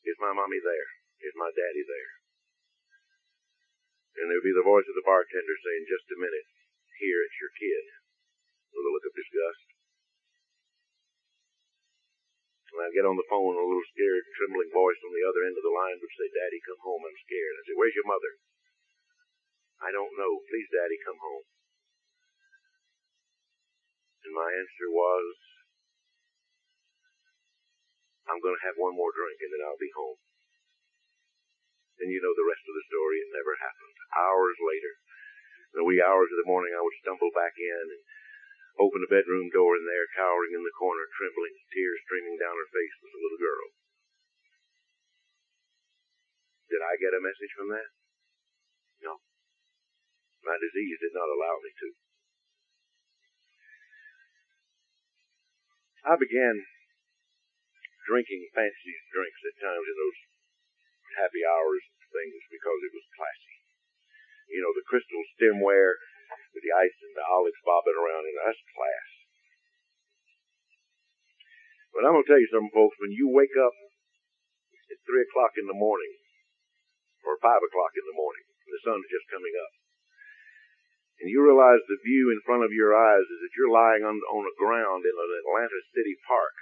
Is 0.07 0.21
my 0.23 0.31
mommy 0.31 0.63
there? 0.63 0.89
Is 1.25 1.35
my 1.35 1.51
daddy 1.51 1.83
there? 1.83 2.13
And 4.17 4.31
there 4.31 4.39
would 4.39 4.49
be 4.49 4.57
the 4.57 4.65
voice 4.65 4.87
of 4.89 4.97
the 4.97 5.05
bartender 5.05 5.57
saying, 5.61 5.91
just 5.91 6.09
a 6.15 6.23
minute. 6.23 6.49
Here, 6.97 7.21
it's 7.21 7.41
your 7.41 7.53
kid. 7.53 7.85
With 8.73 8.89
a 8.89 8.93
look 8.93 9.05
of 9.05 9.19
disgust. 9.19 9.67
And 12.73 12.81
I'd 12.85 12.97
get 12.97 13.09
on 13.09 13.17
the 13.17 13.29
phone, 13.29 13.57
a 13.57 13.65
little 13.65 13.89
scared, 13.93 14.25
trembling 14.37 14.73
voice 14.73 15.01
from 15.01 15.13
the 15.13 15.25
other 15.25 15.45
end 15.45 15.57
of 15.57 15.65
the 15.65 15.73
line 15.73 15.97
would 16.01 16.17
say, 16.17 16.29
Daddy, 16.33 16.61
come 16.65 16.81
home. 16.81 17.05
I'm 17.05 17.21
scared. 17.25 17.57
I'd 17.57 17.67
say, 17.73 17.77
Where's 17.77 17.97
your 17.97 18.09
mother? 18.09 18.33
I 19.81 19.93
don't 19.93 20.17
know. 20.17 20.33
Please, 20.49 20.69
Daddy, 20.73 20.97
come 21.05 21.21
home. 21.21 21.45
And 24.25 24.33
my 24.33 24.49
answer 24.49 24.89
was, 24.93 25.46
I'm 28.27 28.43
going 28.43 28.59
to 28.59 28.67
have 28.67 28.79
one 28.79 28.99
more 28.99 29.15
drink 29.15 29.39
and 29.43 29.51
then 29.55 29.63
I'll 29.63 29.79
be 29.79 29.93
home. 29.95 30.19
And 32.03 32.13
you 32.13 32.21
know 32.21 32.35
the 32.37 32.51
rest 32.51 32.65
of 32.67 32.75
the 32.77 32.89
story. 32.91 33.23
It 33.23 33.33
never 33.33 33.57
happened. 33.57 33.97
Hours 34.13 34.59
later, 34.61 34.93
in 35.73 35.77
the 35.81 35.89
wee 35.89 36.03
hours 36.03 36.29
of 36.29 36.39
the 36.43 36.51
morning, 36.51 36.77
I 36.77 36.85
would 36.85 37.01
stumble 37.01 37.33
back 37.33 37.57
in 37.57 37.87
and 37.89 38.03
open 38.77 39.01
the 39.01 39.13
bedroom 39.13 39.49
door, 39.49 39.73
and 39.77 39.89
there, 39.89 40.05
cowering 40.13 40.53
in 40.53 40.61
the 40.61 40.77
corner, 40.77 41.09
trembling, 41.17 41.57
tears 41.73 42.01
streaming 42.05 42.37
down 42.37 42.53
her 42.53 42.69
face, 42.69 42.95
was 43.01 43.17
a 43.17 43.23
little 43.25 43.41
girl. 43.41 43.69
Did 46.69 46.83
I 46.85 47.01
get 47.01 47.17
a 47.17 47.25
message 47.25 47.53
from 47.57 47.73
that? 47.73 47.89
No. 49.01 49.23
My 50.45 50.61
disease 50.61 51.01
did 51.01 51.17
not 51.17 51.31
allow 51.31 51.57
me 51.65 51.73
to. 51.73 51.89
I 56.07 56.15
began 56.21 56.55
drinking 58.07 58.47
fancy 58.55 58.95
drinks 59.11 59.43
at 59.43 59.61
times 59.61 59.87
in 59.87 59.97
those 59.99 60.19
happy 61.19 61.43
hours 61.43 61.83
and 61.83 62.09
things 62.11 62.41
because 62.49 62.81
it 62.87 62.95
was 62.95 63.15
classy. 63.19 63.57
You 64.51 64.63
know, 64.63 64.73
the 64.73 64.87
crystal 64.87 65.23
stemware 65.35 65.99
with 66.55 66.63
the 66.63 66.75
ice 66.75 66.99
and 67.03 67.15
the 67.19 67.27
olives 67.27 67.59
bobbing 67.67 67.99
around, 67.99 68.25
and 68.31 68.39
that's 68.41 68.63
class. 68.73 69.11
But 71.91 72.07
I'm 72.07 72.15
going 72.15 72.23
to 72.23 72.31
tell 72.31 72.43
you 72.43 72.51
something, 72.53 72.77
folks. 72.77 72.97
When 73.01 73.11
you 73.11 73.27
wake 73.33 73.57
up 73.59 73.75
at 74.93 75.03
3 75.03 75.27
o'clock 75.27 75.57
in 75.59 75.67
the 75.67 75.77
morning 75.77 76.15
or 77.27 77.43
five 77.43 77.59
o'clock 77.59 77.93
in 77.99 78.07
the 78.07 78.15
morning, 78.15 78.47
and 78.47 78.71
the 78.71 78.85
sun's 78.87 79.11
just 79.11 79.27
coming 79.33 79.57
up. 79.59 79.73
And 81.19 81.33
you 81.33 81.41
realize 81.41 81.81
the 81.89 82.05
view 82.05 82.31
in 82.31 82.45
front 82.45 82.63
of 82.63 82.77
your 82.77 82.93
eyes 82.93 83.25
is 83.25 83.41
that 83.41 83.55
you're 83.57 83.73
lying 83.73 84.05
on, 84.05 84.21
on 84.31 84.45
the 84.45 84.61
ground 84.61 85.03
in 85.03 85.15
an 85.17 85.33
Atlanta 85.43 85.81
City 85.97 86.15
park. 86.29 86.55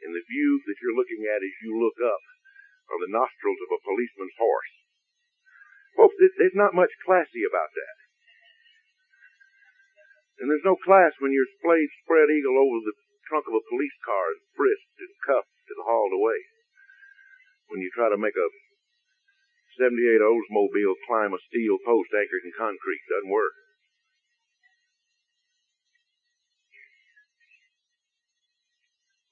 And 0.00 0.16
the 0.16 0.24
view 0.24 0.60
that 0.64 0.78
you're 0.80 0.96
looking 0.96 1.28
at 1.28 1.44
as 1.44 1.56
you 1.60 1.76
look 1.76 1.98
up 2.00 2.24
are 2.90 3.00
the 3.04 3.12
nostrils 3.12 3.60
of 3.64 3.70
a 3.76 3.84
policeman's 3.84 4.36
horse. 4.40 4.72
Folks, 5.96 6.16
there's 6.16 6.56
not 6.56 6.72
much 6.72 6.90
classy 7.04 7.44
about 7.44 7.70
that. 7.76 7.96
And 10.40 10.48
there's 10.48 10.64
no 10.64 10.80
class 10.80 11.12
when 11.20 11.36
you're 11.36 11.56
splayed 11.60 11.92
spread 12.00 12.32
eagle 12.32 12.56
over 12.56 12.80
the 12.80 12.96
trunk 13.28 13.44
of 13.44 13.54
a 13.54 13.68
police 13.68 13.98
car 14.02 14.32
and 14.32 14.40
frisked 14.56 14.98
and 15.04 15.12
cuffed 15.20 15.68
and 15.68 15.84
hauled 15.84 16.16
away. 16.16 16.40
When 17.68 17.84
you 17.84 17.92
try 17.92 18.08
to 18.08 18.16
make 18.16 18.34
a 18.34 18.48
78 19.78 20.24
Oldsmobile 20.24 20.96
climb 21.06 21.36
a 21.36 21.40
steel 21.46 21.78
post 21.84 22.10
anchored 22.16 22.44
in 22.48 22.56
concrete, 22.56 23.04
doesn't 23.06 23.30
work. 23.30 23.54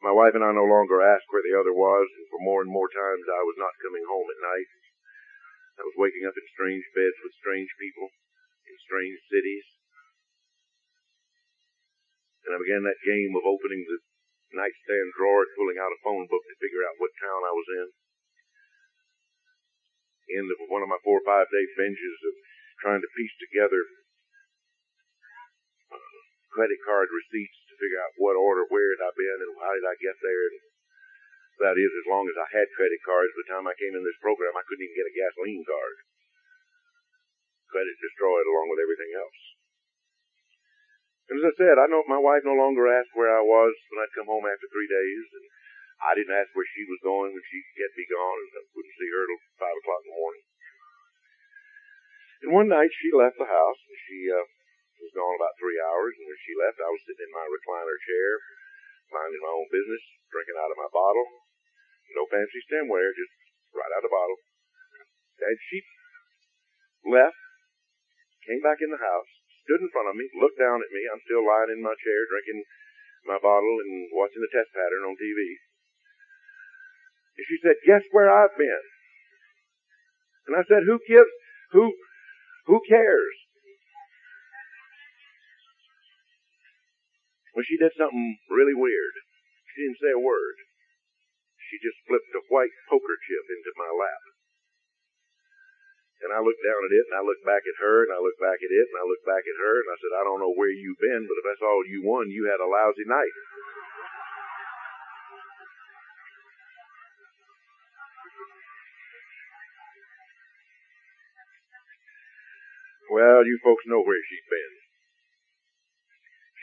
My 0.09 0.17
wife 0.17 0.33
and 0.33 0.41
I 0.41 0.57
no 0.57 0.65
longer 0.65 1.05
asked 1.05 1.29
where 1.29 1.45
the 1.45 1.53
other 1.53 1.77
was, 1.77 2.09
and 2.17 2.25
for 2.33 2.41
more 2.41 2.65
and 2.65 2.73
more 2.73 2.89
times 2.89 3.29
I 3.29 3.45
was 3.45 3.61
not 3.61 3.77
coming 3.85 4.01
home 4.09 4.25
at 4.25 4.41
night. 4.41 4.69
I 5.77 5.85
was 5.85 6.01
waking 6.01 6.25
up 6.25 6.33
in 6.33 6.49
strange 6.49 6.81
beds 6.97 7.21
with 7.21 7.37
strange 7.37 7.69
people, 7.77 8.09
in 8.73 8.77
strange 8.89 9.21
cities. 9.29 9.69
And 12.49 12.57
I 12.57 12.65
began 12.65 12.89
that 12.89 13.05
game 13.05 13.37
of 13.37 13.45
opening 13.45 13.85
the 13.85 14.01
nightstand 14.57 15.13
drawer 15.13 15.45
and 15.45 15.53
pulling 15.53 15.77
out 15.77 15.93
a 15.93 16.01
phone 16.01 16.25
book 16.25 16.41
to 16.41 16.57
figure 16.57 16.89
out 16.89 16.97
what 16.97 17.13
town 17.21 17.45
I 17.45 17.53
was 17.53 17.69
in. 17.69 17.89
End 20.41 20.49
of 20.49 20.73
one 20.73 20.81
of 20.81 20.89
my 20.89 21.05
four 21.05 21.21
or 21.21 21.29
five 21.29 21.53
day 21.53 21.69
binges 21.77 22.21
of 22.25 22.35
trying 22.81 23.05
to 23.05 23.13
piece 23.13 23.37
together 23.37 23.85
uh, 25.93 26.01
credit 26.49 26.81
card 26.81 27.13
receipts 27.13 27.58
figure 27.79 28.03
out 28.03 28.19
what 28.19 28.37
order, 28.37 28.67
where 28.69 28.93
had 28.99 29.09
I 29.09 29.13
been, 29.15 29.39
and 29.43 29.55
how 29.59 29.73
did 29.73 29.87
I 29.87 29.97
get 30.03 30.19
there. 30.21 30.45
And 30.51 30.59
that 31.65 31.79
is, 31.79 31.91
as 31.91 32.07
long 32.11 32.27
as 32.31 32.39
I 32.39 32.47
had 32.51 32.75
credit 32.75 33.03
cards, 33.03 33.35
by 33.35 33.43
the 33.43 33.51
time 33.55 33.67
I 33.67 33.79
came 33.79 33.95
in 33.95 34.07
this 34.07 34.23
program, 34.23 34.55
I 34.55 34.67
couldn't 34.67 34.87
even 34.87 34.99
get 34.99 35.11
a 35.11 35.19
gasoline 35.19 35.65
card. 35.67 35.97
Credit 37.71 37.97
destroyed 37.99 38.47
along 38.47 38.71
with 38.71 38.83
everything 38.83 39.13
else. 39.19 39.41
And 41.29 41.37
as 41.45 41.53
I 41.53 41.55
said, 41.61 41.77
I 41.77 41.91
know 41.93 42.01
my 42.09 42.17
wife 42.17 42.41
no 42.47 42.57
longer 42.57 42.89
asked 42.89 43.13
where 43.13 43.29
I 43.29 43.45
was 43.45 43.75
when 43.93 44.01
I'd 44.01 44.17
come 44.17 44.33
home 44.33 44.49
after 44.49 44.65
three 44.73 44.89
days, 44.89 45.27
and 45.37 45.45
I 46.01 46.17
didn't 46.17 46.33
ask 46.33 46.49
where 46.57 46.65
she 46.73 46.89
was 46.89 47.05
going 47.05 47.37
when 47.37 47.45
she 47.53 47.61
get 47.77 47.93
me 47.93 48.09
gone, 48.09 48.39
and 48.39 48.53
I 48.57 48.63
wouldn't 48.73 48.97
see 48.97 49.11
her 49.13 49.25
till 49.29 49.43
five 49.61 49.77
o'clock 49.77 50.03
in 50.07 50.11
the 50.15 50.21
morning. 50.23 50.45
And 52.39 52.51
one 52.55 52.69
night 52.71 52.95
she 52.95 53.11
left 53.13 53.37
the 53.37 53.51
house, 53.51 53.81
and 53.83 53.99
she 54.09 54.19
uh, 54.31 54.47
was 54.99 55.15
gone 55.15 55.37
about 55.39 55.59
three 55.59 55.79
hours, 55.79 56.15
and 56.19 56.27
when 56.27 56.41
she 56.43 56.59
left, 56.59 56.83
I 56.83 56.91
was 56.91 57.03
sitting 57.07 57.27
in 57.27 57.35
my 57.35 57.47
recliner 57.47 57.99
chair, 58.03 58.31
minding 59.15 59.43
my 59.43 59.55
own 59.55 59.69
business, 59.71 60.03
drinking 60.29 60.59
out 60.59 60.73
of 60.75 60.79
my 60.83 60.91
bottle. 60.91 61.27
No 62.17 62.25
fancy 62.27 62.61
stemware, 62.67 63.15
just 63.15 63.35
right 63.73 63.93
out 63.95 64.03
of 64.03 64.09
the 64.09 64.17
bottle. 64.17 64.39
And 65.39 65.57
she 65.71 65.79
left, 67.07 67.39
came 68.43 68.61
back 68.65 68.83
in 68.83 68.91
the 68.91 69.01
house, 69.01 69.31
stood 69.63 69.85
in 69.85 69.93
front 69.93 70.11
of 70.11 70.17
me, 70.19 70.27
looked 70.41 70.59
down 70.59 70.83
at 70.83 70.91
me. 70.91 71.07
I'm 71.07 71.23
still 71.23 71.45
lying 71.47 71.73
in 71.73 71.85
my 71.85 71.95
chair, 71.95 72.21
drinking 72.27 72.65
my 73.29 73.39
bottle 73.39 73.77
and 73.85 74.09
watching 74.11 74.43
the 74.43 74.51
test 74.51 74.73
pattern 74.73 75.05
on 75.05 75.15
TV. 75.15 75.41
And 77.39 77.45
she 77.47 77.57
said, 77.63 77.79
guess 77.87 78.03
where 78.11 78.33
I've 78.33 78.57
been? 78.59 78.85
And 80.49 80.57
I 80.57 80.65
said, 80.65 80.83
who 80.89 80.99
gives, 81.07 81.31
who, 81.71 81.93
who 82.67 82.81
cares? 82.89 83.37
Well, 87.55 87.65
she 87.67 87.81
did 87.81 87.93
something 87.97 88.39
really 88.53 88.77
weird. 88.77 89.15
She 89.73 89.87
didn't 89.87 90.03
say 90.03 90.13
a 90.13 90.21
word. 90.21 90.57
She 91.69 91.77
just 91.81 92.01
flipped 92.09 92.33
a 92.33 92.45
white 92.49 92.73
poker 92.89 93.17
chip 93.29 93.47
into 93.49 93.73
my 93.77 93.93
lap. 93.93 94.23
And 96.19 96.35
I 96.35 96.43
looked 96.43 96.65
down 96.67 96.83
at 96.83 96.97
it, 96.97 97.07
and 97.07 97.15
I 97.15 97.23
looked 97.23 97.47
back 97.47 97.63
at 97.63 97.79
her, 97.79 98.03
and 98.03 98.11
I 98.11 98.19
looked 98.19 98.43
back 98.43 98.59
at 98.59 98.75
it, 98.75 98.87
and 98.91 98.99
I 98.99 99.07
looked 99.07 99.29
back 99.29 99.45
at 99.47 99.61
her, 99.63 99.75
and 99.79 99.89
I 99.93 99.97
said, 100.03 100.13
I 100.19 100.27
don't 100.27 100.43
know 100.43 100.51
where 100.51 100.73
you've 100.73 100.99
been, 100.99 101.23
but 101.29 101.39
if 101.39 101.45
that's 101.47 101.63
all 101.63 101.87
you 101.87 102.03
won, 102.03 102.27
you 102.33 102.51
had 102.51 102.59
a 102.59 102.67
lousy 102.67 103.07
night. 103.07 103.37
Well, 113.09 113.41
you 113.47 113.57
folks 113.65 113.87
know 113.87 114.03
where 114.03 114.21
she's 114.27 114.49
been. 114.51 114.78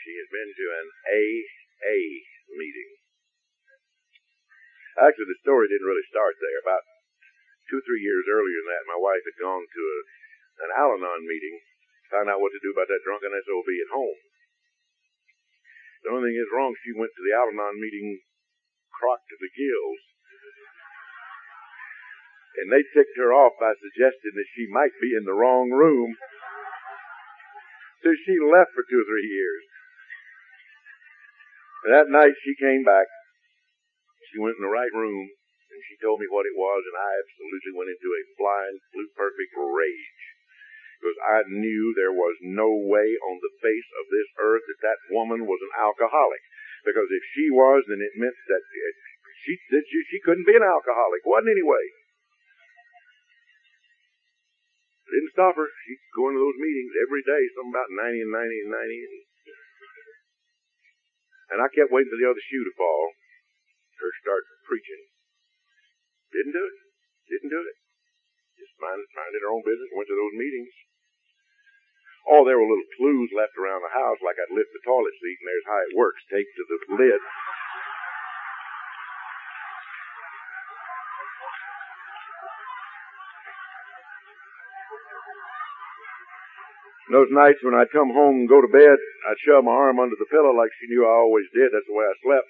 She 0.06 0.14
had 0.14 0.30
been 0.30 0.54
to 0.54 0.66
an 0.70 0.86
AA 1.18 1.98
meeting. 2.54 2.90
Actually, 5.02 5.34
the 5.34 5.42
story 5.42 5.66
didn't 5.66 5.90
really 5.90 6.06
start 6.06 6.38
there. 6.38 6.62
About 6.62 6.86
two, 7.66 7.82
three 7.82 8.06
years 8.06 8.22
earlier 8.30 8.62
than 8.62 8.70
that, 8.70 8.86
my 8.86 9.02
wife 9.02 9.26
had 9.26 9.42
gone 9.42 9.66
to 9.66 9.82
a, 9.82 9.98
an 10.62 10.70
Al 10.78 10.94
Anon 10.94 11.26
meeting, 11.26 11.58
found 12.06 12.30
out 12.30 12.38
what 12.38 12.54
to 12.54 12.62
do 12.62 12.70
about 12.70 12.86
that 12.86 13.02
drunken 13.02 13.34
SOB 13.34 13.66
at 13.82 13.90
home. 13.90 14.18
The 16.06 16.14
only 16.14 16.30
thing 16.30 16.38
is 16.38 16.54
wrong, 16.54 16.78
she 16.86 16.94
went 16.94 17.10
to 17.10 17.24
the 17.26 17.34
Al 17.34 17.50
Anon 17.50 17.82
meeting 17.82 18.22
crocked 18.94 19.26
to 19.34 19.36
the 19.42 19.50
gills. 19.58 20.02
And 22.62 22.70
they 22.70 22.86
ticked 22.94 23.18
her 23.18 23.34
off 23.34 23.58
by 23.58 23.74
suggesting 23.74 24.38
that 24.38 24.54
she 24.54 24.70
might 24.70 24.94
be 25.02 25.18
in 25.18 25.26
the 25.26 25.34
wrong 25.34 25.74
room. 25.74 26.14
So 28.06 28.14
she 28.22 28.38
left 28.38 28.70
for 28.70 28.86
two 28.86 29.02
or 29.02 29.08
three 29.10 29.26
years. 29.26 29.66
That 31.84 32.08
night 32.08 32.34
she 32.40 32.56
came 32.56 32.82
back. 32.82 33.06
She 34.32 34.40
went 34.40 34.56
in 34.56 34.64
the 34.64 34.72
right 34.72 34.90
room 34.96 35.28
and 35.28 35.80
she 35.84 36.00
told 36.00 36.18
me 36.18 36.26
what 36.32 36.48
it 36.48 36.56
was 36.56 36.82
and 36.88 36.96
I 36.96 37.10
absolutely 37.20 37.76
went 37.76 37.92
into 37.92 38.10
a 38.10 38.28
blind, 38.40 38.80
blue 38.96 39.10
perfect 39.12 39.52
rage. 39.52 40.22
Because 40.96 41.20
I 41.20 41.44
knew 41.52 41.92
there 41.92 42.16
was 42.16 42.40
no 42.40 42.72
way 42.72 43.20
on 43.20 43.36
the 43.38 43.54
face 43.60 43.90
of 44.00 44.08
this 44.08 44.30
earth 44.40 44.64
that 44.64 44.80
that 44.80 45.00
woman 45.12 45.44
was 45.44 45.60
an 45.60 45.76
alcoholic. 45.76 46.40
Because 46.88 47.12
if 47.12 47.24
she 47.36 47.52
was, 47.52 47.84
then 47.84 48.00
it 48.00 48.16
meant 48.16 48.36
that 48.48 48.64
she, 49.44 49.60
that 49.76 49.84
she, 49.84 49.98
she 50.08 50.18
couldn't 50.24 50.48
be 50.48 50.56
an 50.56 50.64
alcoholic. 50.64 51.20
Wasn't 51.28 51.52
anyway. 51.52 51.84
Didn't 55.06 55.36
stop 55.36 55.54
her. 55.54 55.68
She'd 55.86 56.02
go 56.16 56.32
into 56.32 56.42
those 56.42 56.58
meetings 56.58 56.92
every 56.98 57.22
day, 57.22 57.42
something 57.54 57.70
about 57.70 57.94
90 57.94 58.26
and 58.26 58.32
90 58.32 58.64
and 58.66 58.72
90. 58.74 59.06
And 59.06 59.16
and 61.50 61.62
I 61.62 61.68
kept 61.70 61.94
waiting 61.94 62.10
for 62.10 62.18
the 62.18 62.28
other 62.28 62.42
shoe 62.50 62.64
to 62.66 62.74
fall. 62.74 63.14
Her 64.02 64.12
start 64.20 64.44
preaching. 64.66 65.02
Didn't 66.34 66.52
do 66.52 66.64
it. 66.64 66.76
Didn't 67.30 67.52
do 67.54 67.62
it. 67.62 67.76
Just 68.60 68.76
minded, 68.80 69.08
minded 69.14 69.40
her 69.44 69.52
own 69.52 69.64
business, 69.64 69.92
went 69.94 70.08
to 70.08 70.18
those 70.18 70.36
meetings. 70.36 70.72
Oh, 72.26 72.42
there 72.42 72.58
were 72.58 72.66
little 72.66 72.90
clues 72.98 73.30
left 73.30 73.54
around 73.54 73.86
the 73.86 73.94
house, 73.94 74.18
like 74.18 74.34
I'd 74.34 74.50
lift 74.50 74.74
the 74.74 74.82
toilet 74.82 75.14
seat 75.14 75.38
and 75.38 75.46
there's 75.46 75.70
how 75.70 75.80
it 75.86 75.94
works, 75.94 76.22
taped 76.26 76.54
to 76.58 76.64
the 76.66 76.78
lid. 76.98 77.22
Those 87.14 87.30
nights 87.30 87.62
when 87.62 87.78
I'd 87.78 87.94
come 87.94 88.10
home 88.10 88.42
and 88.42 88.50
go 88.50 88.58
to 88.58 88.70
bed, 88.70 88.98
I'd 89.30 89.42
shove 89.46 89.62
my 89.62 89.74
arm 89.74 90.02
under 90.02 90.18
the 90.18 90.26
pillow 90.26 90.50
like 90.50 90.74
she 90.78 90.90
knew 90.90 91.06
I 91.06 91.22
always 91.22 91.46
did. 91.54 91.70
That's 91.70 91.86
the 91.86 91.94
way 91.94 92.02
I 92.02 92.16
slept. 92.18 92.48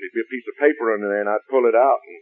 There'd 0.00 0.16
be 0.16 0.24
a 0.24 0.32
piece 0.32 0.48
of 0.48 0.56
paper 0.56 0.96
under 0.96 1.08
there 1.12 1.20
and 1.20 1.28
I'd 1.28 1.50
pull 1.52 1.68
it 1.68 1.76
out 1.76 2.00
and 2.00 2.16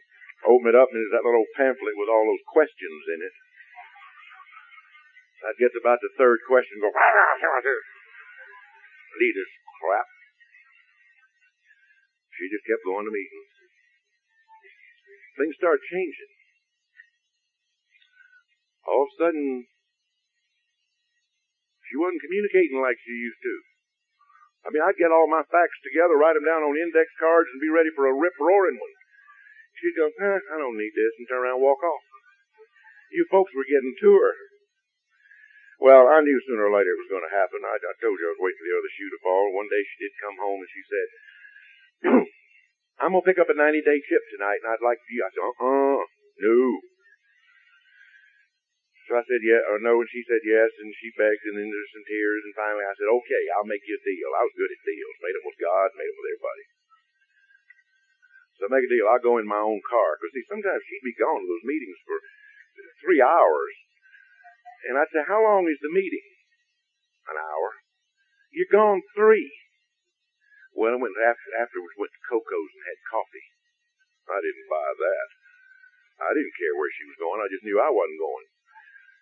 open 0.50 0.74
it 0.74 0.78
up 0.78 0.90
and 0.90 0.98
there's 0.98 1.14
that 1.14 1.22
little 1.22 1.46
pamphlet 1.54 1.94
with 1.94 2.10
all 2.10 2.26
those 2.26 2.42
questions 2.50 3.02
in 3.14 3.22
it. 3.22 3.34
I'd 5.46 5.60
get 5.62 5.70
to 5.70 5.78
about 5.78 6.02
the 6.02 6.10
third 6.18 6.42
question 6.50 6.82
and 6.82 6.90
go, 6.90 6.90
leaders 9.22 9.52
crap. 9.78 10.08
She 12.34 12.50
just 12.50 12.66
kept 12.66 12.82
going 12.82 13.06
to 13.06 13.14
meetings. 13.14 13.54
Things 15.38 15.54
start 15.54 15.78
changing. 15.86 16.32
All 18.86 19.06
of 19.06 19.10
a 19.14 19.16
sudden, 19.18 19.70
she 21.88 21.96
wasn't 21.96 22.22
communicating 22.22 22.78
like 22.78 23.00
she 23.00 23.16
used 23.16 23.40
to. 23.40 23.54
I 24.66 24.68
mean, 24.68 24.84
I'd 24.84 25.00
get 25.00 25.14
all 25.14 25.30
my 25.30 25.44
facts 25.48 25.78
together, 25.80 26.18
write 26.18 26.36
them 26.36 26.44
down 26.44 26.60
on 26.60 26.76
index 26.76 27.08
cards, 27.16 27.48
and 27.48 27.62
be 27.62 27.72
ready 27.72 27.88
for 27.96 28.04
a 28.04 28.12
rip-roaring 28.12 28.76
one. 28.76 28.94
She'd 29.80 29.96
go, 29.96 30.10
eh, 30.10 30.40
I 30.52 30.56
don't 30.58 30.76
need 30.76 30.92
this, 30.92 31.14
and 31.16 31.24
turn 31.30 31.46
around 31.46 31.62
and 31.62 31.66
walk 31.66 31.80
off. 31.80 32.04
You 33.14 33.24
folks 33.30 33.54
were 33.54 33.64
getting 33.64 33.94
to 33.94 34.10
her. 34.20 34.34
Well, 35.78 36.10
I 36.10 36.20
knew 36.26 36.38
sooner 36.42 36.66
or 36.66 36.74
later 36.74 36.90
it 36.90 37.02
was 37.06 37.12
going 37.14 37.22
to 37.22 37.38
happen. 37.38 37.62
I, 37.62 37.78
I 37.78 37.94
told 38.02 38.18
you 38.18 38.26
I 38.26 38.34
was 38.34 38.42
waiting 38.42 38.58
for 38.58 38.66
the 38.66 38.78
other 38.82 38.92
shoe 38.98 39.10
to 39.14 39.20
fall. 39.22 39.54
One 39.54 39.70
day 39.70 39.82
she 39.86 39.96
did 40.02 40.12
come 40.18 40.36
home 40.42 40.58
and 40.58 40.72
she 40.74 40.82
said, 40.82 41.08
I'm 42.98 43.14
going 43.14 43.22
to 43.22 43.28
pick 43.30 43.38
up 43.38 43.46
a 43.46 43.54
90 43.54 43.78
day 43.86 43.98
chip 44.02 44.24
tonight 44.34 44.58
and 44.58 44.74
I'd 44.74 44.82
like 44.82 44.98
for 44.98 45.12
you. 45.14 45.22
I 45.22 45.30
said, 45.30 45.46
uh-uh, 45.46 46.02
no. 46.42 46.58
So 49.08 49.16
I 49.16 49.24
said, 49.24 49.40
yeah, 49.40 49.64
or 49.72 49.80
no, 49.80 50.04
and 50.04 50.10
she 50.12 50.20
said 50.28 50.44
yes, 50.44 50.68
and 50.84 50.92
she 51.00 51.08
begged, 51.16 51.40
and 51.48 51.56
then 51.56 51.72
there's 51.72 51.92
some 51.96 52.04
tears, 52.04 52.44
and 52.44 52.52
finally 52.52 52.84
I 52.84 52.92
said, 52.92 53.08
okay, 53.08 53.42
I'll 53.56 53.64
make 53.64 53.80
you 53.88 53.96
a 53.96 54.04
deal. 54.04 54.28
I 54.36 54.44
was 54.44 54.52
good 54.52 54.68
at 54.68 54.84
deals. 54.84 55.16
Made 55.24 55.32
them 55.32 55.48
with 55.48 55.56
God, 55.64 55.96
made 55.96 56.12
them 56.12 56.18
with 56.20 56.28
everybody. 56.28 56.64
So 58.60 58.60
I 58.68 58.76
make 58.76 58.84
a 58.84 58.92
deal. 58.92 59.08
I'll 59.08 59.24
go 59.24 59.40
in 59.40 59.48
my 59.48 59.64
own 59.64 59.80
car. 59.88 60.20
Because 60.20 60.36
see, 60.36 60.44
sometimes 60.44 60.84
she'd 60.84 61.08
be 61.08 61.16
gone 61.16 61.40
to 61.40 61.48
those 61.48 61.64
meetings 61.64 61.96
for 62.04 62.20
three 63.00 63.24
hours. 63.24 63.74
And 64.92 65.00
I'd 65.00 65.08
say, 65.08 65.24
how 65.24 65.40
long 65.40 65.64
is 65.72 65.80
the 65.80 65.88
meeting? 65.88 66.28
An 67.32 67.40
hour. 67.40 67.80
You're 68.52 68.68
gone 68.68 69.00
three. 69.16 69.48
Well, 70.76 70.92
I 70.92 71.00
went 71.00 71.16
after, 71.16 71.48
afterwards 71.56 71.96
went 71.96 72.12
to 72.12 72.26
Coco's 72.28 72.72
and 72.76 72.84
had 72.84 73.08
coffee. 73.08 73.48
I 74.28 74.38
didn't 74.44 74.68
buy 74.68 74.90
that. 74.92 75.28
I 76.28 76.30
didn't 76.36 76.58
care 76.60 76.76
where 76.76 76.92
she 76.92 77.08
was 77.08 77.16
going. 77.16 77.40
I 77.40 77.48
just 77.48 77.64
knew 77.64 77.80
I 77.80 77.88
wasn't 77.88 78.20
going. 78.20 78.46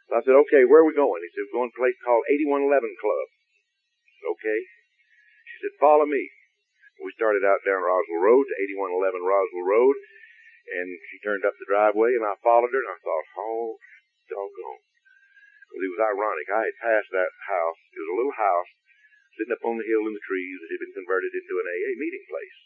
So 0.06 0.12
I 0.14 0.22
said, 0.22 0.38
okay, 0.46 0.62
where 0.62 0.86
are 0.86 0.88
we 0.88 0.94
going? 0.94 1.18
He 1.18 1.30
said, 1.34 1.50
we're 1.50 1.66
going 1.66 1.74
to 1.74 1.78
a 1.78 1.82
place 1.82 1.98
called 2.06 2.22
8111 2.30 3.02
Club. 3.02 3.26
Said, 4.06 4.26
okay. 4.38 4.60
She 5.50 5.56
said, 5.66 5.82
follow 5.82 6.06
me. 6.06 6.30
We 7.02 7.12
started 7.18 7.42
out 7.42 7.60
down 7.66 7.82
Roswell 7.82 8.22
Road 8.22 8.46
to 8.48 8.56
8111 8.56 9.20
Roswell 9.20 9.66
Road, 9.66 9.96
and 10.78 10.88
she 11.10 11.20
turned 11.20 11.44
up 11.44 11.58
the 11.58 11.68
driveway, 11.68 12.16
and 12.16 12.24
I 12.24 12.38
followed 12.40 12.72
her, 12.72 12.80
and 12.80 12.94
I 12.94 13.02
thought, 13.02 13.26
oh, 13.36 13.76
doggone. 14.30 14.82
Because 15.68 15.82
it 15.84 15.94
was 15.98 16.08
ironic. 16.08 16.48
I 16.48 16.62
had 16.70 16.80
passed 16.80 17.10
that 17.12 17.32
house. 17.50 17.80
It 17.92 18.00
was 18.00 18.12
a 18.14 18.18
little 18.22 18.38
house 18.38 18.70
sitting 19.36 19.52
up 19.52 19.66
on 19.68 19.76
the 19.76 19.84
hill 19.84 20.08
in 20.08 20.16
the 20.16 20.24
trees 20.24 20.56
that 20.62 20.72
had 20.72 20.82
been 20.86 20.96
converted 20.96 21.34
into 21.36 21.60
an 21.60 21.68
AA 21.68 21.92
meeting 22.00 22.24
place. 22.30 22.58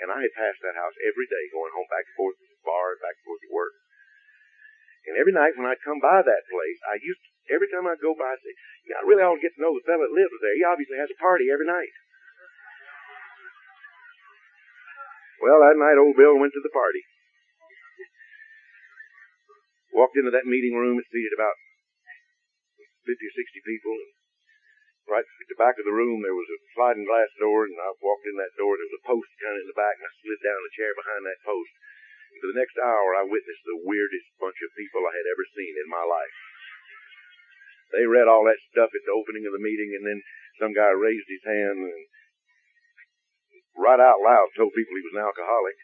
And 0.00 0.08
I 0.08 0.24
had 0.24 0.38
passed 0.38 0.60
that 0.64 0.78
house 0.78 0.96
every 1.04 1.28
day, 1.28 1.44
going 1.52 1.72
home 1.76 1.88
back 1.92 2.08
and 2.08 2.16
forth 2.16 2.36
to 2.40 2.46
the 2.48 2.64
bar 2.64 2.96
and 2.96 3.00
back 3.04 3.16
and 3.20 3.26
forth 3.28 3.42
to 3.44 3.52
work. 3.52 3.74
And 5.06 5.14
every 5.14 5.30
night 5.30 5.54
when 5.54 5.70
I'd 5.70 5.86
come 5.86 6.02
by 6.02 6.18
that 6.22 6.50
place, 6.50 6.80
I 6.82 6.98
used 6.98 7.22
to, 7.22 7.30
every 7.54 7.70
time 7.70 7.86
I'd 7.86 8.02
go 8.02 8.14
by, 8.18 8.26
I'd 8.26 8.42
say, 8.42 8.54
yeah, 8.90 8.98
I 8.98 9.06
really 9.06 9.22
ought 9.22 9.38
to 9.38 9.44
get 9.44 9.54
to 9.54 9.62
know 9.62 9.74
the 9.74 9.86
fellow 9.86 10.02
that 10.02 10.18
lives 10.18 10.34
there. 10.42 10.58
He 10.58 10.66
obviously 10.66 10.98
has 10.98 11.10
a 11.10 11.22
party 11.22 11.46
every 11.46 11.66
night. 11.66 11.94
Well, 15.38 15.62
that 15.62 15.78
night 15.78 16.00
old 16.00 16.18
Bill 16.18 16.34
went 16.40 16.56
to 16.58 16.64
the 16.64 16.74
party. 16.74 17.06
Walked 19.94 20.18
into 20.18 20.34
that 20.34 20.48
meeting 20.48 20.74
room, 20.74 20.98
it 20.98 21.06
seated 21.08 21.32
about 21.36 21.56
50 23.06 23.14
or 23.14 23.34
60 23.38 23.62
people. 23.62 23.94
And 23.94 24.12
right 25.06 25.22
at 25.22 25.48
the 25.48 25.60
back 25.60 25.78
of 25.78 25.86
the 25.86 25.94
room, 25.94 26.20
there 26.20 26.34
was 26.34 26.50
a 26.50 26.58
sliding 26.74 27.06
glass 27.06 27.30
door, 27.38 27.64
and 27.64 27.78
I 27.78 27.94
walked 28.02 28.26
in 28.26 28.36
that 28.42 28.58
door. 28.58 28.74
There 28.74 28.90
was 28.90 28.98
a 28.98 29.08
post 29.08 29.30
kind 29.38 29.54
of 29.54 29.62
in 29.62 29.70
the 29.70 29.78
back, 29.78 29.96
and 29.96 30.08
I 30.10 30.12
slid 30.18 30.40
down 30.42 30.60
a 30.66 30.76
chair 30.76 30.92
behind 30.98 31.22
that 31.24 31.46
post. 31.46 31.72
For 32.40 32.52
the 32.52 32.60
next 32.60 32.76
hour, 32.76 33.16
I 33.16 33.24
witnessed 33.24 33.64
the 33.64 33.80
weirdest 33.84 34.28
bunch 34.36 34.60
of 34.60 34.76
people 34.76 35.04
I 35.04 35.16
had 35.16 35.28
ever 35.28 35.44
seen 35.56 35.74
in 35.76 35.88
my 35.88 36.04
life. 36.04 36.36
They 37.96 38.04
read 38.04 38.28
all 38.28 38.44
that 38.44 38.60
stuff 38.72 38.92
at 38.92 39.04
the 39.06 39.16
opening 39.16 39.46
of 39.46 39.54
the 39.54 39.62
meeting, 39.62 39.94
and 39.96 40.04
then 40.04 40.20
some 40.60 40.76
guy 40.76 40.90
raised 40.92 41.30
his 41.30 41.44
hand 41.46 41.80
and 41.86 42.02
right 43.76 44.00
out 44.00 44.24
loud 44.24 44.52
told 44.56 44.72
people 44.72 44.96
he 44.96 45.06
was 45.06 45.16
an 45.16 45.24
alcoholic. 45.24 45.78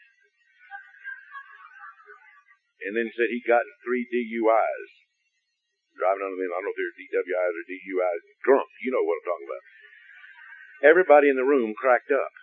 And 2.83 2.93
then 2.99 3.07
said 3.15 3.31
he'd 3.31 3.47
gotten 3.47 3.71
three 3.85 4.03
DUIs. 4.03 4.91
Driving 5.95 6.25
on 6.25 6.35
the 6.35 6.43
I 6.43 6.57
don't 6.57 6.67
know 6.67 6.73
if 6.73 6.77
they're 6.77 6.99
DWIs 6.99 7.53
or 7.53 7.65
DUIs. 7.69 8.23
Drunk. 8.43 8.69
You 8.83 8.91
know 8.91 9.05
what 9.05 9.21
I'm 9.23 9.29
talking 9.29 9.47
about. 9.47 9.65
Everybody 10.83 11.31
in 11.31 11.39
the 11.39 11.47
room 11.47 11.71
cracked 11.79 12.11
up. 12.11 12.33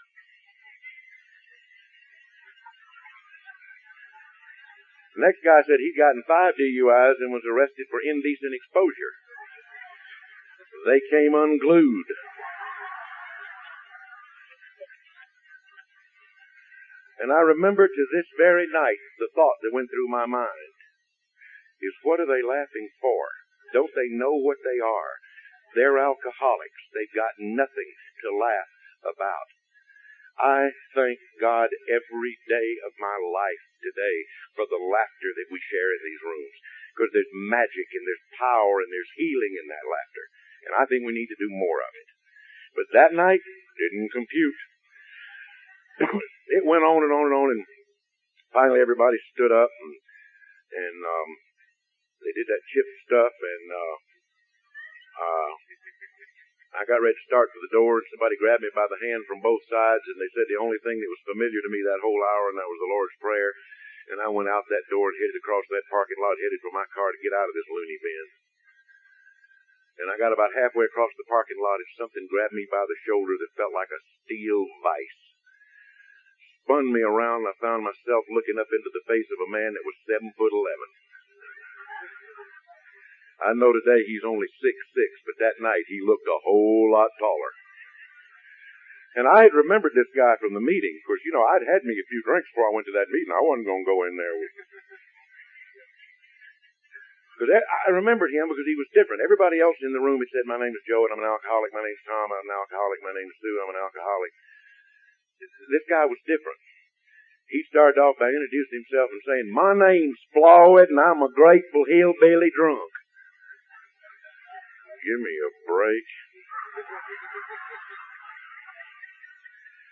Next 5.21 5.45
guy 5.45 5.61
said 5.68 5.85
he'd 5.85 6.01
gotten 6.01 6.25
five 6.25 6.57
DUIs 6.57 7.21
and 7.21 7.29
was 7.29 7.45
arrested 7.45 7.93
for 7.93 8.01
indecent 8.01 8.57
exposure. 8.57 9.12
They 10.89 11.01
came 11.12 11.37
unglued. 11.37 12.09
And 17.21 17.29
I 17.29 17.45
remember 17.45 17.85
to 17.85 18.05
this 18.16 18.33
very 18.41 18.64
night 18.64 18.97
the 19.21 19.29
thought 19.37 19.61
that 19.61 19.77
went 19.77 19.93
through 19.93 20.09
my 20.09 20.25
mind 20.25 20.73
is 21.85 21.93
what 22.01 22.16
are 22.16 22.25
they 22.25 22.41
laughing 22.41 22.89
for? 22.97 23.29
Don't 23.77 23.93
they 23.93 24.09
know 24.09 24.33
what 24.33 24.64
they 24.64 24.81
are? 24.81 25.21
They're 25.77 26.01
alcoholics. 26.01 26.81
They've 26.97 27.12
got 27.12 27.37
nothing 27.37 27.93
to 28.25 28.33
laugh 28.33 28.73
about. 29.05 29.60
I 30.41 30.72
thank 30.97 31.20
God 31.36 31.68
every 31.84 32.34
day 32.49 32.68
of 32.88 32.97
my 32.97 33.16
life 33.20 33.64
today 33.84 34.24
for 34.57 34.64
the 34.64 34.80
laughter 34.80 35.30
that 35.36 35.53
we 35.53 35.61
share 35.61 35.93
in 35.93 36.01
these 36.01 36.24
rooms. 36.24 36.57
Because 36.97 37.12
there's 37.12 37.45
magic 37.53 37.93
and 37.93 38.05
there's 38.09 38.26
power 38.41 38.80
and 38.80 38.88
there's 38.88 39.20
healing 39.20 39.55
in 39.61 39.68
that 39.68 39.84
laughter. 39.84 40.24
And 40.64 40.72
I 40.80 40.88
think 40.88 41.05
we 41.05 41.16
need 41.16 41.28
to 41.28 41.38
do 41.38 41.53
more 41.53 41.84
of 41.84 41.93
it. 41.93 42.09
But 42.72 42.88
that 42.97 43.12
night 43.12 43.45
didn't 43.76 44.16
compute. 44.16 44.61
it 46.57 46.64
went 46.64 46.88
on 46.88 47.05
and 47.05 47.12
on 47.12 47.24
and 47.28 47.36
on 47.36 47.49
and 47.53 47.62
finally 48.53 48.80
everybody 48.80 49.20
stood 49.30 49.53
up 49.53 49.70
and, 49.70 49.95
and 50.72 50.99
um, 51.05 51.30
they 52.24 52.32
did 52.32 52.49
that 52.49 52.64
chip 52.72 52.88
stuff 53.05 53.34
and 53.36 53.66
uh, 53.68 53.97
uh, 55.20 55.53
I 56.71 56.87
got 56.87 57.03
ready 57.03 57.18
to 57.18 57.27
start 57.27 57.51
for 57.51 57.59
the 57.59 57.75
door, 57.75 57.99
and 57.99 58.07
somebody 58.14 58.39
grabbed 58.39 58.62
me 58.62 58.71
by 58.71 58.87
the 58.87 59.03
hand 59.03 59.27
from 59.27 59.43
both 59.43 59.66
sides, 59.66 60.07
and 60.07 60.23
they 60.23 60.31
said 60.31 60.47
the 60.47 60.62
only 60.62 60.79
thing 60.87 61.03
that 61.03 61.11
was 61.11 61.27
familiar 61.27 61.59
to 61.59 61.73
me 61.73 61.83
that 61.83 62.03
whole 62.03 62.23
hour, 62.23 62.55
and 62.55 62.59
that 62.62 62.71
was 62.71 62.79
the 62.79 62.93
Lord's 62.95 63.18
Prayer. 63.18 63.51
And 64.14 64.23
I 64.23 64.31
went 64.31 64.51
out 64.51 64.71
that 64.71 64.91
door 64.91 65.11
and 65.11 65.18
headed 65.18 65.39
across 65.39 65.66
that 65.71 65.91
parking 65.91 66.18
lot, 66.23 66.39
headed 66.39 66.62
for 66.62 66.71
my 66.71 66.87
car 66.95 67.11
to 67.11 67.23
get 67.23 67.35
out 67.35 67.51
of 67.51 67.55
this 67.59 67.66
loony 67.71 67.99
bin. 67.99 68.27
And 70.03 70.09
I 70.09 70.16
got 70.16 70.33
about 70.33 70.55
halfway 70.55 70.87
across 70.87 71.11
the 71.18 71.27
parking 71.27 71.59
lot, 71.59 71.83
and 71.83 71.99
something 71.99 72.31
grabbed 72.31 72.55
me 72.55 72.71
by 72.71 72.87
the 72.87 73.03
shoulder 73.03 73.35
that 73.35 73.59
felt 73.59 73.75
like 73.75 73.91
a 73.91 74.01
steel 74.23 74.66
vice. 74.81 75.21
Spun 76.62 76.95
me 76.95 77.03
around, 77.03 77.45
and 77.45 77.51
I 77.51 77.59
found 77.59 77.83
myself 77.83 78.31
looking 78.31 78.62
up 78.62 78.71
into 78.71 78.95
the 78.95 79.07
face 79.11 79.27
of 79.35 79.43
a 79.43 79.53
man 79.53 79.75
that 79.75 79.85
was 79.85 79.99
seven 80.07 80.31
foot 80.39 80.55
eleven. 80.55 80.89
I 83.41 83.57
know 83.57 83.72
today 83.72 84.05
he's 84.05 84.26
only 84.26 84.49
six 84.61 84.76
six, 84.93 85.11
but 85.24 85.41
that 85.41 85.61
night 85.64 85.88
he 85.88 86.05
looked 86.05 86.28
a 86.28 86.45
whole 86.45 86.93
lot 86.93 87.09
taller. 87.16 87.53
And 89.18 89.26
I 89.26 89.43
had 89.43 89.57
remembered 89.57 89.97
this 89.97 90.11
guy 90.14 90.38
from 90.38 90.55
the 90.55 90.62
meeting. 90.62 90.95
Of 91.03 91.05
course, 91.09 91.24
you 91.26 91.34
know, 91.34 91.43
I'd 91.43 91.66
had 91.66 91.82
me 91.82 91.99
a 91.99 92.11
few 92.11 92.22
drinks 92.22 92.47
before 92.53 92.70
I 92.70 92.74
went 92.78 92.86
to 92.86 92.95
that 92.95 93.11
meeting. 93.11 93.34
I 93.34 93.43
wasn't 93.43 93.66
going 93.66 93.82
to 93.82 93.91
go 93.91 94.07
in 94.07 94.14
there 94.14 94.36
with 94.38 94.55
But 97.43 97.49
I 97.57 97.97
remembered 97.97 98.30
him 98.30 98.53
because 98.53 98.68
he 98.68 98.76
was 98.76 98.93
different. 98.93 99.24
Everybody 99.24 99.59
else 99.59 99.80
in 99.80 99.97
the 99.97 100.05
room 100.05 100.20
had 100.20 100.30
said, 100.30 100.45
my 100.47 100.61
name 100.61 100.76
is 100.76 100.84
Joe 100.86 101.09
and 101.09 101.16
I'm 101.16 101.24
an 101.24 101.32
alcoholic. 101.32 101.72
My 101.72 101.82
name's 101.82 102.05
Tom. 102.05 102.28
I'm 102.28 102.47
an 102.47 102.55
alcoholic. 102.55 103.01
My 103.01 103.16
name 103.16 103.26
is 103.26 103.38
Sue. 103.41 103.57
I'm 103.64 103.72
an 103.72 103.80
alcoholic. 103.80 104.32
This 105.41 105.86
guy 105.88 106.05
was 106.05 106.20
different. 106.28 106.61
He 107.49 107.66
started 107.66 107.99
off 107.99 108.20
by 108.20 108.30
introducing 108.30 108.84
himself 108.84 109.09
and 109.11 109.24
saying, 109.26 109.47
my 109.51 109.72
name's 109.74 110.20
Floyd 110.30 110.93
and 110.93 111.01
I'm 111.01 111.24
a 111.24 111.32
grateful 111.32 111.88
hillbilly 111.88 112.53
drunk. 112.55 113.00
Give 115.01 115.21
me 115.21 115.35
a 115.41 115.51
break. 115.65 116.07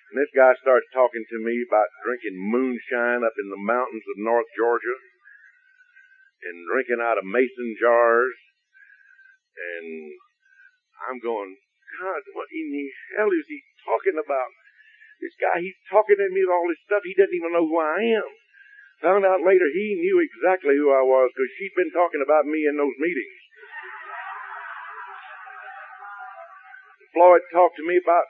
And 0.09 0.17
this 0.17 0.33
guy 0.33 0.57
starts 0.61 0.89
talking 0.97 1.25
to 1.25 1.39
me 1.45 1.65
about 1.69 1.93
drinking 2.01 2.37
moonshine 2.37 3.25
up 3.25 3.37
in 3.37 3.49
the 3.53 3.61
mountains 3.61 4.05
of 4.09 4.25
North 4.25 4.49
Georgia 4.57 4.97
and 6.49 6.65
drinking 6.65 7.05
out 7.05 7.21
of 7.21 7.29
mason 7.29 7.77
jars. 7.77 8.37
And 9.59 10.17
I'm 11.09 11.21
going, 11.21 11.61
God, 12.01 12.23
what 12.33 12.49
in 12.53 12.73
the 12.73 12.87
hell 13.17 13.33
is 13.33 13.49
he 13.49 13.61
talking 13.85 14.17
about? 14.17 14.53
This 15.19 15.35
guy, 15.37 15.61
he's 15.61 15.77
talking 15.91 16.17
to 16.17 16.29
me 16.31 16.41
with 16.47 16.55
all 16.55 16.69
this 16.71 16.81
stuff. 16.87 17.03
He 17.03 17.17
doesn't 17.17 17.35
even 17.35 17.53
know 17.53 17.67
who 17.67 17.81
I 17.81 18.23
am. 18.23 18.31
Found 19.03 19.27
out 19.27 19.47
later 19.47 19.67
he 19.71 19.99
knew 19.99 20.19
exactly 20.23 20.75
who 20.75 20.91
I 20.91 21.03
was 21.03 21.31
because 21.35 21.53
she'd 21.59 21.75
been 21.75 21.95
talking 21.95 22.23
about 22.23 22.47
me 22.47 22.67
in 22.67 22.79
those 22.79 22.97
meetings. 22.99 23.39
Floyd 27.13 27.43
talked 27.53 27.77
to 27.77 27.87
me 27.87 27.97
about 27.97 28.25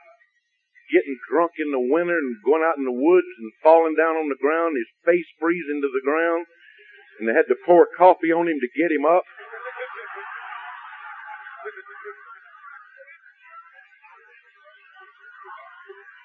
getting 0.89 1.19
drunk 1.29 1.53
in 1.61 1.71
the 1.71 1.81
winter 1.81 2.17
and 2.17 2.41
going 2.45 2.65
out 2.65 2.81
in 2.81 2.89
the 2.89 2.95
woods 2.95 3.29
and 3.39 3.53
falling 3.63 3.95
down 3.95 4.17
on 4.17 4.29
the 4.33 4.41
ground, 4.41 4.77
his 4.77 4.89
face 5.05 5.29
freezing 5.37 5.85
to 5.85 5.91
the 5.93 6.05
ground, 6.05 6.49
and 7.21 7.29
they 7.29 7.37
had 7.37 7.51
to 7.53 7.59
pour 7.67 7.87
coffee 7.87 8.33
on 8.33 8.49
him 8.49 8.57
to 8.61 8.71
get 8.73 8.93
him 8.93 9.05
up. 9.05 9.25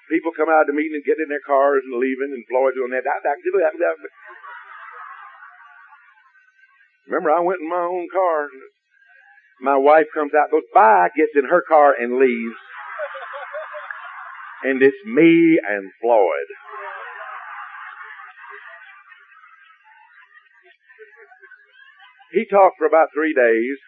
People 0.08 0.36
come 0.36 0.48
out 0.48 0.68
to 0.68 0.72
the 0.72 0.76
meeting 0.76 1.00
and 1.00 1.04
get 1.04 1.18
in 1.18 1.28
their 1.28 1.42
cars 1.42 1.82
and 1.82 1.98
leaving, 1.98 2.30
and 2.30 2.44
Floyd's 2.46 2.76
doing 2.76 2.92
that. 2.92 3.02
Remember, 7.08 7.32
I 7.32 7.40
went 7.40 7.60
in 7.60 7.68
my 7.68 7.84
own 7.84 8.08
car. 8.12 8.48
My 9.64 9.80
wife 9.80 10.12
comes 10.12 10.36
out, 10.36 10.52
goes 10.52 10.68
by, 10.74 11.08
gets 11.16 11.32
in 11.32 11.48
her 11.48 11.64
car 11.66 11.96
and 11.96 12.20
leaves. 12.20 12.60
And 14.62 14.82
it's 14.82 15.00
me 15.08 15.56
and 15.56 15.88
Floyd. 16.04 16.48
He 22.36 22.44
talked 22.44 22.76
for 22.76 22.84
about 22.84 23.08
three 23.16 23.32
days. 23.32 23.80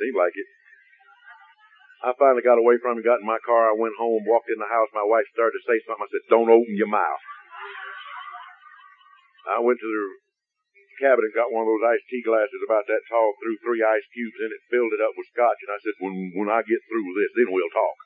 Seemed 0.00 0.16
like 0.16 0.32
it. 0.32 0.48
I 2.08 2.12
finally 2.16 2.40
got 2.40 2.56
away 2.56 2.80
from 2.80 2.96
him, 2.96 3.04
got 3.04 3.20
in 3.20 3.26
my 3.26 3.36
car, 3.44 3.68
I 3.68 3.76
went 3.76 4.00
home, 4.00 4.24
walked 4.24 4.48
in 4.48 4.56
the 4.56 4.72
house, 4.72 4.88
my 4.96 5.04
wife 5.04 5.28
started 5.28 5.60
to 5.60 5.66
say 5.68 5.76
something. 5.84 6.08
I 6.08 6.08
said, 6.08 6.24
don't 6.32 6.48
open 6.48 6.72
your 6.72 6.88
mouth. 6.88 7.35
I 9.46 9.62
went 9.62 9.78
to 9.78 9.88
the 9.88 10.04
cabinet 10.98 11.30
and 11.30 11.38
got 11.38 11.52
one 11.52 11.62
of 11.62 11.70
those 11.70 11.86
iced 11.86 12.08
tea 12.08 12.24
glasses 12.24 12.62
about 12.64 12.88
that 12.88 13.04
tall, 13.06 13.36
threw 13.38 13.56
three 13.60 13.84
ice 13.84 14.06
cubes 14.10 14.40
in 14.42 14.50
it, 14.50 14.66
filled 14.72 14.96
it 14.96 15.04
up 15.04 15.14
with 15.14 15.30
scotch, 15.30 15.60
and 15.62 15.72
I 15.72 15.78
said, 15.80 15.96
when, 16.02 16.14
when 16.34 16.50
I 16.50 16.64
get 16.64 16.80
through 16.88 17.04
with 17.04 17.16
this, 17.20 17.32
then 17.36 17.52
we'll 17.52 17.70
talk. 17.70 17.96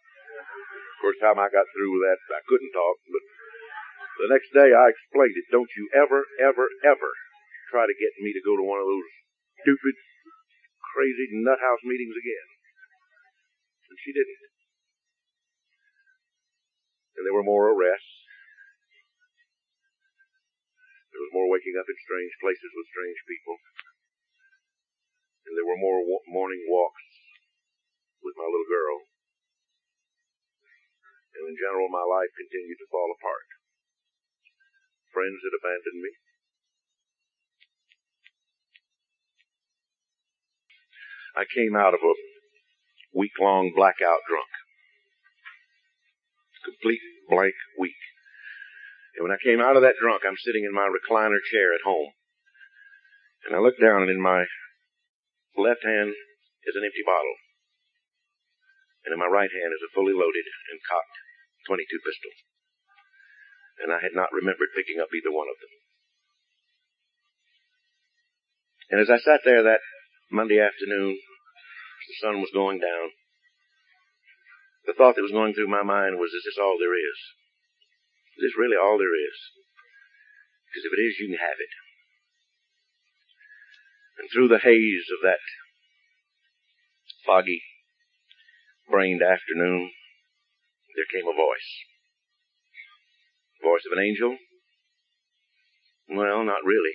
Course, 1.00 1.16
time 1.16 1.40
I 1.40 1.48
got 1.48 1.64
through 1.72 1.96
with 1.96 2.04
that, 2.04 2.20
I 2.28 2.44
couldn't 2.44 2.76
talk, 2.76 2.96
but 3.08 3.24
the 4.20 4.28
next 4.28 4.52
day 4.52 4.68
I 4.68 4.92
explained 4.92 5.32
it. 5.32 5.48
Don't 5.48 5.72
you 5.72 5.88
ever, 5.96 6.28
ever, 6.36 6.68
ever 6.84 7.10
try 7.72 7.88
to 7.88 7.96
get 7.96 8.20
me 8.20 8.36
to 8.36 8.44
go 8.44 8.52
to 8.52 8.60
one 8.60 8.84
of 8.84 8.84
those 8.84 9.08
stupid, 9.64 9.96
crazy 10.92 11.40
nut 11.40 11.56
house 11.56 11.80
meetings 11.88 12.12
again. 12.12 12.48
And 13.88 13.96
she 13.96 14.12
didn't. 14.12 14.44
And 17.16 17.24
there 17.24 17.32
were 17.32 17.48
more 17.48 17.72
arrests. 17.72 18.19
There 21.20 21.28
was 21.28 21.36
more 21.36 21.52
waking 21.52 21.76
up 21.76 21.84
in 21.84 22.00
strange 22.00 22.32
places 22.40 22.72
with 22.72 22.88
strange 22.88 23.20
people. 23.28 23.60
And 25.44 25.52
there 25.52 25.68
were 25.68 25.76
more 25.76 26.00
wa- 26.00 26.24
morning 26.32 26.64
walks 26.64 27.04
with 28.24 28.40
my 28.40 28.48
little 28.48 28.64
girl. 28.64 29.04
And 31.36 31.44
in 31.44 31.60
general, 31.60 31.92
my 31.92 32.08
life 32.08 32.32
continued 32.32 32.80
to 32.80 32.88
fall 32.88 33.12
apart. 33.12 33.48
Friends 35.12 35.44
had 35.44 35.52
abandoned 35.60 36.00
me. 36.00 36.12
I 41.36 41.44
came 41.44 41.76
out 41.76 41.92
of 41.92 42.00
a 42.00 42.16
week 43.12 43.36
long 43.36 43.76
blackout 43.76 44.24
drunk. 44.24 44.48
Complete 46.64 47.04
blank 47.28 47.52
week. 47.76 48.00
And 49.20 49.28
when 49.28 49.36
I 49.36 49.44
came 49.44 49.60
out 49.60 49.76
of 49.76 49.84
that 49.84 50.00
drunk, 50.00 50.24
I'm 50.24 50.40
sitting 50.40 50.64
in 50.64 50.72
my 50.72 50.88
recliner 50.88 51.44
chair 51.52 51.76
at 51.76 51.84
home. 51.84 52.16
And 53.44 53.52
I 53.52 53.60
look 53.60 53.76
down 53.76 54.00
and 54.00 54.08
in 54.08 54.16
my 54.16 54.48
left 55.60 55.84
hand 55.84 56.16
is 56.64 56.72
an 56.72 56.88
empty 56.88 57.04
bottle. 57.04 57.36
And 59.04 59.12
in 59.12 59.20
my 59.20 59.28
right 59.28 59.52
hand 59.52 59.76
is 59.76 59.84
a 59.84 59.92
fully 59.92 60.16
loaded 60.16 60.48
and 60.72 60.80
cocked 60.88 61.20
22 61.68 61.84
pistol. 62.00 62.32
And 63.84 63.92
I 63.92 64.00
had 64.00 64.16
not 64.16 64.32
remembered 64.32 64.72
picking 64.72 64.96
up 65.04 65.12
either 65.12 65.28
one 65.28 65.52
of 65.52 65.60
them. 65.60 65.74
And 68.88 68.98
as 69.04 69.12
I 69.12 69.20
sat 69.20 69.44
there 69.44 69.68
that 69.68 69.84
Monday 70.32 70.64
afternoon, 70.64 71.20
the 72.08 72.16
sun 72.24 72.40
was 72.40 72.56
going 72.56 72.80
down, 72.80 73.12
the 74.88 74.96
thought 74.96 75.20
that 75.20 75.28
was 75.28 75.36
going 75.36 75.52
through 75.52 75.68
my 75.68 75.84
mind 75.84 76.16
was, 76.16 76.32
is 76.32 76.48
this 76.48 76.56
all 76.56 76.80
there 76.80 76.96
is? 76.96 77.20
Is 78.38 78.50
this 78.50 78.58
really 78.58 78.76
all 78.76 78.98
there 78.98 79.16
is? 79.16 79.38
Because 80.70 80.86
if 80.86 80.94
it 80.94 81.02
is, 81.02 81.18
you 81.18 81.34
can 81.34 81.42
have 81.42 81.58
it. 81.58 81.74
And 84.22 84.30
through 84.30 84.48
the 84.48 84.62
haze 84.62 85.08
of 85.10 85.24
that 85.26 85.42
foggy, 87.26 87.62
brained 88.88 89.22
afternoon, 89.22 89.90
there 90.94 91.10
came 91.10 91.26
a 91.26 91.34
voice. 91.34 91.70
The 93.58 93.66
voice 93.66 93.82
of 93.86 93.98
an 93.98 94.04
angel? 94.04 94.38
Well, 96.08 96.44
not 96.44 96.62
really. 96.64 96.94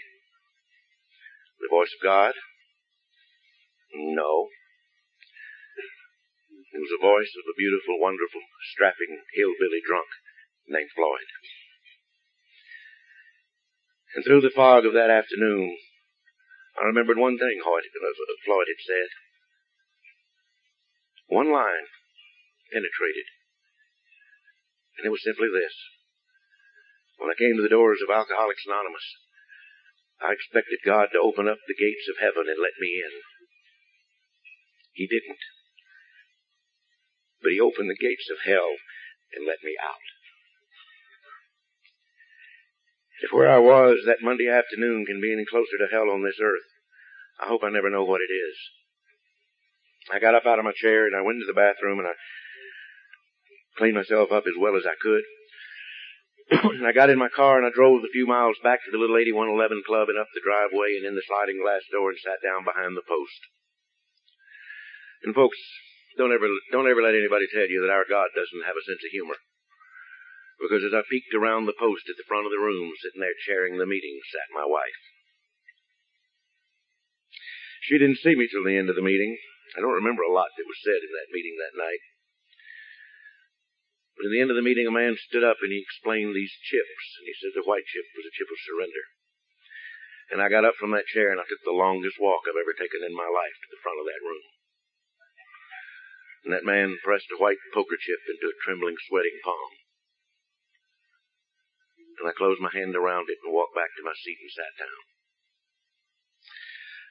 The 1.59 1.71
voice 1.71 1.91
of 1.91 2.03
God? 2.03 2.33
No. 3.95 4.47
It 6.71 6.79
was 6.79 6.91
the 6.91 7.03
voice 7.03 7.31
of 7.35 7.47
a 7.47 7.59
beautiful, 7.59 7.99
wonderful, 7.99 8.43
strapping 8.71 9.23
hillbilly 9.35 9.83
drunk 9.85 10.07
named 10.67 10.89
Floyd. 10.95 11.29
And 14.15 14.23
through 14.23 14.41
the 14.41 14.55
fog 14.55 14.85
of 14.85 14.93
that 14.93 15.11
afternoon, 15.11 15.75
I 16.79 16.87
remembered 16.87 17.17
one 17.17 17.37
thing 17.37 17.59
Floyd 17.63 18.67
had 18.67 18.81
said. 18.83 19.09
One 21.27 21.51
line 21.51 21.87
penetrated. 22.71 23.27
And 24.97 25.05
it 25.07 25.11
was 25.11 25.23
simply 25.23 25.51
this. 25.51 25.75
When 27.19 27.31
I 27.31 27.39
came 27.39 27.55
to 27.55 27.63
the 27.63 27.71
doors 27.71 27.99
of 28.03 28.11
Alcoholics 28.11 28.63
Anonymous, 28.67 29.07
I 30.23 30.31
expected 30.31 30.79
God 30.85 31.11
to 31.11 31.19
open 31.19 31.47
up 31.47 31.59
the 31.67 31.75
gates 31.75 32.07
of 32.07 32.23
heaven 32.23 32.47
and 32.47 32.59
let 32.59 32.79
me 32.79 33.03
in. 33.03 33.13
He 34.95 35.07
didn't. 35.07 35.43
But 37.43 37.51
he 37.51 37.59
opened 37.59 37.91
the 37.91 37.99
gates 37.99 38.31
of 38.31 38.47
hell 38.47 38.79
and 39.35 39.43
let 39.43 39.59
me 39.63 39.75
out. 39.75 40.14
If 43.21 43.31
where 43.31 43.49
I 43.49 43.59
was 43.59 44.03
that 44.05 44.21
Monday 44.21 44.49
afternoon 44.49 45.05
can 45.05 45.21
be 45.21 45.31
any 45.31 45.45
closer 45.45 45.77
to 45.79 45.91
hell 45.91 46.11
on 46.11 46.23
this 46.23 46.39
earth, 46.41 46.67
I 47.39 47.47
hope 47.47 47.63
I 47.63 47.69
never 47.69 47.89
know 47.89 48.03
what 48.03 48.21
it 48.21 48.31
is. 48.31 48.57
I 50.11 50.19
got 50.19 50.35
up 50.35 50.45
out 50.45 50.59
of 50.59 50.65
my 50.65 50.75
chair 50.75 51.07
and 51.07 51.15
I 51.15 51.21
went 51.21 51.37
into 51.37 51.47
the 51.47 51.57
bathroom 51.57 51.99
and 51.99 52.07
I 52.07 52.13
cleaned 53.77 53.95
myself 53.95 54.31
up 54.31 54.45
as 54.47 54.59
well 54.59 54.75
as 54.75 54.85
I 54.85 54.95
could. 54.99 55.23
and 56.51 56.85
I 56.89 56.91
got 56.91 57.09
in 57.09 57.17
my 57.17 57.29
car 57.29 57.57
and 57.57 57.65
I 57.65 57.73
drove 57.73 58.01
the 58.01 58.13
few 58.13 58.27
miles 58.27 58.59
back 58.61 58.83
to 58.85 58.91
the 58.91 58.99
little 59.01 59.17
8111 59.17 59.83
club 59.87 60.09
and 60.09 60.19
up 60.19 60.29
the 60.35 60.45
driveway 60.45 60.99
and 60.99 61.07
in 61.07 61.15
the 61.15 61.25
sliding 61.25 61.57
glass 61.57 61.81
door 61.91 62.11
and 62.11 62.19
sat 62.19 62.43
down 62.43 62.63
behind 62.63 62.95
the 62.95 63.07
post. 63.07 63.41
And 65.23 65.33
folks, 65.33 65.57
don't 66.19 66.35
ever, 66.35 66.47
don't 66.71 66.87
ever 66.87 67.01
let 67.01 67.17
anybody 67.17 67.47
tell 67.49 67.65
you 67.65 67.81
that 67.81 67.95
our 67.95 68.05
God 68.05 68.29
doesn't 68.35 68.67
have 68.67 68.77
a 68.77 68.85
sense 68.85 69.01
of 69.01 69.11
humor. 69.11 69.39
Because 70.59 70.83
as 70.87 70.95
I 70.95 71.03
peeked 71.07 71.35
around 71.35 71.65
the 71.65 71.77
post 71.77 72.07
at 72.07 72.15
the 72.15 72.27
front 72.27 72.47
of 72.47 72.51
the 72.51 72.63
room, 72.63 72.91
sitting 73.03 73.19
there 73.19 73.35
chairing 73.45 73.77
the 73.77 73.89
meeting, 73.89 74.19
sat 74.31 74.55
my 74.55 74.63
wife. 74.63 75.01
She 77.85 77.99
didn't 77.99 78.23
see 78.23 78.33
me 78.33 78.47
till 78.49 78.63
the 78.65 78.77
end 78.77 78.89
of 78.89 78.95
the 78.95 79.05
meeting. 79.05 79.37
I 79.77 79.81
don't 79.83 79.99
remember 79.99 80.23
a 80.23 80.31
lot 80.31 80.49
that 80.55 80.65
was 80.65 80.81
said 80.81 81.03
in 81.03 81.11
that 81.11 81.33
meeting 81.35 81.53
that 81.59 81.77
night. 81.77 82.01
But 84.15 84.25
at 84.25 84.31
the 84.31 84.41
end 84.41 84.49
of 84.49 84.57
the 84.57 84.65
meeting, 84.65 84.87
a 84.87 84.95
man 84.95 85.19
stood 85.19 85.43
up 85.43 85.59
and 85.61 85.69
he 85.69 85.83
explained 85.83 86.33
these 86.33 86.55
chips. 86.65 87.05
And 87.19 87.27
he 87.27 87.35
said 87.35 87.51
the 87.53 87.67
white 87.67 87.85
chip 87.85 88.07
was 88.15 88.25
a 88.25 88.33
chip 88.33 88.47
of 88.47 88.63
surrender. 88.63 89.03
And 90.31 90.41
I 90.41 90.49
got 90.49 90.65
up 90.65 90.79
from 90.79 90.95
that 90.95 91.11
chair 91.11 91.29
and 91.29 91.37
I 91.37 91.45
took 91.45 91.61
the 91.61 91.75
longest 91.75 92.17
walk 92.17 92.47
I've 92.47 92.57
ever 92.57 92.73
taken 92.73 93.05
in 93.05 93.13
my 93.13 93.29
life 93.29 93.53
to 93.53 93.69
the 93.69 93.83
front 93.83 94.01
of 94.01 94.07
that 94.09 94.23
room. 94.25 94.45
And 96.45 96.51
that 96.55 96.65
man 96.65 96.97
pressed 97.03 97.29
a 97.29 97.41
white 97.41 97.61
poker 97.73 97.97
chip 97.99 98.21
into 98.25 98.49
a 98.49 98.59
trembling, 98.65 98.97
sweating 99.05 99.37
palm. 99.43 99.84
And 102.19 102.29
I 102.29 102.33
closed 102.37 102.63
my 102.63 102.71
hand 102.71 102.95
around 102.95 103.27
it 103.27 103.39
and 103.43 103.51
walked 103.51 103.75
back 103.75 103.91
to 103.95 104.07
my 104.07 104.15
seat 104.15 104.39
and 104.39 104.51
sat 104.51 104.73
down. 104.79 105.01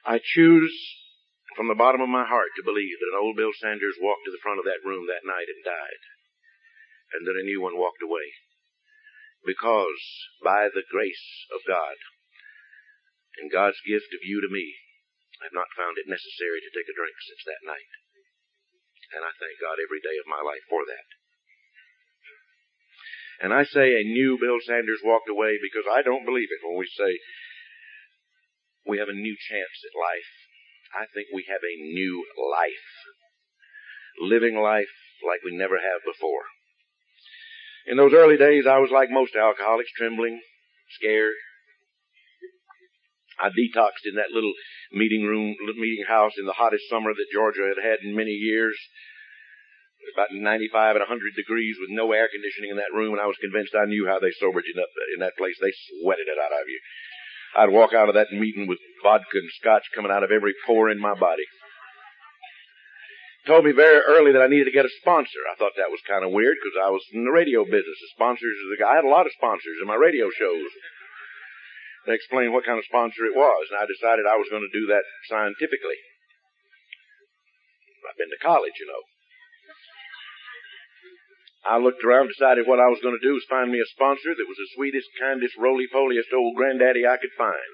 I 0.05 0.17
choose 0.21 0.75
from 1.57 1.69
the 1.69 1.77
bottom 1.77 2.01
of 2.01 2.09
my 2.09 2.25
heart 2.25 2.51
to 2.57 2.67
believe 2.67 2.97
that 2.99 3.13
an 3.13 3.21
old 3.21 3.37
Bill 3.37 3.53
Sanders 3.57 3.97
walked 4.01 4.25
to 4.25 4.33
the 4.33 4.41
front 4.41 4.59
of 4.59 4.65
that 4.65 4.85
room 4.85 5.07
that 5.07 5.25
night 5.25 5.49
and 5.49 5.63
died 5.63 6.01
and 7.13 7.23
that 7.25 7.39
a 7.39 7.45
new 7.45 7.61
one 7.61 7.77
walked 7.77 8.01
away. 8.01 8.33
Because 9.45 10.01
by 10.41 10.67
the 10.73 10.83
grace 10.89 11.45
of 11.53 11.61
God 11.69 11.95
and 13.39 13.53
God's 13.53 13.79
gift 13.85 14.09
of 14.11 14.25
you 14.25 14.41
to 14.41 14.49
me, 14.49 14.73
I've 15.39 15.53
not 15.53 15.73
found 15.77 16.01
it 16.01 16.09
necessary 16.09 16.59
to 16.65 16.73
take 16.73 16.89
a 16.89 16.97
drink 16.97 17.15
since 17.21 17.43
that 17.45 17.67
night. 17.67 17.91
And 19.13 19.21
I 19.21 19.31
thank 19.37 19.61
God 19.61 19.77
every 19.77 20.01
day 20.01 20.17
of 20.17 20.25
my 20.25 20.41
life 20.41 20.65
for 20.65 20.81
that. 20.89 21.07
And 23.41 23.53
I 23.53 23.63
say 23.63 23.99
a 23.99 24.03
new 24.03 24.37
Bill 24.39 24.59
Sanders 24.63 25.01
walked 25.03 25.29
away 25.29 25.59
because 25.61 25.83
I 25.91 26.01
don't 26.01 26.25
believe 26.25 26.47
it 26.51 26.63
when 26.65 26.77
we 26.77 26.87
say 26.87 27.19
we 28.87 28.99
have 28.99 29.09
a 29.09 29.17
new 29.17 29.35
chance 29.35 29.77
at 29.83 29.97
life. 29.97 30.31
I 30.95 31.05
think 31.13 31.27
we 31.33 31.45
have 31.49 31.63
a 31.63 31.81
new 31.81 32.23
life. 32.39 32.89
Living 34.21 34.55
life 34.55 34.93
like 35.25 35.43
we 35.43 35.55
never 35.55 35.75
have 35.75 36.01
before. 36.05 36.47
In 37.87 37.97
those 37.97 38.13
early 38.13 38.37
days, 38.37 38.65
I 38.65 38.79
was 38.79 38.89
like 38.89 39.09
most 39.11 39.35
alcoholics, 39.35 39.91
trembling, 39.97 40.41
scared. 40.89 41.35
I 43.37 43.49
detoxed 43.49 44.07
in 44.07 44.15
that 44.15 44.31
little 44.31 44.53
meeting 44.91 45.23
room, 45.23 45.55
meeting 45.75 46.05
house 46.07 46.33
in 46.37 46.45
the 46.45 46.55
hottest 46.55 46.87
summer 46.89 47.11
that 47.13 47.33
Georgia 47.33 47.67
had 47.67 47.83
had 47.83 47.99
in 48.01 48.15
many 48.15 48.31
years. 48.31 48.77
About 50.13 50.31
95 50.31 50.95
and 50.95 51.03
100 51.03 51.33
degrees 51.35 51.75
with 51.81 51.89
no 51.89 52.11
air 52.13 52.29
conditioning 52.29 52.71
in 52.71 52.77
that 52.77 52.93
room, 52.93 53.13
and 53.13 53.21
I 53.21 53.27
was 53.27 53.41
convinced 53.41 53.73
I 53.73 53.89
knew 53.89 54.05
how 54.05 54.19
they 54.19 54.31
sobered 54.31 54.63
you 54.67 54.77
up 54.79 54.93
in 55.13 55.19
that 55.19 55.35
place. 55.35 55.57
They 55.59 55.73
sweated 55.73 56.29
it 56.29 56.39
out 56.39 56.53
of 56.53 56.67
you. 56.69 56.79
I'd 57.55 57.71
walk 57.71 57.93
out 57.95 58.09
of 58.11 58.15
that 58.15 58.31
meeting 58.31 58.67
with 58.67 58.79
vodka 59.01 59.39
and 59.39 59.49
scotch 59.59 59.87
coming 59.95 60.11
out 60.11 60.23
of 60.23 60.31
every 60.31 60.53
pore 60.67 60.91
in 60.91 60.99
my 60.99 61.15
body. 61.15 61.47
told 63.47 63.63
me 63.63 63.71
very 63.71 64.01
early 64.03 64.33
that 64.33 64.41
I 64.41 64.51
needed 64.51 64.65
to 64.65 64.75
get 64.75 64.85
a 64.85 64.99
sponsor. 65.01 65.39
I 65.47 65.55
thought 65.55 65.77
that 65.77 65.93
was 65.93 66.01
kind 66.03 66.25
of 66.25 66.35
weird 66.35 66.57
because 66.59 66.75
I 66.75 66.91
was 66.91 67.03
in 67.13 67.23
the 67.23 67.31
radio 67.31 67.63
business. 67.63 67.99
The 68.01 68.11
sponsors, 68.15 68.57
I 68.83 68.95
had 68.95 69.07
a 69.07 69.11
lot 69.11 69.25
of 69.25 69.37
sponsors 69.37 69.79
in 69.81 69.87
my 69.87 69.95
radio 69.95 70.29
shows. 70.29 70.69
They 72.05 72.13
explained 72.13 72.53
what 72.53 72.65
kind 72.65 72.77
of 72.77 72.85
sponsor 72.85 73.25
it 73.25 73.33
was, 73.33 73.71
and 73.71 73.79
I 73.81 73.89
decided 73.89 74.27
I 74.27 74.37
was 74.37 74.51
going 74.51 74.61
to 74.61 74.77
do 74.77 74.85
that 74.93 75.05
scientifically. 75.25 75.97
I've 78.05 78.17
been 78.17 78.29
to 78.29 78.45
college, 78.45 78.77
you 78.77 78.85
know. 78.85 79.01
I 81.65 81.81
looked 81.81 82.05
around, 82.05 82.29
decided 82.29 82.69
what 82.69 82.79
I 82.79 82.93
was 82.93 83.01
going 83.01 83.17
to 83.17 83.25
do 83.25 83.33
was 83.33 83.45
find 83.49 83.71
me 83.73 83.81
a 83.81 83.93
sponsor 83.97 84.37
that 84.37 84.47
was 84.47 84.57
the 84.57 84.73
sweetest, 84.77 85.09
kindest, 85.17 85.57
roly-poliest 85.57 86.29
old 86.29 86.55
granddaddy 86.55 87.09
I 87.09 87.17
could 87.17 87.33
find. 87.37 87.69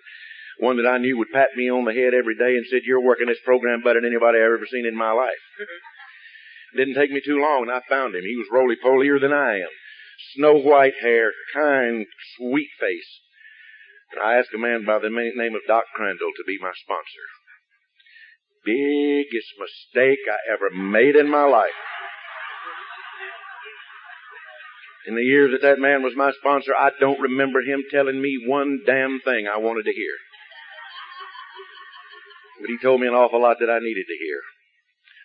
One 0.63 0.77
that 0.77 0.87
I 0.87 0.97
knew 0.97 1.17
would 1.17 1.35
pat 1.35 1.51
me 1.59 1.67
on 1.67 1.83
the 1.83 1.91
head 1.91 2.13
every 2.15 2.35
day 2.39 2.55
and 2.55 2.63
said, 2.67 2.87
you're 2.87 3.03
working 3.03 3.27
this 3.27 3.43
program 3.43 3.83
better 3.83 3.99
than 3.99 4.07
anybody 4.07 4.39
I've 4.39 4.55
ever 4.55 4.69
seen 4.71 4.85
in 4.85 4.95
my 4.95 5.11
life. 5.11 5.43
Mm-hmm. 5.59 6.77
Didn't 6.77 6.95
take 6.95 7.11
me 7.11 7.19
too 7.19 7.41
long 7.41 7.67
and 7.67 7.71
I 7.71 7.81
found 7.89 8.15
him. 8.15 8.23
He 8.23 8.39
was 8.39 8.47
roly-polier 8.47 9.19
than 9.19 9.33
I 9.33 9.59
am. 9.59 9.73
Snow 10.35 10.55
white 10.55 10.95
hair, 11.01 11.33
kind, 11.53 12.05
sweet 12.37 12.69
face. 12.79 13.19
And 14.13 14.23
I 14.23 14.39
asked 14.39 14.53
a 14.55 14.59
man 14.59 14.85
by 14.85 14.99
the 14.99 15.09
name 15.09 15.55
of 15.55 15.67
Doc 15.67 15.83
Crandall 15.95 16.31
to 16.37 16.47
be 16.47 16.57
my 16.61 16.71
sponsor. 16.79 17.27
Biggest 18.63 19.51
mistake 19.59 20.23
I 20.29 20.39
ever 20.47 20.69
made 20.69 21.15
in 21.15 21.27
my 21.27 21.43
life. 21.43 21.75
In 25.07 25.15
the 25.15 25.25
years 25.25 25.51
that 25.51 25.65
that 25.65 25.81
man 25.81 26.03
was 26.03 26.13
my 26.15 26.31
sponsor, 26.37 26.75
I 26.77 26.91
don't 26.99 27.19
remember 27.19 27.61
him 27.61 27.83
telling 27.89 28.21
me 28.21 28.45
one 28.45 28.81
damn 28.85 29.19
thing 29.21 29.47
I 29.47 29.57
wanted 29.57 29.85
to 29.85 29.93
hear. 29.93 30.15
But 32.61 32.69
he 32.69 32.77
told 32.77 33.01
me 33.01 33.07
an 33.07 33.17
awful 33.17 33.41
lot 33.41 33.57
that 33.59 33.73
I 33.73 33.79
needed 33.81 34.05
to 34.05 34.17
hear. 34.21 34.41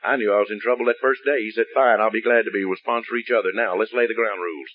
I 0.02 0.16
knew 0.16 0.32
I 0.32 0.40
was 0.40 0.50
in 0.50 0.60
trouble 0.60 0.86
that 0.86 1.02
first 1.02 1.20
day. 1.26 1.44
He 1.44 1.52
said, 1.52 1.68
fine, 1.74 2.00
I'll 2.00 2.14
be 2.14 2.22
glad 2.22 2.48
to 2.48 2.54
be. 2.54 2.64
We'll 2.64 2.80
sponsor 2.80 3.16
each 3.16 3.34
other. 3.34 3.52
Now, 3.52 3.76
let's 3.76 3.92
lay 3.92 4.06
the 4.06 4.16
ground 4.16 4.40
rules. 4.40 4.70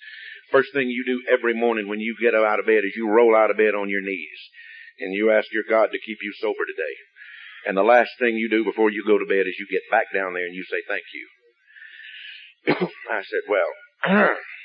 First 0.52 0.70
thing 0.74 0.90
you 0.90 1.04
do 1.06 1.24
every 1.32 1.56
morning 1.56 1.88
when 1.88 2.00
you 2.00 2.14
get 2.22 2.36
out 2.36 2.60
of 2.60 2.68
bed 2.68 2.86
is 2.86 2.94
you 2.96 3.10
roll 3.10 3.36
out 3.36 3.50
of 3.50 3.58
bed 3.58 3.74
on 3.74 3.90
your 3.90 4.02
knees. 4.02 4.42
And 5.00 5.16
you 5.16 5.32
ask 5.32 5.48
your 5.52 5.64
God 5.68 5.90
to 5.92 6.06
keep 6.06 6.20
you 6.22 6.34
sober 6.38 6.66
today. 6.68 6.96
And 7.66 7.78
the 7.78 7.88
last 7.88 8.12
thing 8.20 8.36
you 8.36 8.50
do 8.50 8.64
before 8.64 8.92
you 8.92 9.04
go 9.06 9.18
to 9.18 9.26
bed 9.26 9.48
is 9.48 9.58
you 9.58 9.66
get 9.72 9.90
back 9.90 10.14
down 10.14 10.34
there 10.34 10.46
and 10.46 10.54
you 10.54 10.66
say, 10.70 10.82
thank 10.86 11.06
you. 11.14 11.26
I 13.10 13.22
said, 13.24 13.46
well, 13.50 13.72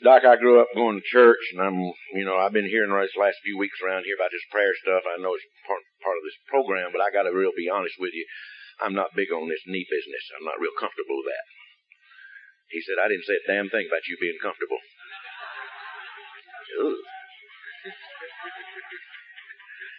Doc, 0.00 0.24
I 0.24 0.40
grew 0.40 0.64
up 0.64 0.72
going 0.72 0.96
to 0.96 1.04
church, 1.04 1.52
and 1.52 1.60
I'm, 1.60 1.76
you 2.16 2.24
know, 2.24 2.40
I've 2.40 2.56
been 2.56 2.68
hearing 2.72 2.88
these 2.88 3.20
last 3.20 3.36
few 3.44 3.60
weeks 3.60 3.76
around 3.84 4.08
here 4.08 4.16
about 4.16 4.32
this 4.32 4.48
prayer 4.48 4.72
stuff. 4.80 5.04
I 5.04 5.20
know 5.20 5.36
it's 5.36 5.44
part, 5.68 5.84
part 6.00 6.16
of 6.16 6.24
this 6.24 6.40
program, 6.48 6.88
but 6.88 7.04
I 7.04 7.12
got 7.12 7.28
to 7.28 7.36
real 7.36 7.52
be 7.52 7.68
honest 7.68 8.00
with 8.00 8.16
you. 8.16 8.24
I'm 8.80 8.96
not 8.96 9.12
big 9.12 9.28
on 9.28 9.52
this 9.52 9.60
knee 9.68 9.84
business. 9.84 10.24
I'm 10.32 10.48
not 10.48 10.56
real 10.56 10.72
comfortable 10.72 11.20
with 11.20 11.28
that. 11.28 11.46
He 12.72 12.80
said, 12.80 12.96
I 12.96 13.12
didn't 13.12 13.28
say 13.28 13.36
a 13.36 13.44
damn 13.44 13.68
thing 13.68 13.92
about 13.92 14.08
you 14.08 14.16
being 14.16 14.40
comfortable. 14.40 14.80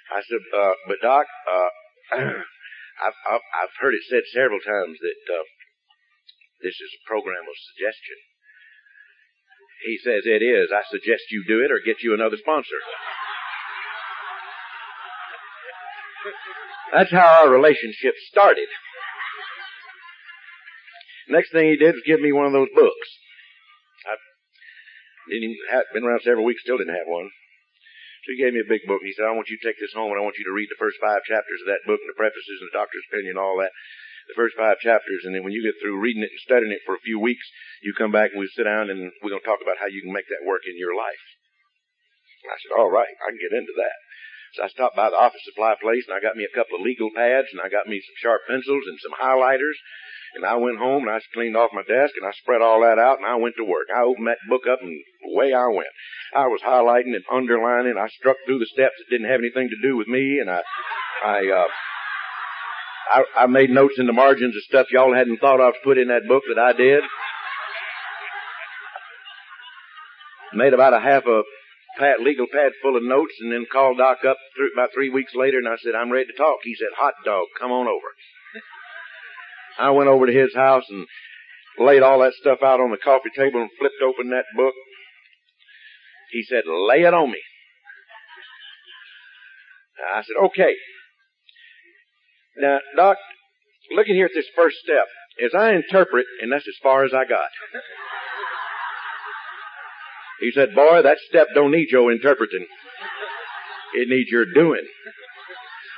I 0.09 0.25
said, 0.25 0.41
uh, 0.49 0.75
but 0.89 0.97
Doc, 1.05 1.29
uh, 1.45 1.71
I've, 3.05 3.19
I've, 3.29 3.45
I've 3.53 3.75
heard 3.77 3.93
it 3.93 4.01
said 4.09 4.25
several 4.33 4.65
times 4.65 4.97
that, 4.97 5.21
uh, 5.29 5.45
this 6.65 6.73
is 6.73 6.89
a 6.89 7.05
program 7.05 7.45
of 7.45 7.57
suggestion. 7.69 8.30
He 9.85 9.97
says, 9.97 10.23
it 10.25 10.45
is. 10.45 10.69
I 10.69 10.85
suggest 10.89 11.31
you 11.31 11.43
do 11.47 11.65
it 11.65 11.71
or 11.71 11.81
get 11.83 12.03
you 12.03 12.13
another 12.13 12.37
sponsor. 12.37 12.77
That's 16.93 17.11
how 17.11 17.45
our 17.45 17.49
relationship 17.49 18.13
started. 18.29 18.67
Next 21.29 21.51
thing 21.51 21.71
he 21.71 21.77
did 21.79 21.95
was 21.95 22.03
give 22.05 22.19
me 22.19 22.35
one 22.35 22.45
of 22.45 22.51
those 22.51 22.69
books. 22.75 23.07
I 24.05 24.19
didn't 25.31 25.55
have, 25.71 25.87
been 25.93 26.03
around 26.03 26.21
several 26.21 26.43
weeks, 26.43 26.61
still 26.61 26.77
didn't 26.77 26.97
have 26.97 27.07
one. 27.07 27.31
So 28.27 28.35
he 28.35 28.43
gave 28.43 28.53
me 28.53 28.61
a 28.61 28.69
big 28.69 28.85
book 28.85 29.01
he 29.01 29.15
said, 29.17 29.25
I 29.25 29.33
want 29.33 29.49
you 29.49 29.57
to 29.57 29.65
take 29.65 29.79
this 29.81 29.95
home 29.97 30.13
and 30.13 30.19
I 30.19 30.25
want 30.25 30.37
you 30.37 30.45
to 30.45 30.53
read 30.53 30.69
the 30.69 30.77
first 30.77 31.01
five 31.01 31.25
chapters 31.25 31.63
of 31.65 31.73
that 31.73 31.87
book 31.89 32.03
and 32.03 32.11
the 32.11 32.19
prefaces 32.19 32.59
and 32.61 32.69
the 32.69 32.77
doctor's 32.77 33.07
opinion 33.09 33.33
and 33.33 33.41
all 33.41 33.57
that 33.57 33.73
the 34.27 34.37
first 34.37 34.57
five 34.57 34.77
chapters, 34.79 35.23
and 35.25 35.33
then 35.33 35.43
when 35.43 35.53
you 35.53 35.63
get 35.63 35.79
through 35.81 35.99
reading 35.99 36.23
it 36.23 36.33
and 36.33 36.45
studying 36.45 36.71
it 36.71 36.85
for 36.85 36.95
a 36.95 37.05
few 37.05 37.19
weeks, 37.19 37.45
you 37.81 37.93
come 37.97 38.11
back 38.11 38.31
and 38.31 38.39
we 38.39 38.49
sit 38.53 38.69
down 38.69 38.89
and 38.89 39.11
we're 39.21 39.33
going 39.33 39.41
to 39.41 39.47
talk 39.47 39.61
about 39.61 39.81
how 39.81 39.89
you 39.89 40.01
can 40.01 40.13
make 40.13 40.29
that 40.29 40.45
work 40.45 40.61
in 40.69 40.77
your 40.77 40.93
life. 40.95 41.25
And 42.45 42.51
I 42.53 42.57
said, 42.61 42.73
all 42.77 42.89
right, 42.89 43.13
I 43.21 43.33
can 43.33 43.41
get 43.41 43.57
into 43.57 43.73
that. 43.77 43.97
So 44.53 44.63
I 44.63 44.67
stopped 44.67 44.99
by 44.99 45.09
the 45.09 45.15
office 45.15 45.41
supply 45.45 45.75
place 45.79 46.03
and 46.07 46.15
I 46.15 46.19
got 46.19 46.35
me 46.35 46.43
a 46.43 46.55
couple 46.55 46.75
of 46.75 46.83
legal 46.83 47.09
pads 47.15 47.47
and 47.51 47.61
I 47.63 47.69
got 47.69 47.87
me 47.87 48.03
some 48.03 48.19
sharp 48.19 48.41
pencils 48.47 48.83
and 48.87 48.99
some 48.99 49.15
highlighters. 49.15 49.79
And 50.35 50.45
I 50.45 50.55
went 50.55 50.79
home 50.79 51.07
and 51.07 51.11
I 51.11 51.19
cleaned 51.33 51.55
off 51.55 51.75
my 51.75 51.83
desk 51.83 52.15
and 52.19 52.27
I 52.27 52.31
spread 52.35 52.61
all 52.61 52.81
that 52.81 52.99
out 52.99 53.19
and 53.19 53.27
I 53.27 53.35
went 53.35 53.55
to 53.57 53.63
work. 53.63 53.87
I 53.91 54.03
opened 54.03 54.27
that 54.27 54.43
book 54.49 54.67
up 54.67 54.79
and 54.81 54.91
away 55.31 55.53
I 55.53 55.67
went. 55.67 55.91
I 56.35 56.47
was 56.47 56.61
highlighting 56.63 57.15
and 57.15 57.23
underlining. 57.31 57.95
I 57.97 58.07
struck 58.07 58.37
through 58.45 58.59
the 58.59 58.71
steps 58.71 58.95
that 58.99 59.11
didn't 59.11 59.31
have 59.31 59.39
anything 59.39 59.69
to 59.69 59.79
do 59.81 59.95
with 59.95 60.07
me 60.07 60.39
and 60.39 60.49
I, 60.49 60.61
I, 61.23 61.47
uh, 61.47 61.67
I, 63.11 63.23
I 63.43 63.45
made 63.47 63.69
notes 63.69 63.95
in 63.97 64.07
the 64.07 64.13
margins 64.13 64.55
of 64.55 64.63
stuff 64.63 64.87
y'all 64.91 65.13
hadn't 65.13 65.39
thought 65.39 65.59
of 65.59 65.73
to 65.73 65.79
put 65.83 65.97
in 65.97 66.07
that 66.07 66.27
book 66.27 66.43
that 66.47 66.59
I 66.61 66.71
did. 66.71 67.03
Made 70.53 70.73
about 70.73 70.93
a 70.93 70.99
half 70.99 71.25
a 71.25 71.43
pad, 71.99 72.17
legal 72.21 72.45
pad 72.51 72.71
full 72.81 72.95
of 72.95 73.03
notes 73.03 73.33
and 73.41 73.51
then 73.51 73.65
called 73.71 73.97
Doc 73.97 74.19
up 74.27 74.37
about 74.73 74.89
three 74.93 75.09
weeks 75.09 75.33
later 75.35 75.57
and 75.57 75.67
I 75.67 75.75
said, 75.83 75.93
I'm 75.95 76.11
ready 76.11 76.27
to 76.27 76.37
talk. 76.37 76.59
He 76.63 76.75
said, 76.75 76.89
hot 76.97 77.13
dog, 77.25 77.47
come 77.59 77.71
on 77.71 77.87
over. 77.87 78.07
I 79.79 79.89
went 79.91 80.09
over 80.09 80.25
to 80.25 80.33
his 80.33 80.53
house 80.55 80.85
and 80.89 81.05
laid 81.79 82.03
all 82.03 82.19
that 82.19 82.33
stuff 82.33 82.59
out 82.63 82.79
on 82.79 82.91
the 82.91 82.97
coffee 82.97 83.31
table 83.35 83.61
and 83.61 83.69
flipped 83.77 84.01
open 84.03 84.29
that 84.29 84.45
book. 84.55 84.73
He 86.31 86.43
said, 86.43 86.63
lay 86.65 87.03
it 87.03 87.13
on 87.13 87.31
me. 87.31 87.39
I 90.15 90.21
said, 90.21 90.35
okay. 90.45 90.75
Now, 92.57 92.79
Doc, 92.95 93.17
looking 93.95 94.15
here 94.15 94.25
at 94.25 94.31
this 94.35 94.47
first 94.55 94.77
step, 94.83 95.07
as 95.43 95.51
I 95.57 95.73
interpret, 95.73 96.25
and 96.41 96.51
that's 96.51 96.67
as 96.67 96.75
far 96.83 97.05
as 97.05 97.13
I 97.13 97.25
got. 97.25 97.49
He 100.41 100.51
said, 100.53 100.73
boy, 100.75 101.01
that 101.03 101.17
step 101.29 101.47
don't 101.53 101.71
need 101.71 101.89
your 101.91 102.11
interpreting. 102.11 102.65
It 103.93 104.09
needs 104.09 104.29
your 104.29 104.45
doing. 104.53 104.85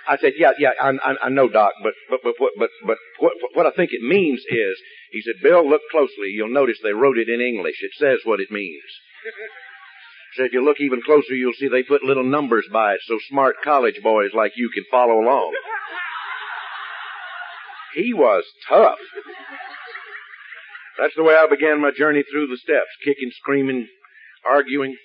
I 0.07 0.17
said, 0.17 0.33
yeah, 0.37 0.51
yeah, 0.59 0.71
I, 0.81 0.89
I, 0.89 1.15
I 1.23 1.29
know, 1.29 1.47
Doc, 1.47 1.73
but, 1.81 1.93
but, 2.09 2.19
but, 2.23 2.33
but, 2.37 2.49
but, 2.57 2.69
but 2.85 2.97
what, 3.19 3.33
what 3.53 3.65
I 3.65 3.71
think 3.71 3.91
it 3.93 4.01
means 4.01 4.39
is, 4.49 4.75
he 5.11 5.21
said, 5.21 5.41
Bill, 5.41 5.67
look 5.67 5.81
closely. 5.91 6.33
You'll 6.35 6.53
notice 6.53 6.77
they 6.83 6.91
wrote 6.91 7.17
it 7.17 7.29
in 7.29 7.39
English. 7.39 7.77
It 7.81 7.91
says 7.97 8.19
what 8.25 8.41
it 8.41 8.51
means. 8.51 8.83
So 10.35 10.43
if 10.43 10.51
you 10.51 10.65
look 10.65 10.77
even 10.81 11.01
closer, 11.05 11.35
you'll 11.35 11.53
see 11.53 11.69
they 11.69 11.83
put 11.83 12.03
little 12.03 12.25
numbers 12.25 12.65
by 12.73 12.93
it 12.93 13.01
so 13.05 13.17
smart 13.29 13.55
college 13.63 14.01
boys 14.03 14.31
like 14.33 14.53
you 14.55 14.69
can 14.73 14.83
follow 14.91 15.21
along. 15.21 15.53
He 17.93 18.13
was 18.13 18.43
tough. 18.67 18.97
That's 20.97 21.15
the 21.15 21.23
way 21.23 21.33
I 21.33 21.47
began 21.49 21.81
my 21.81 21.91
journey 21.95 22.23
through 22.23 22.47
the 22.47 22.57
steps, 22.57 22.89
kicking, 23.03 23.31
screaming, 23.41 23.87
arguing. 24.45 24.95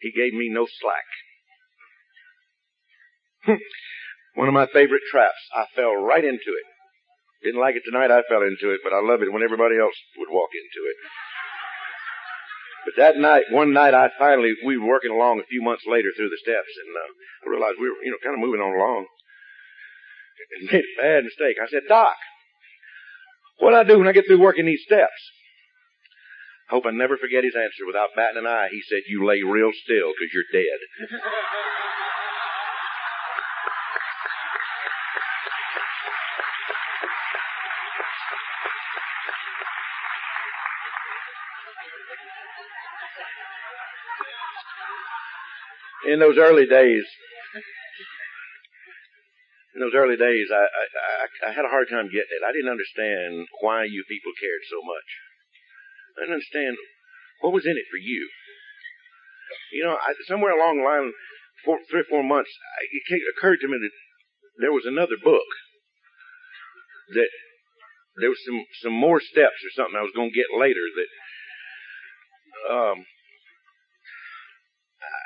He 0.00 0.10
gave 0.10 0.32
me 0.32 0.48
no 0.50 0.66
slack. 0.66 1.06
One 4.34 4.48
of 4.48 4.54
my 4.54 4.66
favorite 4.66 5.02
traps. 5.10 5.38
I 5.54 5.66
fell 5.74 5.94
right 5.94 6.24
into 6.24 6.50
it. 6.54 6.66
Didn't 7.42 7.60
like 7.60 7.76
it 7.76 7.82
tonight, 7.86 8.10
I 8.10 8.22
fell 8.26 8.42
into 8.42 8.74
it, 8.74 8.80
but 8.82 8.92
I 8.92 8.98
love 8.98 9.22
it 9.22 9.32
when 9.32 9.42
everybody 9.46 9.78
else 9.78 9.94
would 10.18 10.30
walk 10.30 10.50
into 10.54 10.82
it. 10.90 10.96
But 12.84 12.94
that 12.98 13.16
night, 13.18 13.44
one 13.50 13.72
night, 13.72 13.94
I 13.94 14.10
finally, 14.18 14.54
we 14.64 14.78
were 14.78 14.88
working 14.88 15.10
along 15.12 15.38
a 15.38 15.46
few 15.50 15.62
months 15.62 15.84
later 15.86 16.10
through 16.16 16.30
the 16.30 16.42
steps, 16.42 16.72
and 16.82 16.90
uh, 16.96 17.10
I 17.46 17.50
realized 17.50 17.78
we 17.78 17.90
were, 17.90 18.02
you 18.02 18.10
know, 18.10 18.18
kind 18.22 18.34
of 18.34 18.42
moving 18.42 18.62
on 18.62 18.74
along 18.74 19.06
made 20.72 20.84
a 20.84 21.02
bad 21.02 21.24
mistake. 21.24 21.56
I 21.62 21.68
said, 21.68 21.88
Doc, 21.88 22.16
what 23.58 23.70
do 23.70 23.76
I 23.76 23.84
do 23.84 23.98
when 23.98 24.08
I 24.08 24.12
get 24.12 24.26
through 24.26 24.40
working 24.40 24.66
these 24.66 24.82
steps? 24.84 25.18
I 26.70 26.74
Hope 26.74 26.84
I 26.86 26.90
never 26.90 27.16
forget 27.16 27.44
his 27.44 27.56
answer 27.56 27.86
without 27.86 28.14
batting 28.14 28.38
an 28.38 28.46
eye. 28.46 28.68
He 28.70 28.82
said, 28.88 29.08
you 29.08 29.26
lay 29.26 29.40
real 29.42 29.72
still 29.72 30.12
because 30.12 30.32
you're 30.32 30.52
dead. 30.52 30.78
in 46.08 46.18
those 46.18 46.38
early 46.38 46.66
days, 46.66 47.04
in 49.78 49.86
those 49.86 49.94
early 49.94 50.18
days, 50.18 50.50
I, 50.50 50.66
I, 50.66 51.24
I, 51.46 51.50
had 51.54 51.62
a 51.62 51.70
hard 51.70 51.86
time 51.86 52.10
getting 52.10 52.34
it. 52.34 52.42
I 52.42 52.50
didn't 52.50 52.74
understand 52.74 53.46
why 53.62 53.86
you 53.86 54.02
people 54.10 54.34
cared 54.34 54.66
so 54.66 54.82
much. 54.82 55.08
I 56.18 56.26
didn't 56.26 56.42
understand 56.42 56.74
what 57.38 57.54
was 57.54 57.62
in 57.62 57.78
it 57.78 57.86
for 57.86 58.02
you. 58.02 58.26
You 59.70 59.86
know, 59.86 59.94
I, 59.94 60.18
somewhere 60.26 60.50
along 60.50 60.82
the 60.82 60.88
line, 60.90 61.14
four, 61.62 61.78
three 61.86 62.02
or 62.02 62.10
four 62.10 62.26
months, 62.26 62.50
it 62.90 63.22
occurred 63.30 63.62
to 63.62 63.70
me 63.70 63.78
that 63.78 63.94
there 64.58 64.74
was 64.74 64.82
another 64.82 65.14
book 65.14 65.46
that 67.14 67.30
there 68.18 68.34
was 68.34 68.42
some 68.44 68.58
some 68.82 68.92
more 68.92 69.22
steps 69.22 69.62
or 69.62 69.70
something 69.78 69.94
I 69.94 70.02
was 70.02 70.12
going 70.12 70.28
to 70.28 70.36
get 70.36 70.50
later 70.50 70.82
that 70.82 71.10
um 72.66 72.98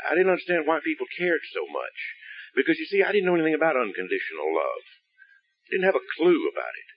I 0.07 0.13
didn't 0.13 0.31
understand 0.31 0.69
why 0.69 0.85
people 0.85 1.09
cared 1.17 1.41
so 1.57 1.65
much 1.73 1.99
because 2.55 2.79
you 2.79 2.87
see 2.87 3.03
I 3.03 3.13
didn't 3.13 3.27
know 3.27 3.37
anything 3.37 3.57
about 3.57 3.77
unconditional 3.77 4.49
love. 4.53 4.85
Didn't 5.71 5.89
have 5.89 5.97
a 5.97 6.11
clue 6.19 6.49
about 6.53 6.75
it. 6.77 6.89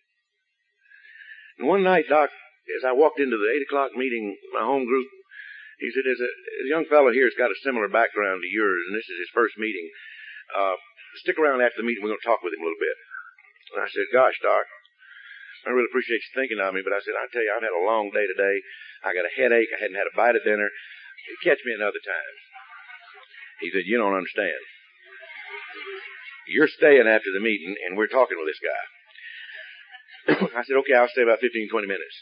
And 1.59 1.67
one 1.71 1.83
night, 1.83 2.11
Doc, 2.11 2.29
as 2.75 2.83
I 2.83 2.91
walked 2.91 3.19
into 3.19 3.39
the 3.39 3.51
eight 3.55 3.63
o'clock 3.63 3.95
meeting, 3.95 4.35
my 4.51 4.65
home 4.67 4.83
group, 4.83 5.07
he 5.79 5.91
said, 5.91 6.03
"There's 6.03 6.23
a, 6.23 6.31
a 6.63 6.67
young 6.67 6.85
fellow 6.87 7.11
here 7.11 7.27
has 7.27 7.39
got 7.39 7.51
a 7.51 7.63
similar 7.63 7.87
background 7.87 8.43
to 8.43 8.51
yours, 8.51 8.83
and 8.87 8.95
this 8.95 9.07
is 9.07 9.27
his 9.27 9.35
first 9.35 9.55
meeting. 9.55 9.87
Uh, 10.51 10.75
stick 11.23 11.39
around 11.39 11.63
after 11.63 11.79
the 11.79 11.87
meeting. 11.87 12.03
We're 12.03 12.15
going 12.15 12.23
to 12.23 12.27
talk 12.27 12.43
with 12.43 12.55
him 12.55 12.63
a 12.63 12.67
little 12.67 12.83
bit." 12.83 12.97
And 13.75 13.79
I 13.83 13.89
said, 13.91 14.11
"Gosh, 14.11 14.35
Doc, 14.43 14.65
I 15.67 15.71
really 15.71 15.87
appreciate 15.91 16.23
you 16.23 16.31
thinking 16.35 16.59
of 16.59 16.75
me, 16.75 16.83
but 16.83 16.95
I 16.95 16.99
said, 17.01 17.15
I 17.15 17.27
tell 17.31 17.43
you, 17.43 17.51
I've 17.51 17.63
had 17.63 17.75
a 17.75 17.87
long 17.87 18.11
day 18.11 18.27
today. 18.27 18.59
I 19.03 19.15
got 19.15 19.27
a 19.27 19.33
headache. 19.35 19.71
I 19.71 19.81
hadn't 19.81 19.99
had 19.99 20.11
a 20.11 20.15
bite 20.15 20.35
of 20.35 20.43
dinner. 20.43 20.67
Catch 21.43 21.63
me 21.63 21.75
another 21.75 22.03
time." 22.03 22.35
He 23.63 23.71
said, 23.71 23.87
"You 23.87 23.99
don't 23.99 24.15
understand. 24.15 24.59
You're 26.47 26.69
staying 26.69 27.07
after 27.07 27.31
the 27.33 27.43
meeting, 27.43 27.75
and 27.85 27.97
we're 27.97 28.11
talking 28.11 28.37
with 28.37 28.47
this 28.47 28.61
guy." 28.61 28.83
I 30.25 30.65
said, 30.65 30.81
okay, 30.81 30.97
I'll 30.97 31.11
stay 31.13 31.21
about 31.21 31.37
15, 31.37 31.69
20 31.69 31.85
minutes. 31.85 32.17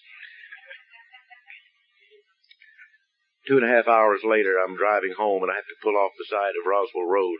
Two 3.48 3.56
and 3.56 3.64
a 3.64 3.72
half 3.72 3.88
hours 3.88 4.24
later, 4.28 4.60
I'm 4.60 4.76
driving 4.76 5.16
home 5.16 5.44
and 5.44 5.52
I 5.52 5.56
have 5.56 5.68
to 5.72 5.84
pull 5.84 5.96
off 5.96 6.16
the 6.20 6.28
side 6.28 6.56
of 6.60 6.68
Roswell 6.68 7.08
Road. 7.08 7.40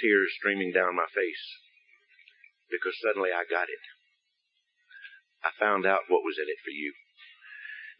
Tears 0.00 0.32
streaming 0.36 0.72
down 0.72 0.96
my 0.96 1.08
face. 1.08 1.44
Because 2.68 2.96
suddenly 3.00 3.32
I 3.32 3.48
got 3.48 3.68
it. 3.68 3.84
I 5.44 5.52
found 5.56 5.84
out 5.84 6.08
what 6.08 6.24
was 6.24 6.36
in 6.36 6.48
it 6.48 6.60
for 6.64 6.72
you. 6.72 6.92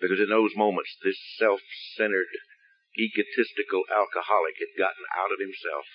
Because 0.00 0.20
in 0.20 0.28
those 0.28 0.56
moments, 0.56 0.96
this 1.04 1.20
self-centered, 1.40 2.32
egotistical 2.96 3.84
alcoholic 3.88 4.56
had 4.60 4.76
gotten 4.76 5.04
out 5.16 5.32
of 5.32 5.40
himself 5.40 5.88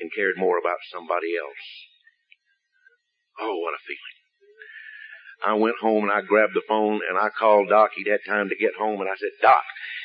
and 0.00 0.12
cared 0.14 0.36
more 0.36 0.58
about 0.58 0.78
somebody 0.92 1.36
else. 1.36 1.66
Oh, 3.40 3.56
what 3.60 3.74
a 3.74 3.82
feeling. 3.84 4.16
I 5.44 5.52
went 5.54 5.76
home 5.80 6.04
and 6.04 6.12
I 6.12 6.22
grabbed 6.24 6.54
the 6.54 6.64
phone 6.66 7.00
and 7.04 7.18
I 7.18 7.28
called 7.28 7.68
Doc. 7.68 7.90
He'd 7.94 8.08
had 8.08 8.24
time 8.24 8.48
to 8.48 8.56
get 8.56 8.72
home 8.78 9.00
and 9.00 9.10
I 9.10 9.16
said, 9.20 9.36
Doc, 9.42 9.62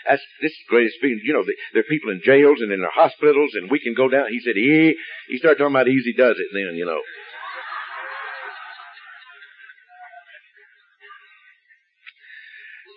that's, 0.08 0.22
this 0.42 0.52
is 0.52 0.60
the 0.68 0.72
greatest 0.72 1.00
feeling. 1.00 1.24
You 1.24 1.34
know, 1.34 1.46
the, 1.46 1.56
there 1.74 1.82
are 1.82 1.92
people 1.92 2.12
in 2.12 2.22
jails 2.24 2.60
and 2.60 2.72
in 2.72 2.82
their 2.82 2.92
hospitals 2.92 3.56
and 3.56 3.72
we 3.72 3.80
can 3.80 3.96
go 3.96 4.10
down. 4.10 4.28
He 4.28 4.42
said, 4.44 4.60
he, 4.60 4.96
he 5.30 5.38
started 5.38 5.58
talking 5.58 5.74
about 5.74 5.88
easy 5.88 6.12
does 6.12 6.36
it 6.36 6.52
then, 6.52 6.76
you 6.76 6.86
know. 6.86 7.00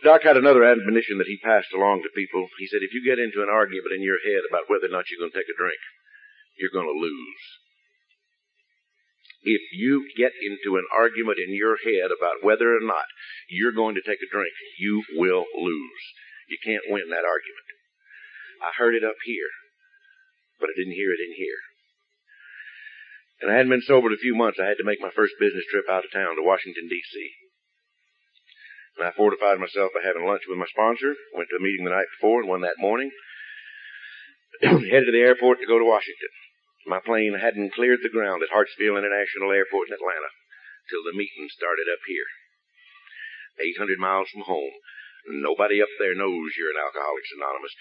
Doc 0.03 0.21
had 0.21 0.37
another 0.37 0.69
admonition 0.69 1.17
that 1.17 1.31
he 1.31 1.41
passed 1.41 1.73
along 1.73 2.03
to 2.03 2.13
people. 2.13 2.45
He 2.59 2.67
said, 2.67 2.85
if 2.85 2.93
you 2.93 3.01
get 3.01 3.23
into 3.23 3.41
an 3.41 3.49
argument 3.49 3.97
in 3.97 4.05
your 4.05 4.21
head 4.21 4.45
about 4.45 4.69
whether 4.69 4.85
or 4.85 4.93
not 4.93 5.09
you're 5.09 5.23
going 5.23 5.33
to 5.33 5.39
take 5.39 5.49
a 5.49 5.57
drink, 5.57 5.81
you're 6.59 6.75
going 6.75 6.89
to 6.89 7.01
lose 7.01 7.43
if 9.45 9.61
you 9.77 10.09
get 10.17 10.33
into 10.41 10.81
an 10.81 10.89
argument 10.89 11.37
in 11.37 11.53
your 11.53 11.77
head 11.77 12.09
about 12.09 12.41
whether 12.41 12.73
or 12.73 12.81
not 12.81 13.05
you're 13.49 13.77
going 13.77 13.95
to 13.95 14.05
take 14.05 14.19
a 14.25 14.33
drink, 14.33 14.53
you 14.81 15.05
will 15.21 15.45
lose. 15.53 16.03
You 16.49 16.57
can't 16.65 16.89
win 16.89 17.13
that 17.13 17.29
argument. 17.29 17.69
I 18.65 18.73
heard 18.77 18.97
it 18.97 19.05
up 19.05 19.21
here, 19.25 19.53
but 20.59 20.73
I 20.73 20.77
didn't 20.77 20.97
hear 20.97 21.13
it 21.13 21.21
in 21.21 21.37
here. 21.37 21.61
And 23.45 23.53
I 23.53 23.61
hadn't 23.61 23.73
been 23.73 23.85
sober 23.85 24.09
a 24.09 24.17
few 24.17 24.35
months. 24.35 24.57
I 24.57 24.69
had 24.69 24.81
to 24.81 24.89
make 24.89 25.05
my 25.05 25.13
first 25.13 25.37
business 25.37 25.69
trip 25.69 25.85
out 25.93 26.05
of 26.05 26.13
town 26.13 26.37
to 26.37 26.43
Washington, 26.43 26.89
D.C. 26.89 27.13
And 28.97 29.05
I 29.05 29.13
fortified 29.13 29.61
myself 29.61 29.93
by 29.93 30.01
having 30.01 30.25
lunch 30.25 30.49
with 30.49 30.57
my 30.57 30.71
sponsor, 30.71 31.13
went 31.37 31.53
to 31.53 31.61
a 31.61 31.65
meeting 31.65 31.85
the 31.85 31.93
night 31.93 32.09
before 32.17 32.41
and 32.41 32.49
one 32.49 32.63
that 32.63 32.81
morning, 32.81 33.11
headed 34.63 35.11
to 35.11 35.13
the 35.13 35.27
airport 35.27 35.61
to 35.61 35.69
go 35.69 35.77
to 35.77 35.85
Washington. 35.85 36.33
My 36.87 37.01
plane 37.01 37.37
hadn't 37.41 37.73
cleared 37.73 38.05
the 38.05 38.13
ground 38.13 38.45
at 38.45 38.53
Hartsfield 38.53 39.01
International 39.01 39.53
Airport 39.53 39.89
in 39.89 39.97
Atlanta 39.97 40.31
till 40.93 41.01
the 41.05 41.17
meeting 41.17 41.49
started 41.49 41.89
up 41.89 42.05
here. 42.05 42.29
800 43.61 43.99
miles 43.99 44.29
from 44.29 44.45
home. 44.45 44.75
Nobody 45.27 45.81
up 45.81 45.89
there 45.99 46.15
knows 46.15 46.53
you're 46.59 46.77
an 46.77 46.85
Alcoholics 46.85 47.33
Anonymous. 47.33 47.73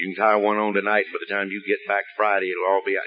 You 0.00 0.08
can 0.08 0.16
tie 0.16 0.40
one 0.40 0.56
on 0.56 0.72
tonight. 0.72 1.12
By 1.12 1.20
the 1.20 1.28
time 1.28 1.52
you 1.52 1.60
get 1.60 1.84
back 1.84 2.04
Friday, 2.16 2.48
it'll 2.48 2.64
all 2.64 2.84
be 2.84 2.96
out. 2.96 3.04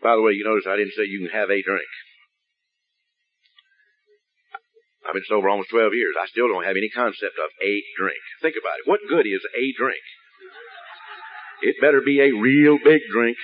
By 0.00 0.16
the 0.16 0.22
way, 0.22 0.32
you 0.32 0.44
notice 0.44 0.64
I 0.64 0.80
didn't 0.80 0.96
say 0.96 1.04
you 1.04 1.20
can 1.20 1.36
have 1.36 1.50
a 1.50 1.60
drink. 1.60 1.92
I've 5.04 5.12
been 5.12 5.28
sober 5.28 5.52
almost 5.52 5.68
12 5.68 5.92
years. 5.92 6.16
I 6.16 6.26
still 6.32 6.48
don't 6.48 6.64
have 6.64 6.80
any 6.80 6.88
concept 6.88 7.36
of 7.36 7.52
a 7.60 7.84
drink. 8.00 8.24
Think 8.40 8.56
about 8.56 8.80
it. 8.80 8.88
What 8.88 9.04
good 9.04 9.28
is 9.28 9.44
a 9.52 9.64
drink? 9.76 10.00
It 11.62 11.76
better 11.80 12.00
be 12.04 12.20
a 12.20 12.34
real 12.34 12.78
big 12.82 13.00
drink. 13.12 13.36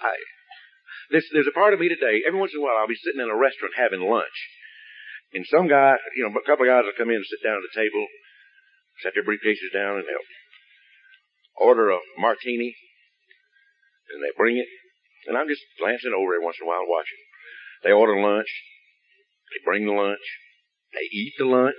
I, 0.00 0.14
this, 1.10 1.24
there's 1.32 1.50
a 1.50 1.56
part 1.56 1.74
of 1.74 1.80
me 1.80 1.88
today, 1.88 2.22
every 2.26 2.38
once 2.38 2.52
in 2.54 2.60
a 2.60 2.64
while 2.64 2.76
I'll 2.78 2.88
be 2.88 2.98
sitting 3.00 3.20
in 3.20 3.28
a 3.28 3.36
restaurant 3.36 3.74
having 3.76 4.00
lunch. 4.00 4.38
And 5.32 5.46
some 5.46 5.68
guy, 5.68 5.94
you 6.16 6.26
know, 6.26 6.34
a 6.34 6.46
couple 6.46 6.66
of 6.66 6.72
guys 6.72 6.86
will 6.86 6.98
come 6.98 7.10
in 7.10 7.22
and 7.22 7.30
sit 7.30 7.42
down 7.42 7.58
at 7.58 7.66
the 7.66 7.78
table, 7.78 8.06
set 9.02 9.14
their 9.14 9.26
briefcases 9.26 9.70
down 9.70 9.98
and 9.98 10.06
they'll 10.06 10.30
order 11.60 11.90
a 11.90 11.98
martini 12.18 12.74
and 14.10 14.22
they 14.22 14.34
bring 14.36 14.58
it. 14.58 14.66
And 15.28 15.36
I'm 15.36 15.46
just 15.46 15.62
glancing 15.78 16.16
over 16.16 16.34
every 16.34 16.44
once 16.44 16.58
in 16.58 16.66
a 16.66 16.70
while 16.70 16.82
watching. 16.88 17.20
They 17.84 17.92
order 17.92 18.18
lunch. 18.18 18.50
They 19.52 19.62
bring 19.62 19.86
the 19.86 19.94
lunch. 19.94 20.26
They 20.94 21.06
eat 21.12 21.34
the 21.38 21.46
lunch 21.46 21.78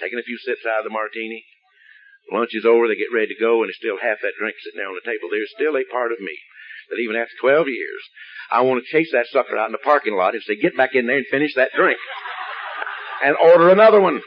taking 0.00 0.18
a 0.18 0.26
few 0.26 0.38
sips 0.38 0.66
out 0.66 0.82
of 0.82 0.84
the 0.84 0.94
martini. 0.94 1.44
Lunch 2.32 2.56
is 2.56 2.64
over, 2.64 2.88
they 2.88 2.96
get 2.96 3.12
ready 3.12 3.28
to 3.34 3.40
go, 3.40 3.60
and 3.60 3.68
there's 3.68 3.80
still 3.80 4.00
half 4.00 4.22
that 4.24 4.38
drink 4.40 4.56
sitting 4.60 4.80
there 4.80 4.88
on 4.88 4.96
the 4.96 5.04
table. 5.04 5.28
There's 5.28 5.52
still 5.52 5.76
a 5.76 5.84
part 5.92 6.12
of 6.12 6.20
me 6.20 6.36
that 6.88 7.00
even 7.00 7.16
after 7.16 7.36
12 7.40 7.68
years, 7.68 8.02
I 8.50 8.62
want 8.62 8.80
to 8.80 8.92
chase 8.92 9.12
that 9.12 9.28
sucker 9.28 9.56
out 9.56 9.68
in 9.68 9.76
the 9.76 9.84
parking 9.84 10.16
lot 10.16 10.34
and 10.34 10.42
say, 10.42 10.56
get 10.56 10.76
back 10.76 10.94
in 10.94 11.06
there 11.06 11.20
and 11.20 11.26
finish 11.30 11.54
that 11.56 11.72
drink. 11.76 11.98
And 13.24 13.36
order 13.36 13.70
another 13.70 14.00
one. 14.00 14.20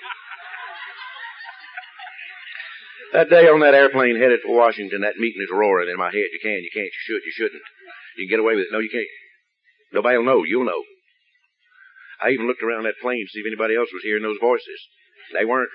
That 3.13 3.29
day 3.29 3.47
on 3.47 3.61
that 3.61 3.73
airplane 3.73 4.19
headed 4.19 4.41
for 4.43 4.57
Washington, 4.57 5.01
that 5.01 5.17
meeting 5.17 5.41
is 5.41 5.53
roaring 5.53 5.89
in 5.89 5.97
my 5.97 6.11
head. 6.11 6.29
You 6.33 6.41
can, 6.41 6.59
you 6.59 6.73
can't, 6.73 6.91
you 6.91 7.03
should, 7.05 7.23
you 7.23 7.33
shouldn't. 7.33 7.63
You 8.17 8.25
can 8.25 8.37
get 8.37 8.43
away 8.43 8.55
with 8.55 8.65
it. 8.67 8.73
No, 8.73 8.79
you 8.79 8.89
can't. 8.91 9.07
Nobody 9.93 10.17
will 10.17 10.25
know. 10.25 10.43
You'll 10.43 10.65
know. 10.65 10.83
I 12.21 12.29
even 12.33 12.47
looked 12.47 12.63
around 12.63 12.83
that 12.83 12.99
plane 13.01 13.23
to 13.23 13.31
see 13.31 13.39
if 13.39 13.47
anybody 13.47 13.77
else 13.77 13.89
was 13.93 14.03
hearing 14.03 14.23
those 14.23 14.41
voices. 14.41 14.79
They 15.33 15.45
weren't. 15.45 15.69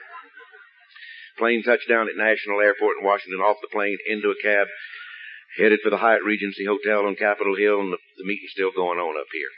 Plane 1.38 1.62
touched 1.62 1.88
down 1.88 2.08
at 2.08 2.16
National 2.16 2.60
Airport 2.60 2.98
in 3.00 3.04
Washington, 3.04 3.40
off 3.40 3.60
the 3.60 3.72
plane, 3.72 3.98
into 4.06 4.30
a 4.30 4.42
cab, 4.42 4.68
headed 5.56 5.80
for 5.82 5.90
the 5.90 5.98
Hyatt 5.98 6.24
Regency 6.24 6.64
Hotel 6.64 7.06
on 7.06 7.16
Capitol 7.16 7.56
Hill, 7.56 7.80
and 7.80 7.92
the, 7.92 7.98
the 8.18 8.24
meeting's 8.24 8.52
still 8.52 8.70
going 8.70 8.98
on 8.98 9.18
up 9.18 9.28
here. 9.32 9.52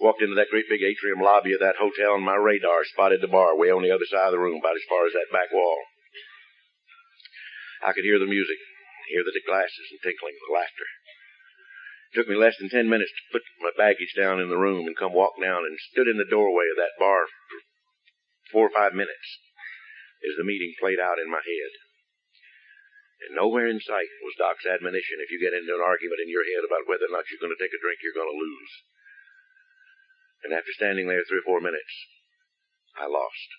Walked 0.00 0.20
into 0.20 0.36
that 0.36 0.52
great 0.52 0.68
big 0.68 0.84
atrium 0.84 1.24
lobby 1.24 1.56
of 1.56 1.64
that 1.64 1.80
hotel, 1.80 2.14
and 2.14 2.24
my 2.24 2.36
radar 2.36 2.84
spotted 2.84 3.24
the 3.24 3.32
bar 3.32 3.56
way 3.56 3.72
on 3.72 3.82
the 3.82 3.90
other 3.90 4.04
side 4.04 4.28
of 4.28 4.36
the 4.36 4.38
room, 4.38 4.60
about 4.60 4.76
as 4.76 4.84
far 4.84 5.08
as 5.08 5.16
that 5.16 5.32
back 5.32 5.48
wall. 5.50 5.80
I 7.82 7.92
could 7.96 8.04
hear 8.04 8.18
the 8.20 8.28
music, 8.28 8.58
hear 9.08 9.24
the 9.24 9.32
glasses 9.46 9.88
and 9.90 10.00
tinkling, 10.04 10.36
the 10.36 10.52
laughter. 10.52 10.88
Took 12.16 12.28
me 12.28 12.40
less 12.40 12.56
than 12.56 12.72
ten 12.72 12.88
minutes 12.88 13.12
to 13.12 13.32
put 13.32 13.44
my 13.60 13.72
baggage 13.76 14.16
down 14.16 14.40
in 14.40 14.48
the 14.48 14.56
room 14.56 14.88
and 14.88 14.96
come 14.96 15.12
walk 15.12 15.36
down 15.36 15.68
and 15.68 15.76
stood 15.92 16.08
in 16.08 16.16
the 16.16 16.28
doorway 16.28 16.64
of 16.72 16.80
that 16.80 16.96
bar 16.96 17.28
for 17.28 17.60
four 18.48 18.64
or 18.68 18.74
five 18.74 18.96
minutes 18.96 19.28
as 20.24 20.34
the 20.36 20.48
meeting 20.48 20.72
played 20.80 20.98
out 20.98 21.20
in 21.20 21.28
my 21.28 21.44
head. 21.44 21.72
And 23.28 23.36
nowhere 23.36 23.68
in 23.68 23.82
sight 23.82 24.08
was 24.24 24.38
Doc's 24.38 24.64
admonition 24.64 25.20
if 25.20 25.28
you 25.28 25.42
get 25.42 25.52
into 25.52 25.74
an 25.74 25.84
argument 25.84 26.22
in 26.24 26.32
your 26.32 26.46
head 26.48 26.64
about 26.64 26.88
whether 26.88 27.10
or 27.10 27.12
not 27.12 27.28
you're 27.28 27.42
going 27.42 27.52
to 27.52 27.60
take 27.60 27.74
a 27.74 27.82
drink, 27.82 28.00
you're 28.00 28.16
going 28.16 28.30
to 28.30 28.40
lose. 28.40 28.72
And 30.48 30.50
after 30.54 30.72
standing 30.72 31.10
there 31.10 31.26
three 31.26 31.42
or 31.42 31.48
four 31.48 31.60
minutes, 31.60 31.92
I 32.96 33.10
lost. 33.10 33.50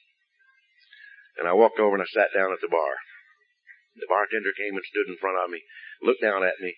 And 1.38 1.45
I 1.45 1.54
walked 1.54 1.78
over 1.78 1.93
and 1.93 2.04
I 2.04 2.10
sat 2.10 2.34
down 2.34 2.56
at 2.56 2.64
the 2.64 2.72
bar. 2.72 2.97
The 4.00 4.10
bartender 4.10 4.56
came 4.56 4.80
and 4.80 4.86
stood 4.88 5.12
in 5.12 5.20
front 5.20 5.38
of 5.38 5.52
me, 5.52 5.60
looked 6.02 6.24
down 6.24 6.41
at 6.41 6.58
me, 6.64 6.74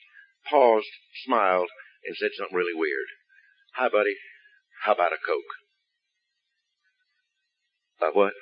paused, 0.50 0.92
smiled, 1.26 1.70
and 2.06 2.16
said 2.16 2.32
something 2.38 2.56
really 2.56 2.76
weird. 2.76 3.08
Hi, 3.76 3.90
buddy. 3.90 4.16
How 4.84 4.94
about 4.94 5.14
a 5.14 5.22
Coke? 5.22 5.54
A 8.02 8.12
what? 8.18 8.34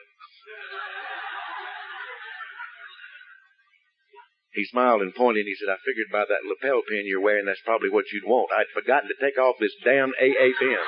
He 4.51 4.65
smiled 4.65 5.01
and 5.01 5.13
pointed. 5.13 5.45
He 5.45 5.55
said, 5.55 5.69
I 5.71 5.77
figured 5.85 6.11
by 6.11 6.25
that 6.25 6.47
lapel 6.47 6.81
pin 6.87 7.05
you're 7.05 7.21
wearing, 7.21 7.45
that's 7.45 7.61
probably 7.63 7.89
what 7.89 8.11
you'd 8.11 8.25
want. 8.25 8.49
I'd 8.51 8.73
forgotten 8.73 9.09
to 9.09 9.19
take 9.21 9.37
off 9.37 9.55
this 9.59 9.75
damn 9.83 10.11
AA 10.19 10.51
pin. 10.57 10.83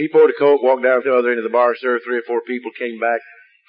He 0.00 0.08
poured 0.08 0.32
a 0.32 0.38
Coke, 0.40 0.64
walked 0.64 0.80
down 0.80 1.04
to 1.04 1.12
the 1.12 1.18
other 1.20 1.28
end 1.28 1.44
of 1.44 1.44
the 1.44 1.52
bar, 1.52 1.76
served 1.76 2.08
three 2.08 2.16
or 2.16 2.24
four 2.24 2.40
people, 2.40 2.72
came 2.72 2.96
back, 2.96 3.20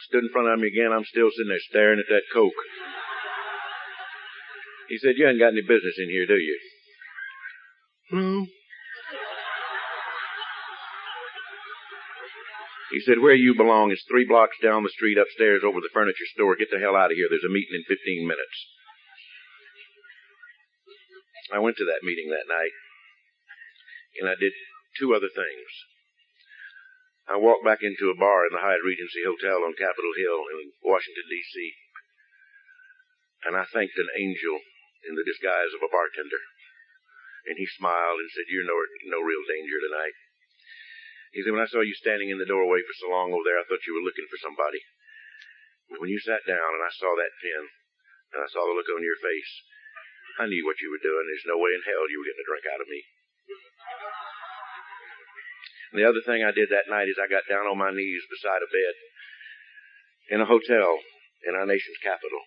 stood 0.07 0.23
in 0.23 0.31
front 0.31 0.47
of 0.47 0.63
me 0.63 0.71
again. 0.71 0.95
I'm 0.95 1.03
still 1.03 1.27
sitting 1.27 1.51
there 1.51 1.59
staring 1.67 1.99
at 1.99 2.07
that 2.07 2.31
Coke. 2.31 2.55
He 4.87 4.95
said, 4.95 5.19
you 5.19 5.27
ain't 5.27 5.43
got 5.43 5.51
any 5.51 5.67
business 5.67 5.99
in 5.99 6.07
here, 6.07 6.23
do 6.23 6.39
you? 6.39 6.57
No. 8.15 8.47
He 12.95 13.03
said, 13.03 13.19
where 13.19 13.35
you 13.35 13.51
belong 13.51 13.91
is 13.91 13.99
three 14.07 14.23
blocks 14.23 14.55
down 14.63 14.83
the 14.83 14.95
street 14.95 15.19
upstairs 15.19 15.67
over 15.67 15.83
the 15.83 15.91
furniture 15.91 16.31
store. 16.31 16.55
Get 16.55 16.71
the 16.71 16.79
hell 16.79 16.95
out 16.95 17.11
of 17.11 17.19
here. 17.19 17.27
There's 17.27 17.43
a 17.43 17.51
meeting 17.51 17.75
in 17.75 17.83
15 17.83 18.23
minutes. 18.23 18.57
I 21.51 21.59
went 21.59 21.75
to 21.75 21.87
that 21.91 22.07
meeting 22.07 22.31
that 22.31 22.47
night, 22.47 22.71
and 24.23 24.31
I 24.31 24.39
did 24.39 24.55
two 24.95 25.11
other 25.11 25.27
things. 25.27 25.90
I 27.31 27.39
walked 27.39 27.63
back 27.63 27.79
into 27.79 28.11
a 28.11 28.19
bar 28.19 28.43
in 28.43 28.51
the 28.51 28.59
Hyatt 28.59 28.83
Regency 28.83 29.23
Hotel 29.23 29.63
on 29.63 29.71
Capitol 29.79 30.11
Hill 30.19 30.41
in 30.51 30.75
Washington, 30.83 31.23
D.C., 31.31 31.55
and 33.47 33.55
I 33.55 33.63
thanked 33.71 33.95
an 33.95 34.11
angel 34.19 34.59
in 35.07 35.15
the 35.15 35.23
disguise 35.23 35.71
of 35.71 35.81
a 35.81 35.89
bartender. 35.89 36.43
And 37.47 37.57
he 37.57 37.65
smiled 37.65 38.19
and 38.21 38.29
said, 38.29 38.51
You're 38.51 38.67
no, 38.67 38.77
no 39.09 39.23
real 39.23 39.41
danger 39.47 39.79
tonight. 39.81 40.13
He 41.33 41.41
said, 41.41 41.55
When 41.55 41.63
I 41.63 41.71
saw 41.71 41.81
you 41.81 41.95
standing 41.95 42.29
in 42.29 42.37
the 42.37 42.45
doorway 42.45 42.83
for 42.83 42.95
so 42.99 43.09
long 43.09 43.33
over 43.33 43.47
there, 43.47 43.57
I 43.57 43.65
thought 43.65 43.87
you 43.87 43.95
were 43.97 44.05
looking 44.05 44.27
for 44.29 44.37
somebody. 44.43 44.83
But 45.89 46.03
when 46.03 46.11
you 46.13 46.19
sat 46.19 46.45
down 46.45 46.69
and 46.77 46.83
I 46.83 46.93
saw 46.93 47.15
that 47.15 47.39
pen, 47.41 47.63
and 48.35 48.43
I 48.43 48.49
saw 48.51 48.61
the 48.67 48.77
look 48.77 48.91
on 48.91 49.01
your 49.01 49.17
face, 49.17 49.51
I 50.37 50.51
knew 50.51 50.67
what 50.67 50.83
you 50.83 50.93
were 50.93 51.01
doing. 51.01 51.25
There's 51.25 51.49
no 51.49 51.57
way 51.57 51.73
in 51.73 51.81
hell 51.81 52.05
you 52.11 52.21
were 52.21 52.29
getting 52.29 52.43
a 52.43 52.49
drink 52.51 52.65
out 52.69 52.83
of 52.83 52.91
me. 52.91 53.01
And 55.91 55.99
the 55.99 56.07
other 56.07 56.23
thing 56.23 56.39
I 56.39 56.55
did 56.55 56.71
that 56.71 56.87
night 56.87 57.11
is 57.11 57.19
I 57.19 57.27
got 57.27 57.51
down 57.51 57.67
on 57.67 57.77
my 57.77 57.91
knees 57.91 58.23
beside 58.31 58.63
a 58.63 58.71
bed 58.71 58.95
in 60.31 60.39
a 60.39 60.47
hotel 60.47 61.03
in 61.43 61.55
our 61.55 61.67
nation's 61.67 61.99
capital. 61.99 62.39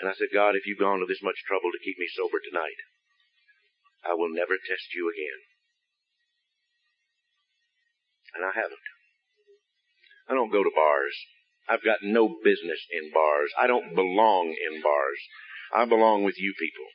And 0.00 0.10
I 0.10 0.14
said, 0.14 0.34
God, 0.34 0.52
if 0.52 0.68
you've 0.68 0.82
gone 0.82 1.00
to 1.00 1.08
this 1.08 1.24
much 1.24 1.40
trouble 1.48 1.72
to 1.72 1.84
keep 1.84 1.96
me 1.96 2.10
sober 2.12 2.42
tonight, 2.44 2.76
I 4.04 4.12
will 4.12 4.28
never 4.28 4.60
test 4.60 4.92
you 4.92 5.08
again. 5.08 5.40
And 8.36 8.44
I 8.44 8.52
haven't. 8.52 8.84
I 10.28 10.34
don't 10.34 10.52
go 10.52 10.60
to 10.60 10.76
bars. 10.76 11.16
I've 11.68 11.84
got 11.84 12.02
no 12.02 12.28
business 12.44 12.84
in 12.92 13.12
bars. 13.14 13.50
I 13.56 13.66
don't 13.66 13.94
belong 13.94 14.52
in 14.52 14.82
bars. 14.82 15.20
I 15.72 15.84
belong 15.86 16.24
with 16.24 16.36
you 16.36 16.52
people. 16.58 16.88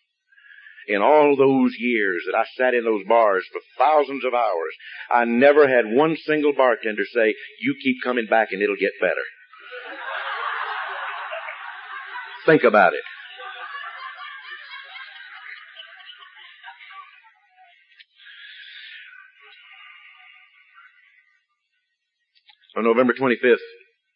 In 0.89 1.03
all 1.03 1.35
those 1.37 1.75
years 1.77 2.23
that 2.25 2.35
I 2.35 2.45
sat 2.57 2.73
in 2.73 2.83
those 2.83 3.05
bars 3.07 3.45
for 3.53 3.61
thousands 3.77 4.25
of 4.25 4.33
hours, 4.33 4.73
I 5.11 5.23
never 5.25 5.67
had 5.67 5.85
one 5.85 6.17
single 6.25 6.51
bartender 6.51 7.03
say, 7.13 7.35
you 7.61 7.75
keep 7.83 7.97
coming 8.03 8.25
back 8.27 8.47
and 8.51 8.59
it'll 8.59 8.75
get 8.75 8.93
better. 8.99 9.21
Think 12.47 12.63
about 12.63 12.93
it. 12.93 13.03
On 22.75 22.83
November 22.83 23.13
25th, 23.13 23.61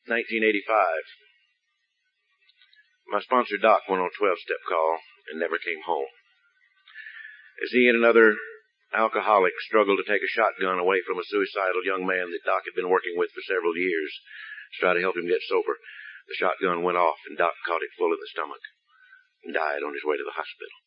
1985, 0.09 0.65
my 3.09 3.19
sponsor 3.21 3.57
Doc 3.61 3.81
went 3.87 4.01
on 4.01 4.07
a 4.07 4.17
12 4.17 4.37
step 4.39 4.57
call 4.67 4.97
and 5.29 5.39
never 5.39 5.57
came 5.57 5.83
home. 5.85 6.07
As 7.61 7.71
he 7.71 7.87
and 7.87 7.97
another 7.97 8.35
alcoholic 8.93 9.53
struggled 9.61 9.99
to 9.99 10.09
take 10.09 10.23
a 10.23 10.35
shotgun 10.35 10.79
away 10.79 11.01
from 11.05 11.19
a 11.19 11.25
suicidal 11.25 11.85
young 11.85 12.05
man 12.05 12.31
that 12.31 12.45
Doc 12.45 12.63
had 12.65 12.77
been 12.77 12.89
working 12.89 13.17
with 13.17 13.31
for 13.33 13.41
several 13.45 13.75
years 13.77 14.11
to 14.73 14.77
try 14.79 14.93
to 14.93 15.01
help 15.01 15.17
him 15.17 15.27
get 15.27 15.41
sober, 15.45 15.77
the 16.27 16.39
shotgun 16.39 16.83
went 16.83 16.97
off 16.97 17.19
and 17.27 17.37
Doc 17.37 17.53
caught 17.65 17.83
it 17.83 17.93
full 17.97 18.13
in 18.13 18.19
the 18.19 18.33
stomach 18.33 18.63
and 19.43 19.53
died 19.53 19.83
on 19.83 19.93
his 19.93 20.05
way 20.05 20.17
to 20.17 20.23
the 20.23 20.39
hospital. 20.39 20.77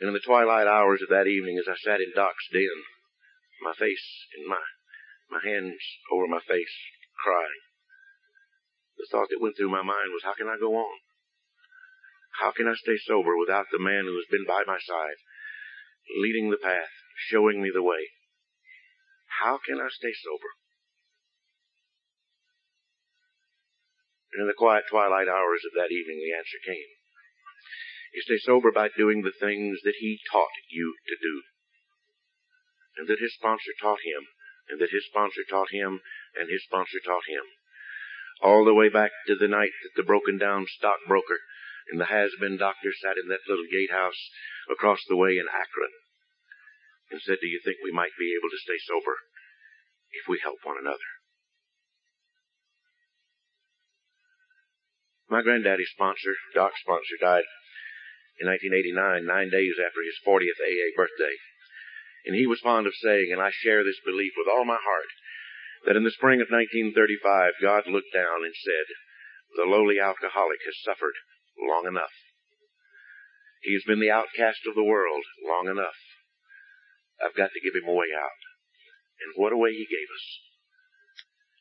And 0.00 0.08
in 0.08 0.14
the 0.14 0.26
twilight 0.26 0.66
hours 0.66 1.00
of 1.00 1.14
that 1.14 1.30
evening, 1.30 1.58
as 1.58 1.70
I 1.70 1.78
sat 1.78 2.00
in 2.02 2.10
Doc's 2.10 2.48
den, 2.50 2.82
my 3.62 3.72
face 3.72 4.26
in 4.34 4.48
my 4.48 4.58
my 5.30 5.40
hands 5.40 5.80
over 6.12 6.26
my 6.26 6.40
face, 6.44 6.76
crying. 7.24 7.62
The 8.98 9.08
thought 9.10 9.28
that 9.30 9.40
went 9.40 9.56
through 9.56 9.72
my 9.72 9.80
mind 9.80 10.12
was, 10.12 10.22
how 10.24 10.34
can 10.34 10.48
I 10.48 10.60
go 10.60 10.76
on? 10.76 10.98
How 12.40 12.50
can 12.52 12.66
I 12.66 12.74
stay 12.74 12.96
sober 12.96 13.36
without 13.36 13.66
the 13.70 13.78
man 13.78 14.04
who 14.04 14.16
has 14.16 14.30
been 14.30 14.46
by 14.46 14.64
my 14.66 14.78
side, 14.78 15.18
leading 16.16 16.50
the 16.50 16.62
path, 16.62 16.90
showing 17.28 17.62
me 17.62 17.70
the 17.72 17.82
way? 17.82 18.10
How 19.42 19.58
can 19.58 19.80
I 19.80 19.88
stay 19.90 20.12
sober? 20.12 20.48
And 24.32 24.42
in 24.42 24.48
the 24.48 24.56
quiet 24.56 24.84
twilight 24.88 25.28
hours 25.28 25.62
of 25.66 25.76
that 25.76 25.92
evening, 25.92 26.18
the 26.18 26.36
answer 26.36 26.58
came. 26.64 26.90
You 28.14 28.22
stay 28.22 28.38
sober 28.38 28.72
by 28.72 28.88
doing 28.88 29.22
the 29.22 29.32
things 29.32 29.80
that 29.84 29.96
he 30.00 30.20
taught 30.30 30.56
you 30.68 30.96
to 31.06 31.16
do, 31.20 31.42
and 32.96 33.08
that 33.08 33.20
his 33.20 33.34
sponsor 33.34 33.72
taught 33.80 34.00
him 34.04 34.28
and 34.68 34.80
that 34.80 34.90
his 34.90 35.06
sponsor 35.06 35.42
taught 35.48 35.70
him, 35.70 36.00
and 36.38 36.48
his 36.48 36.64
sponsor 36.64 36.98
taught 37.04 37.28
him. 37.28 37.44
All 38.40 38.64
the 38.64 38.74
way 38.74 38.88
back 38.88 39.12
to 39.26 39.36
the 39.36 39.48
night 39.48 39.72
that 39.82 39.94
the 39.96 40.06
broken 40.06 40.38
down 40.38 40.66
stockbroker 40.66 41.40
and 41.90 42.00
the 42.00 42.12
has-been 42.12 42.56
doctor 42.56 42.92
sat 42.94 43.18
in 43.18 43.28
that 43.28 43.46
little 43.48 43.66
gatehouse 43.66 44.30
across 44.70 45.00
the 45.08 45.18
way 45.18 45.38
in 45.38 45.50
Akron 45.50 45.92
and 47.10 47.20
said, 47.20 47.38
do 47.40 47.48
you 47.48 47.60
think 47.64 47.78
we 47.82 47.92
might 47.92 48.14
be 48.18 48.32
able 48.38 48.48
to 48.48 48.64
stay 48.64 48.78
sober 48.86 49.16
if 50.12 50.28
we 50.28 50.40
help 50.40 50.58
one 50.62 50.78
another? 50.80 51.10
My 55.28 55.40
granddaddy's 55.40 55.92
sponsor, 55.96 56.36
Doc's 56.52 56.80
sponsor, 56.84 57.16
died 57.20 57.48
in 58.40 58.48
1989, 58.48 59.24
nine 59.24 59.48
days 59.48 59.80
after 59.80 60.04
his 60.04 60.20
40th 60.20 60.60
AA 60.60 60.92
birthday. 60.92 61.36
And 62.28 62.36
he 62.36 62.46
was 62.46 62.60
fond 62.60 62.86
of 62.86 62.94
saying, 62.94 63.32
and 63.32 63.40
I 63.40 63.50
share 63.50 63.82
this 63.82 64.00
belief 64.04 64.32
with 64.36 64.46
all 64.46 64.64
my 64.64 64.78
heart, 64.78 65.10
that 65.88 65.96
in 65.96 66.04
the 66.04 66.14
spring 66.14 66.40
of 66.40 66.52
1935, 66.52 67.64
God 67.64 67.88
looked 67.88 68.12
down 68.12 68.44
and 68.44 68.54
said, 68.54 68.86
the 69.56 69.68
lowly 69.68 69.98
alcoholic 69.98 70.60
has 70.64 70.76
suffered 70.84 71.16
long 71.58 71.86
enough. 71.86 72.14
He 73.62 73.74
has 73.74 73.84
been 73.86 74.00
the 74.00 74.10
outcast 74.10 74.66
of 74.66 74.74
the 74.74 74.84
world 74.84 75.22
long 75.42 75.68
enough. 75.68 75.98
I've 77.22 77.36
got 77.36 77.50
to 77.54 77.62
give 77.62 77.74
him 77.78 77.88
a 77.88 77.94
way 77.94 78.10
out. 78.10 78.40
And 79.22 79.34
what 79.36 79.52
a 79.52 79.60
way 79.60 79.70
he 79.70 79.86
gave 79.86 80.10
us. 80.10 80.26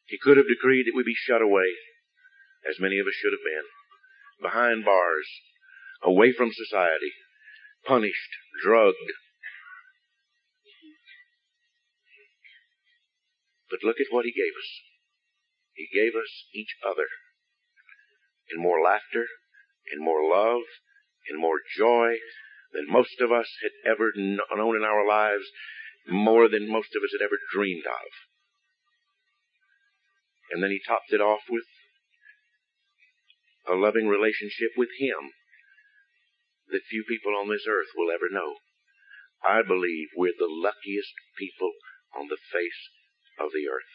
He 0.07 0.17
could 0.17 0.37
have 0.37 0.49
decreed 0.49 0.87
that 0.87 0.97
we 0.97 1.03
be 1.03 1.15
shut 1.15 1.41
away, 1.41 1.77
as 2.67 2.81
many 2.81 2.97
of 2.97 3.05
us 3.05 3.13
should 3.13 3.31
have 3.31 3.45
been, 3.45 3.67
behind 4.41 4.83
bars, 4.83 5.29
away 6.01 6.33
from 6.33 6.51
society, 6.51 7.13
punished, 7.85 8.33
drugged, 8.63 9.13
But 13.71 13.87
look 13.87 14.03
at 14.03 14.11
what 14.11 14.27
he 14.27 14.35
gave 14.35 14.51
us. 14.51 14.69
He 15.73 15.87
gave 15.87 16.11
us 16.11 16.27
each 16.53 16.75
other 16.83 17.07
in 18.51 18.61
more 18.61 18.83
laughter, 18.83 19.25
in 19.93 20.03
more 20.03 20.23
love, 20.29 20.63
in 21.29 21.39
more 21.39 21.59
joy 21.77 22.15
than 22.73 22.87
most 22.87 23.19
of 23.19 23.31
us 23.31 23.47
had 23.61 23.91
ever 23.91 24.11
known 24.15 24.75
in 24.75 24.83
our 24.83 25.07
lives, 25.07 25.45
more 26.07 26.49
than 26.49 26.71
most 26.71 26.95
of 26.95 27.03
us 27.03 27.11
had 27.17 27.23
ever 27.23 27.37
dreamed 27.53 27.85
of. 27.85 28.07
And 30.51 30.63
then 30.63 30.71
he 30.71 30.81
topped 30.85 31.11
it 31.11 31.21
off 31.21 31.41
with 31.49 31.65
a 33.67 33.75
loving 33.75 34.07
relationship 34.07 34.71
with 34.75 34.89
him 34.99 35.31
that 36.71 36.87
few 36.89 37.03
people 37.07 37.35
on 37.35 37.49
this 37.49 37.67
earth 37.67 37.91
will 37.95 38.11
ever 38.11 38.27
know. 38.31 38.55
I 39.43 39.61
believe 39.61 40.09
we're 40.15 40.37
the 40.37 40.49
luckiest 40.49 41.13
people 41.37 41.71
on 42.15 42.27
the 42.27 42.39
face 42.51 42.81
of 43.39 43.51
the 43.51 43.67
earth. 43.67 43.91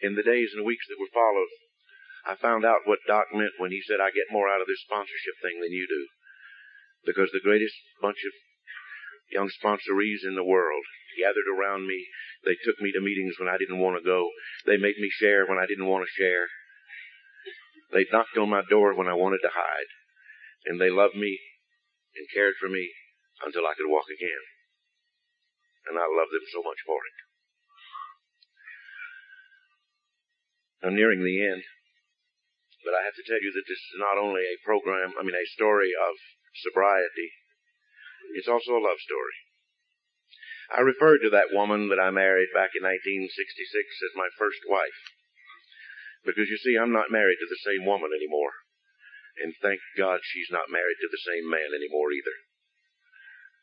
In 0.00 0.14
the 0.14 0.22
days 0.26 0.52
and 0.54 0.64
weeks 0.64 0.86
that 0.88 1.00
were 1.00 1.12
followed, 1.12 1.48
I 2.24 2.36
found 2.36 2.64
out 2.64 2.88
what 2.88 3.04
Doc 3.06 3.28
meant 3.32 3.60
when 3.60 3.70
he 3.70 3.82
said, 3.84 4.00
I 4.00 4.08
get 4.08 4.32
more 4.32 4.48
out 4.48 4.60
of 4.60 4.66
this 4.66 4.80
sponsorship 4.84 5.36
thing 5.40 5.60
than 5.60 5.72
you 5.72 5.86
do. 5.88 6.08
Because 7.04 7.30
the 7.32 7.44
greatest 7.44 7.76
bunch 8.00 8.24
of 8.24 8.32
young 9.30 9.52
sponsorees 9.52 10.24
in 10.24 10.34
the 10.34 10.44
world 10.44 10.84
gathered 11.20 11.48
around 11.52 11.86
me. 11.86 12.08
They 12.44 12.56
took 12.64 12.80
me 12.80 12.92
to 12.92 13.04
meetings 13.04 13.36
when 13.38 13.48
I 13.48 13.60
didn't 13.60 13.80
want 13.80 14.00
to 14.00 14.04
go. 14.04 14.30
They 14.64 14.80
made 14.80 14.96
me 14.96 15.10
share 15.12 15.44
when 15.44 15.58
I 15.58 15.68
didn't 15.68 15.88
want 15.88 16.08
to 16.08 16.16
share. 16.16 16.48
They 17.92 18.08
knocked 18.10 18.36
on 18.40 18.48
my 18.48 18.62
door 18.68 18.96
when 18.96 19.08
I 19.08 19.14
wanted 19.14 19.44
to 19.44 19.52
hide. 19.52 19.90
And 20.64 20.80
they 20.80 20.88
loved 20.88 21.14
me 21.14 21.38
and 22.16 22.26
cared 22.32 22.54
for 22.58 22.68
me 22.68 22.88
until 23.44 23.68
I 23.68 23.76
could 23.76 23.90
walk 23.90 24.08
again 24.08 24.44
and 25.86 25.98
I 26.00 26.08
love 26.08 26.32
them 26.32 26.46
so 26.48 26.62
much 26.64 26.80
for 26.84 27.00
it. 27.04 27.16
I'm 30.84 30.96
nearing 30.96 31.24
the 31.24 31.40
end, 31.40 31.62
but 32.84 32.92
I 32.92 33.02
have 33.08 33.16
to 33.16 33.26
tell 33.26 33.40
you 33.40 33.50
that 33.56 33.66
this 33.66 33.80
is 33.80 33.96
not 33.96 34.20
only 34.20 34.44
a 34.44 34.60
program, 34.62 35.16
I 35.16 35.24
mean 35.24 35.34
a 35.34 35.54
story 35.56 35.90
of 35.96 36.14
sobriety, 36.62 37.32
It's 38.36 38.48
also 38.48 38.76
a 38.76 38.84
love 38.84 39.00
story. 39.00 39.36
I 40.72 40.80
referred 40.80 41.20
to 41.24 41.30
that 41.36 41.52
woman 41.52 41.88
that 41.92 42.00
I 42.00 42.10
married 42.10 42.52
back 42.56 42.72
in 42.72 42.82
1966 42.82 43.28
as 43.28 44.16
my 44.16 44.28
first 44.36 44.64
wife. 44.68 45.00
Because 46.24 46.48
you 46.48 46.56
see, 46.56 46.76
I'm 46.76 46.92
not 46.92 47.12
married 47.12 47.36
to 47.36 47.50
the 47.50 47.64
same 47.64 47.84
woman 47.84 48.10
anymore. 48.16 48.64
And 49.44 49.52
thank 49.60 49.80
God 49.98 50.24
she's 50.24 50.48
not 50.48 50.72
married 50.72 50.96
to 51.04 51.10
the 51.10 51.24
same 51.26 51.50
man 51.50 51.74
anymore 51.74 52.12
either. 52.16 52.36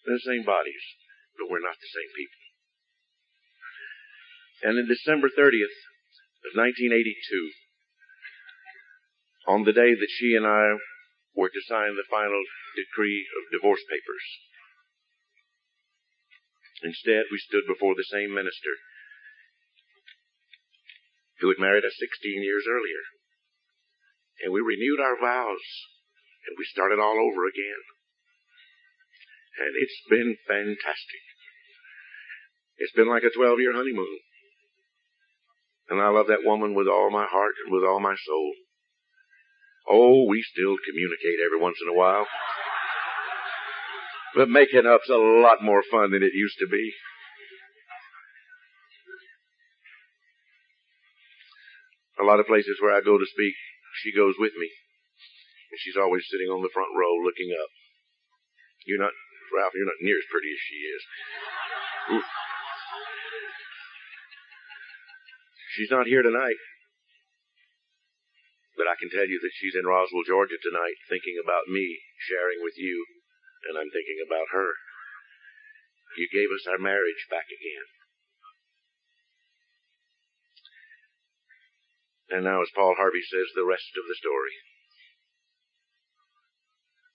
They're 0.05 0.21
the 0.21 0.29
same 0.29 0.45
bodies, 0.45 0.85
but 1.37 1.49
we're 1.49 1.63
not 1.63 1.79
the 1.79 1.93
same 1.93 2.11
people. 2.13 2.41
And 4.61 4.77
in 4.77 4.85
December 4.85 5.29
30th 5.29 5.77
of 6.45 6.53
1982, 6.53 7.01
on 9.51 9.67
the 9.67 9.75
day 9.75 9.91
that 9.91 10.15
she 10.15 10.31
and 10.39 10.47
I 10.47 10.79
were 11.35 11.51
to 11.51 11.67
sign 11.67 11.99
the 11.99 12.07
final 12.07 12.39
decree 12.79 13.27
of 13.35 13.51
divorce 13.51 13.83
papers, 13.83 14.25
instead 16.87 17.27
we 17.27 17.43
stood 17.43 17.67
before 17.67 17.99
the 17.99 18.07
same 18.07 18.31
minister 18.31 18.79
who 21.43 21.51
had 21.51 21.59
married 21.59 21.83
us 21.83 21.99
16 21.99 22.39
years 22.39 22.63
earlier. 22.63 23.03
And 24.45 24.53
we 24.53 24.63
renewed 24.63 25.03
our 25.03 25.19
vows 25.19 25.67
and 26.47 26.55
we 26.55 26.65
started 26.71 26.97
all 26.97 27.19
over 27.19 27.43
again. 27.43 27.83
And 29.59 29.75
it's 29.75 29.99
been 30.07 30.37
fantastic. 30.47 31.23
It's 32.77 32.95
been 32.95 33.09
like 33.09 33.27
a 33.27 33.35
12 33.35 33.59
year 33.59 33.73
honeymoon. 33.75 34.21
And 35.89 35.99
I 35.99 36.07
love 36.07 36.31
that 36.31 36.47
woman 36.47 36.73
with 36.73 36.87
all 36.87 37.11
my 37.11 37.27
heart 37.27 37.59
and 37.65 37.73
with 37.73 37.83
all 37.83 37.99
my 37.99 38.15
soul. 38.15 38.53
Oh, 39.89 40.25
we 40.29 40.43
still 40.43 40.77
communicate 40.85 41.41
every 41.43 41.59
once 41.59 41.77
in 41.81 41.89
a 41.89 41.97
while. 41.97 42.27
But 44.35 44.49
making 44.49 44.87
up's 44.87 45.09
a 45.09 45.19
lot 45.19 45.61
more 45.61 45.83
fun 45.83 46.11
than 46.11 46.23
it 46.23 46.33
used 46.33 46.57
to 46.59 46.67
be. 46.67 46.93
A 52.21 52.23
lot 52.23 52.39
of 52.39 52.47
places 52.47 52.77
where 52.79 52.95
I 52.95 53.01
go 53.01 53.17
to 53.17 53.25
speak, 53.33 53.55
she 54.03 54.15
goes 54.15 54.35
with 54.37 54.53
me. 54.55 54.69
And 55.71 55.79
she's 55.79 55.97
always 55.97 56.23
sitting 56.29 56.47
on 56.47 56.61
the 56.61 56.71
front 56.71 56.93
row 56.95 57.11
looking 57.25 57.51
up. 57.51 57.71
You're 58.85 59.01
not, 59.01 59.11
Ralph, 59.55 59.73
you're 59.75 59.89
not 59.89 59.99
near 59.99 60.15
as 60.15 60.29
pretty 60.29 60.51
as 60.53 60.61
she 60.63 60.77
is. 60.85 61.03
She's 65.75 65.91
not 65.91 66.07
here 66.07 66.21
tonight. 66.21 66.59
But 68.81 68.89
I 68.89 68.97
can 68.97 69.13
tell 69.13 69.29
you 69.29 69.37
that 69.37 69.53
she's 69.53 69.77
in 69.77 69.85
Roswell, 69.85 70.25
Georgia 70.25 70.57
tonight 70.57 70.97
thinking 71.05 71.37
about 71.37 71.69
me, 71.69 72.01
sharing 72.17 72.65
with 72.65 72.73
you, 72.81 73.05
and 73.69 73.77
I'm 73.77 73.93
thinking 73.93 74.17
about 74.25 74.49
her. 74.57 74.73
You 76.17 76.25
gave 76.33 76.49
us 76.49 76.65
our 76.65 76.81
marriage 76.81 77.29
back 77.29 77.45
again. 77.45 77.85
And 82.33 82.41
now, 82.41 82.65
as 82.65 82.73
Paul 82.73 82.97
Harvey 82.97 83.21
says, 83.21 83.53
the 83.53 83.69
rest 83.69 83.93
of 84.01 84.09
the 84.09 84.17
story. 84.17 84.57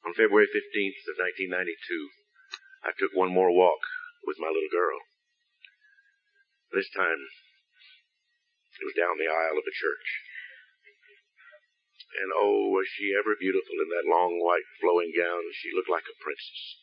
On 0.06 0.14
February 0.14 0.46
15th 0.46 1.02
of 1.10 1.18
1992, 1.50 1.66
I 2.86 2.94
took 2.94 3.10
one 3.10 3.34
more 3.34 3.50
walk 3.50 3.82
with 4.22 4.38
my 4.38 4.54
little 4.54 4.70
girl. 4.70 5.02
This 6.70 6.86
time, 6.94 7.26
it 8.78 8.86
was 8.86 8.94
down 8.94 9.18
the 9.18 9.26
aisle 9.26 9.58
of 9.58 9.66
the 9.66 9.74
church. 9.74 10.25
And 12.16 12.32
oh, 12.32 12.72
was 12.72 12.88
she 12.88 13.12
ever 13.12 13.36
beautiful 13.36 13.76
in 13.76 13.88
that 13.92 14.08
long 14.08 14.40
white 14.40 14.64
flowing 14.80 15.12
gown. 15.12 15.42
She 15.52 15.74
looked 15.74 15.92
like 15.92 16.08
a 16.08 16.16
princess. 16.22 16.80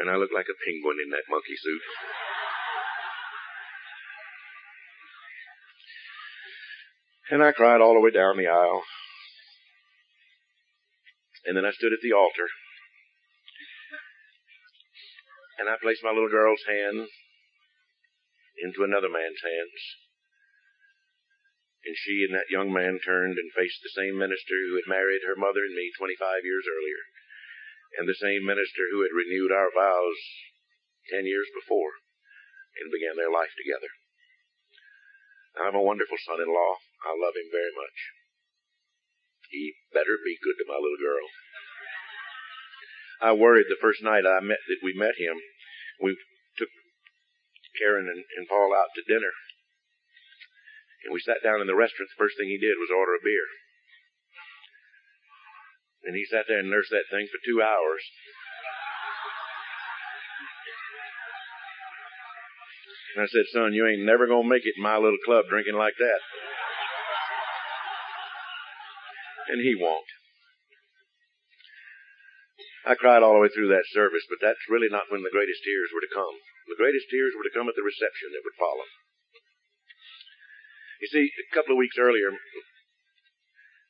And 0.00 0.08
I 0.08 0.16
looked 0.16 0.34
like 0.34 0.48
a 0.48 0.60
penguin 0.64 0.96
in 1.02 1.10
that 1.10 1.28
monkey 1.28 1.56
suit. 1.56 1.84
And 7.30 7.42
I 7.42 7.52
cried 7.52 7.80
all 7.80 7.94
the 7.94 8.00
way 8.00 8.10
down 8.10 8.36
the 8.36 8.46
aisle. 8.46 8.82
And 11.44 11.56
then 11.56 11.64
I 11.64 11.72
stood 11.72 11.92
at 11.92 12.00
the 12.02 12.12
altar. 12.12 12.48
And 15.58 15.68
I 15.68 15.76
placed 15.80 16.04
my 16.04 16.10
little 16.10 16.30
girl's 16.30 16.64
hand 16.68 17.08
into 18.62 18.84
another 18.84 19.08
man's 19.08 19.42
hands. 19.42 20.05
And 21.86 21.94
she 21.94 22.26
and 22.26 22.34
that 22.34 22.50
young 22.50 22.74
man 22.74 22.98
turned 22.98 23.38
and 23.38 23.54
faced 23.54 23.78
the 23.82 23.94
same 23.94 24.18
minister 24.18 24.58
who 24.58 24.74
had 24.74 24.90
married 24.90 25.22
her 25.22 25.38
mother 25.38 25.62
and 25.62 25.74
me 25.74 25.94
25 25.94 26.18
years 26.42 26.66
earlier. 26.66 27.02
And 27.96 28.10
the 28.10 28.18
same 28.18 28.42
minister 28.42 28.90
who 28.90 29.06
had 29.06 29.14
renewed 29.14 29.54
our 29.54 29.70
vows 29.70 30.18
10 31.14 31.30
years 31.30 31.46
before 31.54 32.02
and 32.82 32.90
began 32.90 33.14
their 33.14 33.30
life 33.30 33.54
together. 33.54 33.88
I 35.56 35.70
have 35.70 35.78
a 35.78 35.80
wonderful 35.80 36.18
son-in-law. 36.18 36.72
I 37.06 37.14
love 37.14 37.38
him 37.38 37.48
very 37.54 37.72
much. 37.72 37.98
He 39.48 39.78
better 39.94 40.18
be 40.18 40.42
good 40.42 40.58
to 40.58 40.68
my 40.68 40.76
little 40.76 40.98
girl. 40.98 41.26
I 43.22 43.32
worried 43.32 43.70
the 43.70 43.80
first 43.80 44.02
night 44.02 44.26
I 44.26 44.42
met 44.42 44.60
that 44.68 44.82
we 44.82 44.92
met 44.92 45.16
him. 45.16 45.38
We 46.02 46.18
took 46.58 46.68
Karen 47.78 48.10
and, 48.10 48.24
and 48.36 48.48
Paul 48.48 48.74
out 48.74 48.92
to 48.98 49.06
dinner. 49.06 49.32
And 51.06 51.14
we 51.14 51.22
sat 51.22 51.38
down 51.46 51.62
in 51.62 51.70
the 51.70 51.78
restaurant. 51.78 52.10
The 52.10 52.18
first 52.18 52.34
thing 52.34 52.50
he 52.50 52.58
did 52.58 52.82
was 52.82 52.90
order 52.90 53.14
a 53.14 53.22
beer. 53.22 53.46
And 56.02 56.18
he 56.18 56.26
sat 56.26 56.50
there 56.50 56.58
and 56.58 56.70
nursed 56.70 56.90
that 56.90 57.06
thing 57.10 57.30
for 57.30 57.38
two 57.46 57.62
hours. 57.62 58.02
And 63.14 63.22
I 63.22 63.30
said, 63.30 63.46
son, 63.54 63.72
you 63.72 63.86
ain't 63.86 64.04
never 64.04 64.26
gonna 64.26 64.50
make 64.50 64.66
it 64.66 64.76
in 64.76 64.82
my 64.82 64.98
little 64.98 65.22
club 65.24 65.46
drinking 65.48 65.78
like 65.78 65.94
that. 65.96 66.20
And 69.48 69.62
he 69.62 69.78
won't. 69.78 70.10
I 72.84 72.94
cried 72.94 73.22
all 73.22 73.34
the 73.34 73.46
way 73.46 73.50
through 73.50 73.70
that 73.74 73.86
service, 73.94 74.26
but 74.28 74.42
that's 74.42 74.70
really 74.70 74.90
not 74.90 75.10
when 75.10 75.22
the 75.22 75.30
greatest 75.30 75.62
tears 75.62 75.90
were 75.94 76.02
to 76.02 76.14
come. 76.14 76.34
The 76.66 76.78
greatest 76.78 77.06
tears 77.10 77.34
were 77.34 77.46
to 77.46 77.54
come 77.54 77.70
at 77.70 77.78
the 77.78 77.86
reception 77.86 78.34
that 78.34 78.42
would 78.42 78.58
follow. 78.58 78.86
You 81.00 81.08
see, 81.08 81.28
a 81.28 81.54
couple 81.54 81.76
of 81.76 81.80
weeks 81.80 82.00
earlier, 82.00 82.32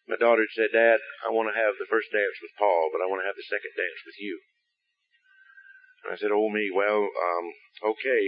my 0.06 0.18
daughter 0.18 0.46
said, 0.54 0.70
Dad, 0.70 0.98
I 1.26 1.34
want 1.34 1.50
to 1.50 1.58
have 1.58 1.78
the 1.78 1.90
first 1.90 2.10
dance 2.14 2.38
with 2.38 2.54
Paul, 2.58 2.90
but 2.94 3.02
I 3.02 3.10
want 3.10 3.22
to 3.22 3.28
have 3.30 3.38
the 3.38 3.46
second 3.50 3.74
dance 3.74 4.00
with 4.06 4.18
you. 4.18 4.38
And 6.06 6.14
I 6.14 6.16
said, 6.18 6.30
Oh 6.30 6.46
me, 6.50 6.70
well, 6.70 7.10
um, 7.10 7.46
okay. 7.94 8.22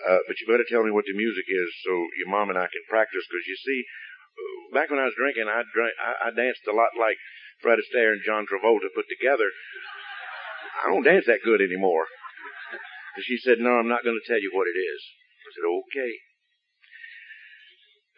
Uh, 0.00 0.24
but 0.26 0.40
you 0.40 0.48
better 0.48 0.66
tell 0.66 0.82
me 0.82 0.90
what 0.90 1.04
the 1.06 1.14
music 1.14 1.44
is 1.46 1.70
so 1.86 1.92
your 2.18 2.26
mom 2.32 2.50
and 2.50 2.58
I 2.58 2.66
can 2.66 2.82
practice. 2.88 3.24
Because 3.28 3.46
you 3.46 3.56
see, 3.60 3.80
back 4.72 4.90
when 4.90 4.98
I 4.98 5.06
was 5.06 5.16
drinking, 5.16 5.46
I 5.46 5.62
drank, 5.70 5.94
I, 6.00 6.28
I 6.28 6.30
danced 6.34 6.66
a 6.66 6.74
lot 6.74 6.98
like 6.98 7.20
Fred 7.62 7.78
Astaire 7.78 8.16
and 8.16 8.24
John 8.24 8.48
Travolta 8.48 8.90
put 8.90 9.06
together. 9.06 9.46
I 10.82 10.90
don't 10.90 11.06
dance 11.06 11.28
that 11.30 11.46
good 11.46 11.62
anymore. 11.62 12.08
And 13.14 13.22
she 13.22 13.38
said, 13.38 13.62
"No, 13.62 13.78
I'm 13.78 13.86
not 13.86 14.02
going 14.02 14.18
to 14.18 14.26
tell 14.26 14.42
you 14.42 14.50
what 14.50 14.66
it 14.66 14.74
is." 14.74 15.00
I 15.46 15.50
said, 15.54 15.66
"Okay." 15.70 16.12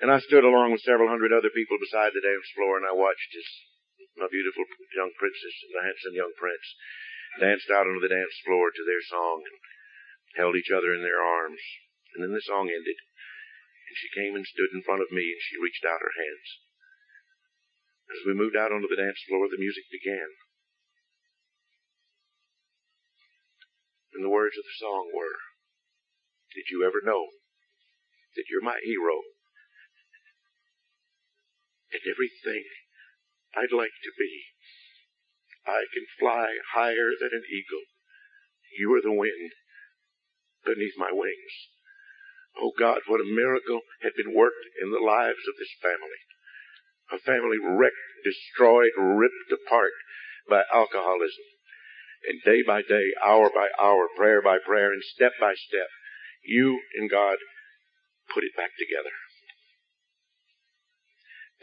And 0.01 0.12
I 0.12 0.20
stood 0.20 0.44
along 0.44 0.77
with 0.77 0.85
several 0.85 1.09
hundred 1.09 1.32
other 1.32 1.48
people 1.48 1.81
beside 1.81 2.12
the 2.12 2.20
dance 2.20 2.48
floor, 2.52 2.77
and 2.77 2.85
I 2.85 2.93
watched 2.93 3.32
as 3.32 3.48
my 4.16 4.28
beautiful 4.28 4.64
young 4.93 5.12
princess 5.16 5.56
and 5.64 5.73
the 5.73 5.85
handsome 5.89 6.16
young 6.16 6.32
prince 6.36 6.66
danced 7.40 7.68
out 7.73 7.89
onto 7.89 8.01
the 8.01 8.12
dance 8.12 8.36
floor 8.44 8.73
to 8.73 8.85
their 8.85 9.01
song 9.09 9.44
and 9.44 9.56
held 10.36 10.56
each 10.56 10.73
other 10.73 10.93
in 10.93 11.01
their 11.01 11.20
arms. 11.20 11.60
And 12.16 12.24
then 12.24 12.32
the 12.32 12.44
song 12.44 12.68
ended. 12.68 12.97
And 13.89 13.97
she 13.97 14.16
came 14.16 14.36
and 14.36 14.44
stood 14.44 14.73
in 14.73 14.85
front 14.85 15.05
of 15.05 15.12
me 15.12 15.24
and 15.24 15.43
she 15.44 15.60
reached 15.60 15.85
out 15.85 16.01
her 16.01 16.16
hands. 16.16 16.48
As 18.09 18.24
we 18.24 18.36
moved 18.36 18.56
out 18.56 18.73
onto 18.73 18.89
the 18.89 19.01
dance 19.01 19.20
floor, 19.28 19.48
the 19.48 19.60
music 19.60 19.85
began. 19.93 20.28
And 24.16 24.24
the 24.24 24.32
words 24.32 24.56
of 24.56 24.64
the 24.64 24.81
song 24.81 25.12
were, 25.12 25.36
Did 26.56 26.73
you 26.73 26.89
ever 26.89 27.05
know 27.05 27.36
that 28.36 28.48
you're 28.48 28.64
my 28.64 28.81
hero? 28.81 29.36
And 31.97 32.12
everything 32.12 32.68
I'd 33.56 33.73
like 33.73 33.97
to 34.05 34.12
be. 34.20 34.52
I 35.64 35.89
can 35.89 36.05
fly 36.20 36.60
higher 36.77 37.16
than 37.16 37.32
an 37.32 37.48
eagle. 37.48 37.89
You 38.77 38.93
are 38.93 39.01
the 39.01 39.16
wind 39.16 39.56
beneath 40.60 41.01
my 41.01 41.09
wings. 41.09 41.55
Oh 42.60 42.73
God, 42.77 43.01
what 43.09 43.24
a 43.24 43.24
miracle 43.24 43.81
had 44.02 44.12
been 44.12 44.36
worked 44.36 44.68
in 44.77 44.93
the 44.93 45.01
lives 45.01 45.48
of 45.48 45.56
this 45.56 45.73
family. 45.81 46.20
A 47.12 47.18
family 47.18 47.56
wrecked, 47.56 47.97
destroyed, 48.24 48.93
ripped 48.97 49.52
apart 49.56 49.97
by 50.48 50.68
alcoholism. 50.68 51.48
And 52.28 52.43
day 52.44 52.60
by 52.60 52.82
day, 52.82 53.16
hour 53.24 53.48
by 53.48 53.68
hour, 53.81 54.09
prayer 54.16 54.43
by 54.43 54.59
prayer, 54.59 54.93
and 54.93 55.02
step 55.02 55.32
by 55.40 55.55
step, 55.55 55.89
you 56.44 56.81
and 56.98 57.09
God 57.09 57.39
put 58.32 58.44
it 58.44 58.56
back 58.56 58.77
together. 58.77 59.16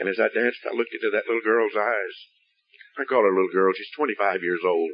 And 0.03 0.11
as 0.11 0.19
I 0.19 0.27
danced, 0.35 0.59
I 0.67 0.75
looked 0.75 0.91
into 0.91 1.15
that 1.15 1.31
little 1.31 1.47
girl's 1.47 1.79
eyes. 1.79 2.15
I 2.99 3.07
call 3.07 3.23
her 3.23 3.31
a 3.31 3.39
little 3.39 3.55
girl. 3.55 3.71
She's 3.71 3.95
25 3.95 4.43
years 4.43 4.59
old. 4.67 4.91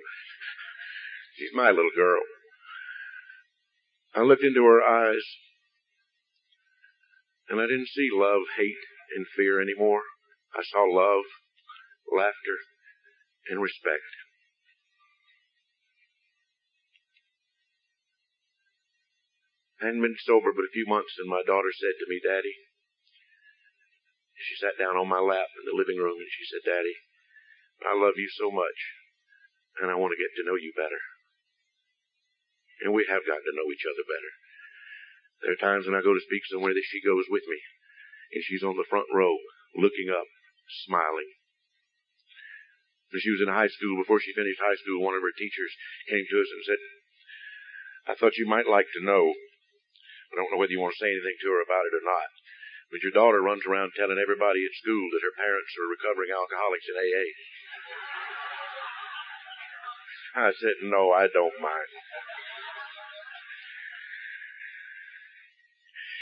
She's 1.33 1.49
my 1.51 1.73
little 1.73 1.89
girl. 1.97 2.21
I 4.13 4.21
looked 4.21 4.43
into 4.43 4.61
her 4.61 4.85
eyes 4.85 5.25
and 7.49 7.59
I 7.59 7.65
didn't 7.65 7.89
see 7.89 8.13
love, 8.13 8.53
hate, 8.55 8.85
and 9.17 9.25
fear 9.35 9.59
anymore. 9.59 10.03
I 10.53 10.61
saw 10.61 10.85
love, 10.85 11.25
laughter, 12.13 12.57
and 13.49 13.59
respect. 13.59 14.13
I 19.81 19.85
hadn't 19.87 20.05
been 20.05 20.21
sober 20.21 20.53
but 20.53 20.69
a 20.69 20.75
few 20.77 20.85
months, 20.85 21.17
and 21.17 21.27
my 21.27 21.41
daughter 21.47 21.73
said 21.73 21.97
to 21.97 22.05
me, 22.05 22.21
Daddy, 22.21 22.53
she 24.41 24.55
sat 24.59 24.79
down 24.79 24.95
on 24.95 25.11
my 25.11 25.19
lap 25.19 25.51
in 25.59 25.65
the 25.67 25.75
living 25.75 25.99
room 25.99 26.15
and 26.15 26.31
she 26.31 26.45
said, 26.47 26.63
Daddy, 26.63 26.95
I 27.83 27.95
love 27.95 28.19
you 28.19 28.27
so 28.35 28.51
much, 28.51 28.79
and 29.79 29.87
I 29.91 29.95
want 29.95 30.11
to 30.11 30.19
get 30.19 30.31
to 30.35 30.47
know 30.47 30.59
you 30.59 30.71
better. 30.75 30.99
And 32.83 32.95
we 32.95 33.07
have 33.07 33.27
gotten 33.27 33.43
to 33.43 33.55
know 33.55 33.67
each 33.71 33.87
other 33.87 34.03
better. 34.03 34.31
There 35.43 35.53
are 35.55 35.63
times 35.63 35.87
when 35.87 35.95
I 35.95 36.03
go 36.03 36.15
to 36.15 36.27
speak 36.27 36.43
somewhere 36.47 36.75
that 36.75 36.89
she 36.91 37.03
goes 37.03 37.27
with 37.31 37.47
me, 37.47 37.59
and 38.35 38.43
she's 38.43 38.63
on 38.63 38.75
the 38.75 38.87
front 38.87 39.07
row, 39.11 39.35
looking 39.75 40.11
up, 40.11 40.27
smiling. 40.87 41.31
When 43.11 43.23
she 43.23 43.31
was 43.31 43.43
in 43.43 43.51
high 43.51 43.71
school, 43.71 43.99
before 43.99 44.19
she 44.19 44.35
finished 44.35 44.59
high 44.59 44.79
school, 44.79 45.03
one 45.03 45.15
of 45.15 45.23
her 45.23 45.35
teachers 45.35 45.71
came 46.11 46.23
to 46.27 46.39
us 46.39 46.51
and 46.51 46.63
said, 46.67 46.81
I 48.11 48.13
thought 48.15 48.39
you 48.39 48.47
might 48.47 48.67
like 48.67 48.87
to 48.95 49.03
know 49.03 49.33
I 50.29 50.37
don't 50.37 50.51
know 50.53 50.61
whether 50.61 50.73
you 50.73 50.81
want 50.81 50.93
to 50.93 51.01
say 51.01 51.09
anything 51.09 51.37
to 51.41 51.49
her 51.49 51.61
about 51.65 51.89
it 51.89 51.97
or 51.97 52.05
not. 52.05 52.29
But 52.89 53.05
your 53.05 53.13
daughter 53.13 53.41
runs 53.41 53.61
around 53.69 53.93
telling 53.93 54.17
everybody 54.17 54.65
at 54.65 54.73
school 54.81 55.09
that 55.13 55.25
her 55.25 55.35
parents 55.37 55.69
are 55.77 55.93
recovering 55.93 56.33
alcoholics 56.33 56.89
in 56.89 56.97
AA. 56.97 57.25
I 60.35 60.53
said, 60.57 60.81
no, 60.89 61.13
I 61.13 61.29
don't 61.29 61.61
mind. 61.61 61.91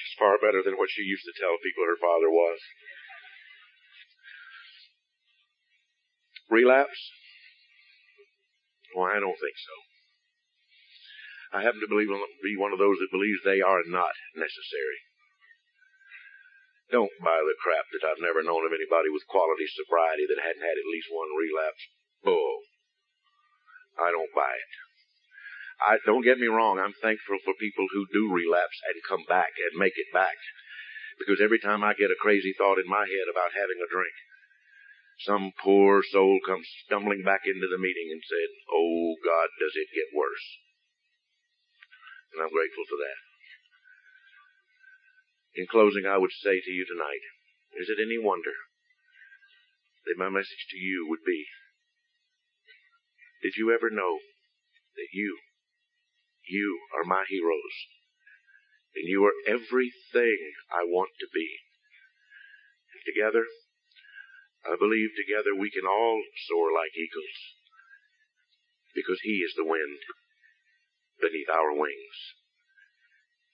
It's 0.03 0.19
far 0.19 0.35
better 0.39 0.63
than 0.63 0.75
what 0.75 0.91
she 0.91 1.03
used 1.03 1.23
to 1.23 1.35
tell 1.39 1.55
people 1.63 1.87
her 1.87 1.99
father 1.99 2.31
was. 2.31 2.59
Relapse? 6.49 6.99
Well, 8.95 9.07
I 9.07 9.19
don't 9.19 9.39
think 9.39 9.55
so. 9.55 9.75
I 11.59 11.63
happen 11.63 11.79
to 11.79 11.87
believe 11.87 12.11
be 12.43 12.59
one 12.59 12.73
of 12.73 12.79
those 12.79 12.99
that 12.99 13.11
believes 13.11 13.39
they 13.43 13.61
are 13.61 13.83
not 13.87 14.11
necessary. 14.35 15.06
Don't 16.91 17.11
buy 17.19 17.43
the 17.43 17.59
crap 17.59 17.85
that 17.91 18.07
I've 18.07 18.23
never 18.23 18.41
known 18.41 18.63
of 18.63 18.71
anybody 18.71 19.11
with 19.11 19.27
quality 19.27 19.67
sobriety 19.67 20.23
that 20.27 20.39
hadn't 20.39 20.63
had 20.63 20.79
at 20.79 20.91
least 20.91 21.11
one 21.11 21.31
relapse. 21.35 21.83
Bull. 22.23 22.63
I 23.99 24.11
don't 24.11 24.31
buy 24.31 24.55
it. 24.55 24.73
I 25.77 25.99
don't 26.05 26.23
get 26.23 26.39
me 26.39 26.47
wrong. 26.47 26.79
I'm 26.79 26.95
thankful 26.95 27.37
for 27.43 27.53
people 27.59 27.85
who 27.91 28.07
do 28.11 28.31
relapse 28.31 28.79
and 28.87 29.03
come 29.03 29.27
back 29.27 29.53
and 29.59 29.77
make 29.77 29.97
it 29.97 30.09
back. 30.13 30.37
Because 31.19 31.41
every 31.41 31.59
time 31.59 31.83
I 31.83 31.93
get 31.93 32.13
a 32.13 32.23
crazy 32.23 32.53
thought 32.55 32.79
in 32.79 32.87
my 32.87 33.05
head 33.05 33.27
about 33.29 33.53
having 33.53 33.77
a 33.83 33.91
drink, 33.91 34.15
some 35.19 35.51
poor 35.59 36.01
soul 36.01 36.39
comes 36.45 36.67
stumbling 36.85 37.23
back 37.23 37.41
into 37.45 37.67
the 37.67 37.81
meeting 37.81 38.09
and 38.13 38.21
said, 38.21 38.49
"Oh 38.69 39.17
God, 39.25 39.49
does 39.59 39.75
it 39.75 39.93
get 39.93 40.13
worse?" 40.13 40.45
and 42.37 42.45
I'm 42.45 42.53
grateful 42.53 42.85
for 42.85 42.99
that. 43.01 43.26
In 45.57 45.65
closing, 45.65 46.05
I 46.05 46.21
would 46.21 46.31
say 46.31 46.61
to 46.61 46.69
you 46.69 46.85
tonight, 46.85 47.25
is 47.81 47.89
it 47.89 47.97
any 47.97 48.21
wonder 48.21 48.53
that 50.05 50.21
my 50.21 50.29
message 50.29 50.69
to 50.69 50.77
you 50.77 51.07
would 51.09 51.25
be, 51.25 51.45
did 53.41 53.57
you 53.57 53.73
ever 53.73 53.89
know 53.89 54.21
that 54.95 55.09
you, 55.13 55.39
you 56.45 56.77
are 56.93 57.03
my 57.03 57.25
heroes, 57.27 57.75
and 58.93 59.09
you 59.09 59.25
are 59.25 59.33
everything 59.49 60.37
I 60.69 60.85
want 60.85 61.17
to 61.21 61.27
be? 61.33 61.49
And 62.93 63.01
together, 63.09 63.49
I 64.61 64.77
believe 64.77 65.17
together 65.17 65.57
we 65.57 65.73
can 65.73 65.89
all 65.89 66.21
soar 66.45 66.69
like 66.69 66.93
eagles, 66.93 67.57
because 68.93 69.21
He 69.23 69.41
is 69.41 69.57
the 69.57 69.65
wind 69.65 70.05
beneath 71.17 71.49
our 71.49 71.73
wings. 71.73 72.36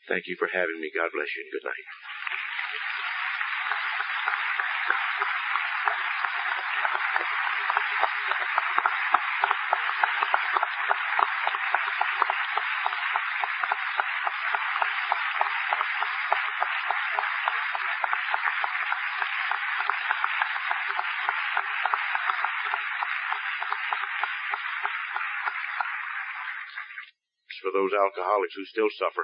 Thank 0.07 0.27
you 0.27 0.35
for 0.35 0.47
having 0.51 0.79
me. 0.79 0.91
God 0.93 1.09
bless 1.13 1.31
you 1.35 1.43
and 1.43 1.51
good 1.51 1.67
night. 1.67 1.87
for 27.63 27.71
those 27.71 27.95
alcoholics 27.95 28.59
who 28.59 28.67
still 28.67 28.91
suffer, 28.91 29.23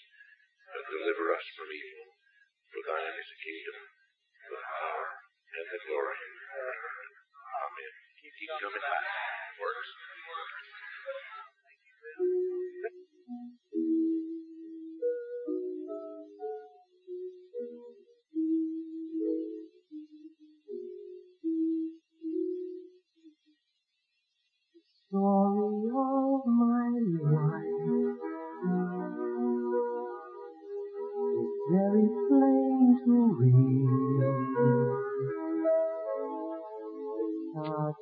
but 0.71 0.83
deliver 0.87 1.35
us 1.35 1.45
from 1.59 1.67
evil. 1.67 2.07
For 2.71 2.81
thine 2.87 3.15
is 3.19 3.27
the 3.27 3.39
kingdom, 3.43 3.77
the 4.47 4.59
power, 4.63 5.07
and 5.51 5.67
the 5.67 5.79
glory. 5.83 6.19
Amen. 6.55 7.93
Keep 8.23 8.51
coming 8.63 8.79
back. 8.79 9.03
Works. 9.59 9.91